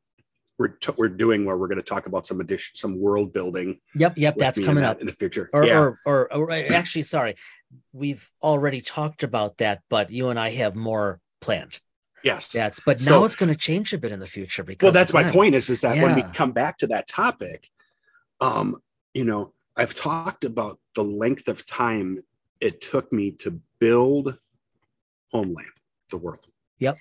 we're 0.58 0.68
t- 0.70 0.94
we're 0.98 1.10
doing, 1.10 1.46
where 1.46 1.58
we're 1.58 1.68
going 1.68 1.78
to 1.78 1.84
talk 1.84 2.06
about 2.06 2.28
some 2.28 2.40
addition, 2.42 2.76
some 2.76 3.00
world 3.00 3.34
building. 3.34 3.80
Yep, 3.96 4.18
yep, 4.18 4.36
that's 4.38 4.60
coming 4.60 4.84
that 4.84 4.92
up. 4.98 5.00
in 5.02 5.08
the 5.08 5.14
future. 5.14 5.50
Or, 5.54 5.66
yeah, 5.66 5.78
or, 5.80 6.00
or, 6.06 6.34
or 6.34 6.52
actually, 6.52 7.04
sorry, 7.04 7.36
we've 7.94 8.30
already 8.44 8.82
talked 8.82 9.24
about 9.24 9.58
that, 9.58 9.82
but 9.90 10.12
you 10.12 10.30
and 10.30 10.40
I 10.40 10.52
have 10.52 10.76
more 10.76 11.20
planned. 11.40 11.80
yes. 12.24 12.50
That's 12.50 12.80
but 12.80 13.00
So- 13.00 13.20
now 13.20 13.26
it's 13.26 13.36
going 13.36 13.52
to 13.52 13.58
change 13.58 13.94
a 13.94 13.98
bit 13.98 14.12
in 14.12 14.20
the 14.20 14.28
future 14.28 14.64
because 14.64 14.88
well, 14.88 14.94
that's 14.94 15.14
my 15.14 15.24
point. 15.32 15.56
Is 15.56 15.70
is 15.70 15.82
that 15.82 15.98
when 15.98 16.16
we 16.16 16.22
come 16.34 16.52
back 16.52 16.78
to 16.80 16.88
that 16.88 17.08
topic, 17.08 17.68
um, 18.42 18.82
you 19.14 19.24
know, 19.26 19.54
I've 19.78 19.94
talked 19.94 20.44
about 20.44 20.80
the 20.96 21.04
length 21.04 21.48
of 21.48 21.66
time 21.66 22.20
it 22.60 22.82
took 22.82 23.12
me 23.14 23.32
to 23.32 23.60
build 23.80 24.38
Homeland, 25.32 25.70
the 26.10 26.18
world. 26.18 26.46
Yep. 26.80 26.98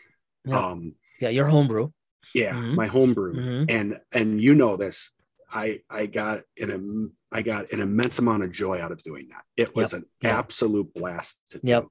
Yep. 0.46 0.56
Um, 0.56 0.94
Yeah, 1.20 1.28
your 1.30 1.46
homebrew. 1.48 1.90
yeah, 2.34 2.54
Mhm. 2.54 2.74
my 2.76 2.86
homebrew, 2.86 3.34
Mhm. 3.34 3.66
and 3.68 4.00
and 4.12 4.40
you 4.40 4.54
know 4.54 4.76
this. 4.76 5.10
I 5.50 5.82
I 5.90 6.06
got 6.06 6.44
an 6.58 7.12
I 7.32 7.42
got 7.42 7.72
an 7.72 7.80
immense 7.80 8.18
amount 8.18 8.42
of 8.44 8.50
joy 8.52 8.80
out 8.80 8.90
of 8.92 9.02
doing 9.02 9.28
that. 9.28 9.44
It 9.56 9.74
was 9.76 9.92
an 9.92 10.04
Yep. 10.22 10.32
absolute 10.34 10.94
blast 10.94 11.38
to 11.50 11.60
Yep. 11.62 11.82
do. 11.84 11.90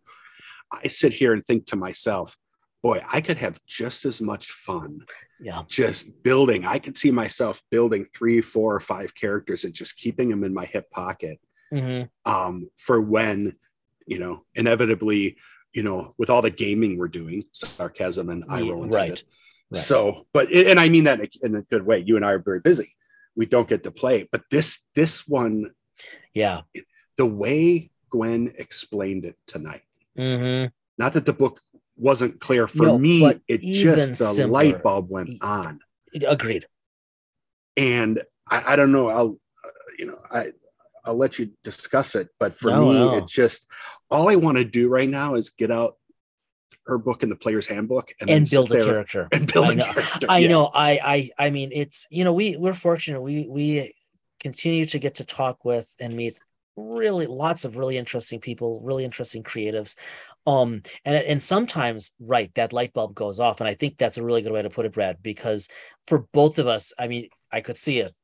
I 0.72 0.88
sit 0.88 1.14
here 1.14 1.34
and 1.34 1.45
think 1.45 1.66
to 1.68 1.76
myself, 1.76 2.38
boy, 2.82 3.02
I 3.12 3.22
could 3.22 3.38
have 3.38 3.60
just 3.66 4.06
as 4.06 4.22
much 4.22 4.48
fun 4.52 5.06
Yeah. 5.40 5.64
just 5.68 6.24
building. 6.24 6.66
I 6.66 6.80
could 6.80 6.96
see 6.98 7.12
myself 7.12 7.62
building 7.70 8.06
three, 8.06 8.42
four, 8.42 8.76
or 8.76 8.80
five 8.80 9.14
characters 9.16 9.66
and 9.66 9.74
just 9.74 9.98
keeping 9.98 10.30
them 10.30 10.44
in 10.44 10.54
my 10.54 10.66
hip 10.66 10.90
pocket 10.92 11.40
Mhm. 11.74 12.10
um, 12.26 12.70
for 12.78 13.02
when, 13.02 13.56
you 14.06 14.20
know, 14.20 14.46
inevitably, 14.56 15.38
you 15.74 15.84
know, 15.84 16.14
with 16.18 16.30
all 16.30 16.42
the 16.42 16.50
gaming 16.50 16.98
we're 16.98 17.08
doing, 17.10 17.44
sarcasm 17.52 18.30
and 18.30 18.44
eye 18.50 18.62
roll 18.62 18.88
right, 18.88 19.04
intended. 19.10 19.24
right. 19.72 19.80
So, 19.80 20.28
but 20.34 20.52
and 20.52 20.80
I 20.80 20.90
mean 20.90 21.04
that 21.04 21.20
in 21.44 21.56
a, 21.56 21.62
good 21.64 21.86
way. 21.86 22.00
You 22.00 22.16
and 22.16 22.26
I 22.26 22.32
are 22.32 22.40
very 22.40 22.60
busy. 22.60 22.96
We 23.36 23.46
don't 23.46 23.70
get 23.70 23.84
to 23.84 23.92
play, 23.92 24.28
but 24.32 24.44
this 24.50 24.80
this 24.96 25.28
one, 25.28 25.74
Yeah. 26.34 26.62
the 27.18 27.26
way 27.26 27.92
Gwen 28.10 28.54
explained 28.58 29.26
it 29.26 29.38
tonight, 29.46 29.84
hmm 30.16 30.66
not 30.98 31.14
that 31.14 31.26
the 31.26 31.34
book 31.34 31.62
wasn't 32.00 32.39
clear 32.39 32.68
for 32.68 32.84
No, 32.84 32.97
me, 32.97 33.34
it 33.47 33.62
just 33.62 34.10
the 34.12 34.26
simpler. 34.26 34.47
light 34.47 34.84
bulb 34.84 35.10
went 35.10 35.41
on. 35.41 35.80
Agreed. 36.28 36.68
and 37.78 38.22
I, 38.50 38.74
I 38.74 38.76
don't 38.76 38.91
know. 38.91 39.10
I'll, 39.10 39.38
uh, 39.64 39.70
you 39.97 40.06
know, 40.08 40.20
I, 40.32 40.52
I'll 41.06 41.16
let 41.16 41.38
you 41.39 41.52
discuss 41.64 42.16
it. 42.16 42.30
But 42.39 42.54
for 42.56 42.72
No, 42.72 42.82
me, 42.89 42.93
no. 42.97 43.14
it's 43.18 43.32
just 43.32 43.68
all 44.10 44.30
I 44.30 44.36
want 44.36 44.58
to 44.58 44.64
do 44.66 44.89
right 44.89 45.10
now 45.10 45.36
is 45.36 45.50
get 45.50 45.72
out 45.72 45.97
her 46.88 46.97
book 46.97 47.22
in 47.22 47.30
the 47.30 47.36
player's 47.36 47.68
handbook 47.68 48.12
and, 48.20 48.30
And 48.30 48.50
build 48.50 48.72
a 48.74 48.84
character. 48.84 49.28
and 49.32 49.52
build 49.52 49.68
I 49.70 49.74
a 49.74 49.76
character. 49.78 50.26
I 50.30 50.39
Yeah. 50.39 50.47
know. 50.50 50.66
I, 50.74 51.00
I, 51.38 51.45
I 51.47 51.50
mean, 51.52 51.70
it's 51.72 52.08
you 52.10 52.24
know, 52.24 52.34
we 52.34 52.58
we're 52.58 52.74
fortunate. 52.74 53.22
We 53.22 53.47
we 53.47 53.93
continue 54.41 54.86
to 54.88 54.97
get 55.00 55.16
to 55.16 55.26
talk 55.26 55.64
with 55.66 55.93
and 56.00 56.16
meet 56.16 56.39
really 56.76 57.28
lots 57.28 57.66
of 57.66 57.78
really 57.78 57.97
interesting 57.97 58.39
people, 58.39 58.82
really 58.84 59.04
interesting 59.04 59.43
creatives. 59.43 59.95
Um, 60.48 60.82
and 61.06 61.16
and 61.16 61.44
sometimes, 61.44 62.14
right, 62.20 62.54
that 62.56 62.74
light 62.74 62.94
bulb 62.94 63.14
goes 63.16 63.40
off, 63.40 63.62
and 63.62 63.68
I 63.68 63.74
think 63.74 63.98
that's 63.98 64.18
a 64.18 64.24
really 64.24 64.42
good 64.42 64.52
way 64.52 64.62
to 64.62 64.70
put 64.70 64.86
it, 64.86 64.94
Brad, 64.94 65.18
because 65.22 65.68
for 66.08 66.26
both 66.34 66.60
of 66.60 66.68
us, 66.68 66.94
I 66.98 67.08
mean, 67.08 67.30
I 67.52 67.62
could 67.62 67.78
see 67.78 68.00
it 68.00 68.16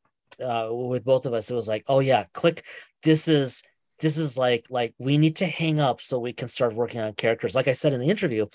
uh, 0.44 0.70
with 0.72 1.04
both 1.04 1.26
of 1.26 1.34
us. 1.34 1.52
It 1.52 1.56
was 1.56 1.68
like, 1.68 1.84
oh 1.88 2.00
yeah, 2.00 2.26
click. 2.34 2.66
This 3.04 3.28
is 3.28 3.64
this 4.02 4.18
is 4.18 4.38
like 4.38 4.66
like 4.70 4.94
we 4.98 5.18
need 5.18 5.38
to 5.38 5.46
hang 5.48 5.80
up 5.80 6.02
so 6.02 6.20
we 6.20 6.34
can 6.34 6.48
start 6.48 6.76
working 6.76 7.02
on 7.02 7.14
characters. 7.14 7.56
Like 7.56 7.68
I 7.68 7.74
said 7.74 7.94
in 7.94 8.02
the 8.02 8.10
interview, 8.10 8.48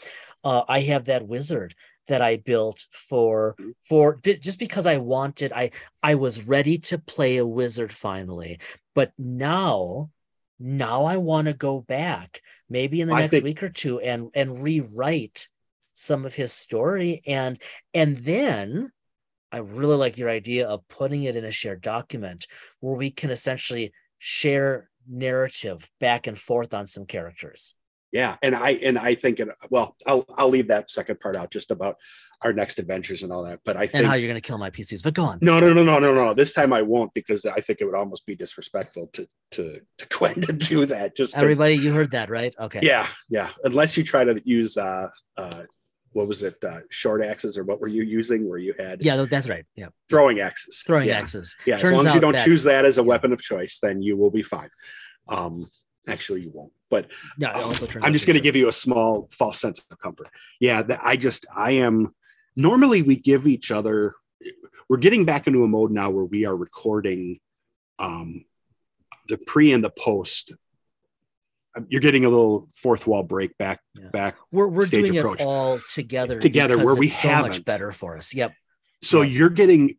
uh, 0.45 0.63
I 0.69 0.81
have 0.81 1.05
that 1.07 1.27
wizard 1.27 1.75
that 2.11 2.23
I 2.23 2.39
built 2.39 2.87
for 2.91 3.55
for 3.89 4.21
just 4.23 4.59
because 4.59 4.85
I 4.87 4.99
wanted 4.99 5.53
I 5.53 5.71
I 6.03 6.17
was 6.17 6.49
ready 6.49 6.79
to 6.79 6.99
play 6.99 7.37
a 7.37 7.47
wizard 7.47 7.93
finally 7.93 8.59
but 8.97 9.13
now 9.17 10.11
now 10.59 11.05
I 11.05 11.19
want 11.19 11.47
to 11.47 11.55
go 11.55 11.81
back 11.81 12.43
maybe 12.71 13.01
in 13.03 13.09
the 13.09 13.15
I 13.15 13.21
next 13.21 13.33
think- 13.33 13.45
week 13.45 13.63
or 13.63 13.69
two 13.69 14.01
and 14.01 14.31
and 14.35 14.63
rewrite 14.63 15.49
some 15.95 16.25
of 16.25 16.35
his 16.35 16.53
story 16.53 17.21
and 17.27 17.61
and 17.93 18.17
then 18.17 18.91
I 19.53 19.59
really 19.59 19.97
like 19.97 20.17
your 20.17 20.31
idea 20.31 20.69
of 20.69 20.87
putting 20.89 21.25
it 21.25 21.35
in 21.37 21.45
a 21.45 21.51
shared 21.51 21.83
document 21.83 22.47
where 22.79 22.95
we 22.95 23.11
can 23.11 23.31
essentially 23.31 23.93
share 24.19 24.89
narrative 25.09 25.91
back 25.99 26.29
and 26.29 26.39
forth 26.39 26.73
on 26.73 26.87
some 26.87 27.05
characters. 27.05 27.75
Yeah. 28.13 28.37
And 28.43 28.55
I 28.55 28.71
and 28.71 28.99
I 28.99 29.15
think 29.15 29.41
it. 29.41 29.49
Well, 29.71 29.97
I'll 30.07 30.25
I'll 30.37 30.49
leave 30.49 30.69
that 30.69 30.91
second 30.91 31.21
part 31.21 31.37
out, 31.37 31.51
just 31.51 31.71
about 31.71 31.97
our 32.43 32.53
next 32.55 32.79
adventures 32.79 33.23
and 33.23 33.31
all 33.33 33.43
that. 33.45 33.61
But 33.67 33.77
I 33.77 33.83
And 33.83 33.91
think 33.93 34.07
how 34.07 34.15
you're 34.15 34.29
going 34.31 34.41
to 34.41 34.47
kill 34.47 34.57
my 34.57 34.71
PCs, 34.71 35.03
but 35.03 35.13
go 35.13 35.25
on. 35.25 35.39
no, 35.43 35.61
no, 35.61 35.75
no, 35.75 35.83
no, 35.85 35.99
no, 35.99 36.15
no. 36.15 36.33
This 36.33 36.55
time 36.55 36.73
I 36.73 36.81
won't 36.81 37.13
because 37.13 37.45
I 37.45 37.61
think 37.61 37.81
it 37.83 37.85
would 37.85 37.95
almost 37.95 38.25
be 38.25 38.35
disrespectful 38.35 39.09
to 39.13 39.29
to 39.53 39.81
to 39.99 40.07
Gwen 40.19 40.41
to 40.43 40.53
do 40.55 40.87
that. 40.87 41.15
just 41.17 41.37
Everybody, 41.37 41.75
you 41.77 41.93
heard 41.93 42.11
that, 42.13 42.31
right? 42.31 42.55
Okay. 42.59 42.81
Yeah, 42.83 43.07
yeah. 43.29 43.51
Unless 43.65 43.97
you 43.97 44.03
try 44.03 44.25
to 44.25 44.41
use 44.45 44.77
uh 44.77 45.09
uh 45.37 45.65
what 46.13 46.27
was 46.27 46.43
it, 46.43 46.55
uh 46.65 46.81
short 46.91 47.23
axes 47.23 47.57
or 47.59 47.63
what 47.65 47.81
were 47.81 47.87
you 47.89 48.03
using 48.03 48.49
where 48.49 48.59
you 48.59 48.75
had 48.79 49.05
Yeah, 49.05 49.25
that's 49.31 49.49
right. 49.49 49.65
Yeah. 49.77 49.89
throwing 50.09 50.41
axes. 50.41 50.83
Throwing 50.87 51.09
yeah. 51.09 51.19
axes. 51.19 51.55
Yeah, 51.67 51.77
as 51.77 51.83
Turns 51.83 51.99
long 51.99 52.07
as 52.09 52.15
you 52.15 52.21
don't 52.21 52.33
that- 52.33 52.45
choose 52.45 52.63
that 52.65 52.85
as 52.85 52.99
a 52.99 53.03
weapon 53.03 53.33
of 53.33 53.41
choice, 53.43 53.79
then 53.83 54.03
you 54.03 54.17
will 54.17 54.31
be 54.31 54.43
fine. 54.43 54.71
Um 55.29 55.67
actually 56.11 56.43
you 56.43 56.51
won't. 56.53 56.73
But 56.91 57.11
Yeah. 57.39 57.53
Um, 57.53 57.75
I'm 58.03 58.13
just 58.13 58.27
going 58.27 58.35
to 58.35 58.41
give 58.41 58.57
you 58.57 58.69
a 58.69 58.73
small 58.73 59.29
false 59.31 59.61
sense 59.61 59.85
of 59.91 59.99
comfort. 59.99 60.29
Yeah, 60.61 60.83
that 60.83 61.01
I 61.03 61.17
just 61.17 61.47
I 61.55 61.73
am 61.73 62.15
normally 62.57 63.03
we 63.03 63.17
give 63.17 63.47
each 63.47 63.71
other 63.71 64.15
we're 64.89 64.97
getting 64.97 65.25
back 65.25 65.47
into 65.47 65.63
a 65.63 65.69
mode 65.69 65.93
now 65.93 66.11
where 66.11 66.25
we 66.25 66.47
are 66.47 66.57
recording 66.57 67.39
um, 68.01 68.45
the 69.29 69.39
pre 69.39 69.73
and 69.73 69.85
the 69.85 69.91
post 69.91 70.53
you're 71.89 72.01
getting 72.01 72.25
a 72.25 72.29
little 72.29 72.67
fourth 72.75 73.07
wall 73.07 73.23
break 73.23 73.57
back 73.57 73.81
Yeah. 73.95 74.09
back 74.09 74.37
We're 74.51 74.67
we're 74.67 74.87
doing 74.87 75.17
approach. 75.17 75.41
it 75.41 75.47
all 75.47 75.79
together. 75.95 76.39
Together, 76.41 76.77
where 76.77 76.97
we 76.97 77.07
it's 77.07 77.23
so 77.23 77.29
much 77.29 77.37
haven't. 77.45 77.65
better 77.65 77.93
for 77.93 78.17
us. 78.17 78.35
Yep. 78.35 78.53
so 79.03 79.23
Yeah. 79.23 79.39
you're 79.39 79.51
getting 79.51 79.97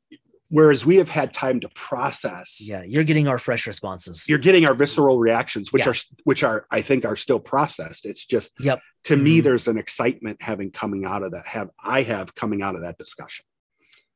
whereas 0.52 0.86
we 0.86 0.98
have 0.98 1.10
had 1.10 1.34
time 1.34 1.60
to 1.62 1.70
process 1.70 2.68
Yeah. 2.70 2.84
You're 2.84 3.04
getting 3.06 3.28
our 3.28 3.38
fresh 3.40 3.66
responses. 3.66 4.28
you're 4.30 4.38
getting 4.38 4.66
our 4.66 4.74
visceral 4.76 5.18
reactions 5.18 5.72
which 5.74 5.86
Yeah. 5.86 5.92
are 5.92 5.96
which 6.26 6.44
are 6.44 6.68
i 6.70 6.82
think 6.82 7.06
are 7.06 7.16
still 7.16 7.40
processed 7.40 8.06
it's 8.06 8.24
just 8.26 8.52
Yep. 8.60 8.80
to 9.06 9.18
me 9.18 9.40
Mhm. 9.40 9.44
there's 9.44 9.68
an 9.68 9.78
excitement 9.78 10.42
having 10.42 10.70
coming 10.72 11.06
out 11.06 11.24
of 11.24 11.32
that 11.32 11.48
have 11.48 11.70
i 11.84 12.04
have 12.04 12.36
coming 12.36 12.62
out 12.62 12.76
of 12.76 12.82
that 12.82 12.98
discussion 12.98 13.46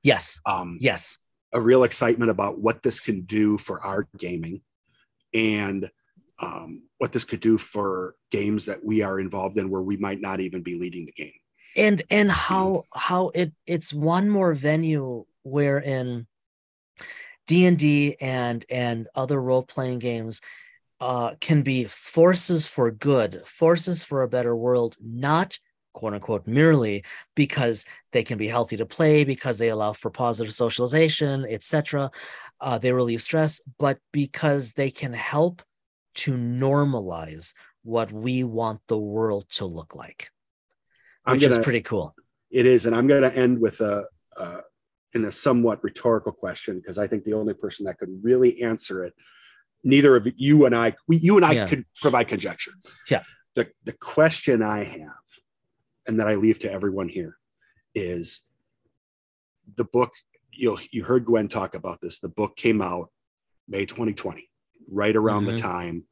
Yes. 0.04 0.40
um 0.46 0.78
Yes. 0.80 1.18
a 1.54 1.60
real 1.62 1.84
excitement 1.84 2.30
about 2.30 2.60
what 2.60 2.84
this 2.84 3.00
can 3.00 3.22
do 3.22 3.58
for 3.58 3.80
our 3.84 4.08
gaming 4.18 4.62
and 5.34 5.90
um, 6.38 6.84
what 6.98 7.14
this 7.14 7.24
could 7.24 7.40
do 7.40 7.58
for 7.58 8.16
games 8.30 8.66
that 8.66 8.84
we 8.84 9.02
are 9.02 9.22
involved 9.22 9.58
in 9.58 9.70
where 9.70 9.82
we 9.82 9.96
might 9.96 10.20
not 10.20 10.42
even 10.42 10.62
be 10.62 10.76
leading 10.76 11.06
the 11.06 11.14
game 11.14 11.32
and 11.78 12.02
and 12.10 12.30
how 12.30 12.84
how 12.94 13.30
it 13.30 13.54
it's 13.66 13.94
one 13.94 14.30
more 14.30 14.54
venue 14.54 15.26
wherein 15.46 16.26
d&d 17.48 18.18
and 18.20 18.66
and 18.70 19.08
other 19.16 19.40
role-playing 19.40 20.00
games 20.00 20.42
uh 21.00 21.36
can 21.40 21.62
be 21.62 21.84
forces 21.86 22.66
for 22.66 22.90
good 22.90 23.42
forces 23.46 24.04
for 24.04 24.24
a 24.24 24.28
better 24.28 24.56
world 24.56 24.98
not 25.00 25.58
quote 25.94 26.14
unquote 26.14 26.48
merely 26.48 27.04
because 27.36 27.86
they 28.12 28.24
can 28.24 28.38
be 28.38 28.48
healthy 28.48 28.76
to 28.76 28.86
play 28.86 29.24
because 29.24 29.58
they 29.60 29.70
allow 29.70 29.94
for 29.94 30.10
positive 30.10 30.54
socialization 30.54 31.46
etc 31.48 32.10
uh, 32.60 32.78
they 32.78 32.92
relieve 32.92 33.22
stress 33.22 33.62
but 33.78 34.00
because 34.12 34.74
they 34.74 34.90
can 34.90 35.14
help 35.14 35.62
to 36.16 36.36
normalize 36.38 37.54
what 37.84 38.12
we 38.12 38.44
want 38.44 38.82
the 38.88 38.98
world 38.98 39.46
to 39.50 39.66
look 39.66 39.96
like 39.96 40.32
which 41.28 41.42
gonna, 41.42 41.58
is 41.58 41.64
pretty 41.64 41.82
cool. 41.82 42.16
It 42.52 42.66
is 42.66 42.86
and 42.86 42.96
i'm 42.96 43.08
going 43.08 43.24
to 43.24 43.36
end 43.36 43.60
with 43.60 43.82
a 43.82 44.06
uh, 44.38 44.62
in 45.16 45.26
a 45.26 45.32
somewhat 45.32 45.82
rhetorical 45.84 46.32
question 46.32 46.78
because 46.80 47.00
i 47.00 47.08
think 47.08 47.24
the 47.24 47.34
only 47.34 47.54
person 47.54 47.86
that 47.86 47.98
could 47.98 48.10
really 48.22 48.62
answer 48.62 49.04
it 49.04 49.14
neither 49.84 50.16
of 50.16 50.28
you 50.36 50.66
and 50.66 50.76
i 50.76 50.94
we, 51.08 51.16
you 51.18 51.38
and 51.38 51.46
i 51.46 51.54
Yeah. 51.54 51.68
could 51.68 51.86
provide 52.02 52.28
conjecture 52.28 52.74
Yeah. 53.10 53.24
the 53.56 53.72
the 53.86 53.94
question 53.94 54.62
i 54.62 54.84
have 54.84 55.26
and 56.06 56.20
that 56.20 56.28
i 56.28 56.36
leave 56.36 56.60
to 56.60 56.72
everyone 56.72 57.08
here 57.10 57.38
is 57.96 58.42
the 59.78 59.86
book 59.86 60.12
you 60.52 60.78
you 60.92 61.04
heard 61.04 61.26
gwen 61.26 61.48
talk 61.48 61.74
about 61.76 62.02
this 62.02 62.20
the 62.20 62.30
book 62.30 62.56
came 62.58 62.82
out 62.82 63.10
may 63.68 63.86
2020 63.86 64.48
right 64.92 65.16
around 65.16 65.46
the 65.46 65.54
Mhm. 65.54 65.62
time 65.62 66.06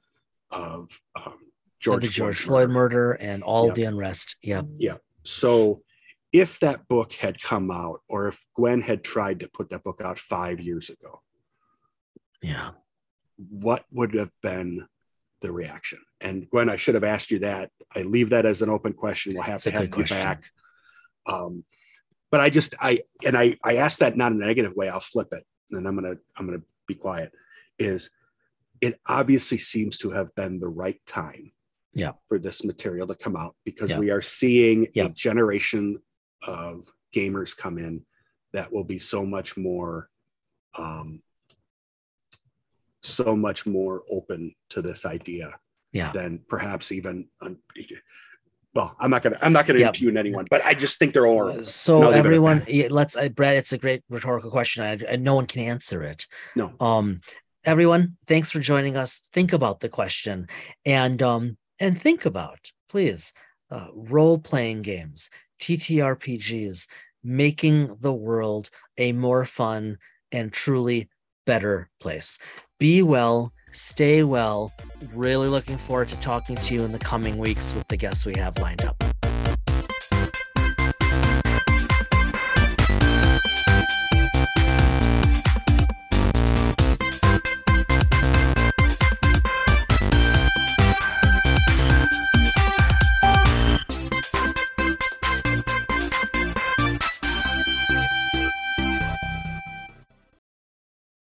of 0.49 0.99
um, 1.15 1.37
George, 1.79 2.09
george, 2.11 2.37
the 2.39 2.45
Floyd 2.45 2.69
murder. 2.69 2.73
murder 2.73 3.11
and 3.13 3.43
all 3.43 3.67
Yeah. 3.67 3.73
the 3.73 3.83
unrest. 3.83 4.37
Yeah. 4.41 4.61
Yeah. 4.77 4.97
So 5.23 5.81
if 6.33 6.59
that 6.59 6.87
book 6.87 7.13
had 7.13 7.39
come 7.41 7.69
out, 7.69 8.01
or 8.09 8.27
if 8.27 8.43
Gwen 8.55 8.81
had 8.81 9.03
tried 9.03 9.39
to 9.41 9.47
put 9.47 9.69
that 9.69 9.83
book 9.83 10.01
out 10.03 10.17
five 10.17 10.59
years 10.59 10.89
ago, 10.89 11.21
Yeah. 12.41 12.71
what 13.37 13.85
would 13.91 14.15
have 14.15 14.31
been 14.41 14.87
the 15.41 15.51
reaction? 15.51 15.99
And 16.19 16.49
Gwen, 16.49 16.69
I 16.69 16.75
should 16.75 16.95
have 16.95 17.03
asked 17.03 17.29
you 17.29 17.39
that. 17.39 17.71
I 17.95 18.01
leave 18.01 18.31
that 18.31 18.45
as 18.47 18.61
an 18.63 18.69
open 18.69 18.93
question. 18.93 19.33
We'll 19.35 19.43
have 19.43 19.61
to 19.61 19.71
have 19.71 19.83
you 19.83 19.89
question. 19.89 20.17
back. 20.17 20.43
Um, 21.27 21.63
but 22.31 22.39
I 22.41 22.49
just 22.49 22.73
I 22.79 22.99
and 23.23 23.37
I 23.37 23.57
I 23.63 23.75
asked 23.75 23.99
that 23.99 24.17
not 24.17 24.31
in 24.31 24.41
a 24.41 24.45
negative 24.45 24.73
way. 24.75 24.89
I'll 24.89 24.99
flip 24.99 25.27
it, 25.33 25.45
and 25.71 25.87
I'm 25.87 25.93
gonna 25.95 26.15
I'm 26.35 26.47
gonna 26.47 26.63
be 26.87 26.95
quiet. 26.95 27.31
Is 27.77 28.09
it 28.81 28.99
obviously 29.05 29.59
seems 29.59 29.99
to 29.99 30.09
have 30.09 30.33
been 30.35 30.59
the 30.59 30.67
right 30.67 30.99
time 31.05 31.53
Yeah. 31.93 32.13
for 32.27 32.39
this 32.39 32.63
material 32.63 33.05
to 33.07 33.15
come 33.15 33.35
out 33.37 33.55
because 33.63 33.91
Yeah. 33.91 33.99
we 33.99 34.09
are 34.09 34.21
seeing 34.21 34.87
Yeah. 34.93 35.05
a 35.05 35.09
generation 35.09 36.01
of 36.47 36.91
gamers 37.15 37.55
come 37.55 37.77
in 37.77 38.05
that 38.53 38.71
will 38.71 38.83
be 38.83 38.99
so 38.99 39.25
much 39.25 39.57
more 39.57 40.09
um, 40.77 41.21
so 43.01 43.35
much 43.35 43.65
more 43.65 44.03
open 44.09 44.55
to 44.69 44.81
this 44.81 45.05
idea 45.05 45.53
Yeah. 45.91 46.11
than 46.11 46.39
perhaps 46.47 46.91
even 46.91 47.27
um, 47.41 47.57
well 48.73 48.95
i'm 48.99 49.11
not 49.11 49.21
gonna 49.21 49.37
i'm 49.41 49.53
not 49.53 49.65
gonna 49.65 49.79
Yeah. 49.79 49.87
impugn 49.89 50.17
anyone 50.17 50.45
but 50.49 50.63
i 50.65 50.73
just 50.73 50.97
think 50.99 51.13
there 51.13 51.27
are 51.27 51.51
Uh, 51.51 51.63
So 51.63 52.09
it 52.09 52.15
everyone, 52.15 52.63
yeah, 52.67 52.87
let's. 52.89 53.15
Uh, 53.17 53.29
Brad, 53.29 53.57
it's 53.57 53.73
a 53.73 53.77
great 53.77 54.03
rhetorical 54.09 54.49
question, 54.51 54.83
and, 54.83 55.03
and 55.03 55.23
no 55.23 55.35
one 55.35 55.45
can 55.45 55.61
answer 55.61 56.01
it. 56.03 56.25
no 56.55 56.73
Um, 56.79 57.21
everyone, 57.65 58.17
thanks 58.27 58.51
for 58.51 58.59
joining 58.59 58.97
us. 58.97 59.21
Think 59.31 59.53
about 59.53 59.79
the 59.79 59.89
question, 59.89 60.47
and 60.85 61.21
um, 61.21 61.57
and 61.79 61.99
think 61.99 62.25
about 62.25 62.71
please 62.89 63.33
uh, 63.69 63.87
role 63.93 64.37
playing 64.39 64.81
games, 64.81 65.29
TTRPGs, 65.59 66.87
making 67.23 67.95
the 68.01 68.13
world 68.13 68.69
a 68.97 69.11
more 69.11 69.45
fun 69.45 69.97
and 70.31 70.51
truly 70.51 71.09
better 71.45 71.89
place. 71.99 72.39
Be 72.79 73.01
well, 73.01 73.53
stay 73.71 74.23
well. 74.23 74.73
Really 75.13 75.47
looking 75.47 75.77
forward 75.77 76.09
to 76.09 76.15
talking 76.17 76.55
to 76.55 76.73
you 76.73 76.83
in 76.83 76.91
the 76.91 76.99
coming 76.99 77.37
weeks 77.37 77.73
with 77.73 77.87
the 77.87 77.97
guests 77.97 78.25
we 78.25 78.35
have 78.37 78.57
lined 78.57 78.83
up. 78.83 79.02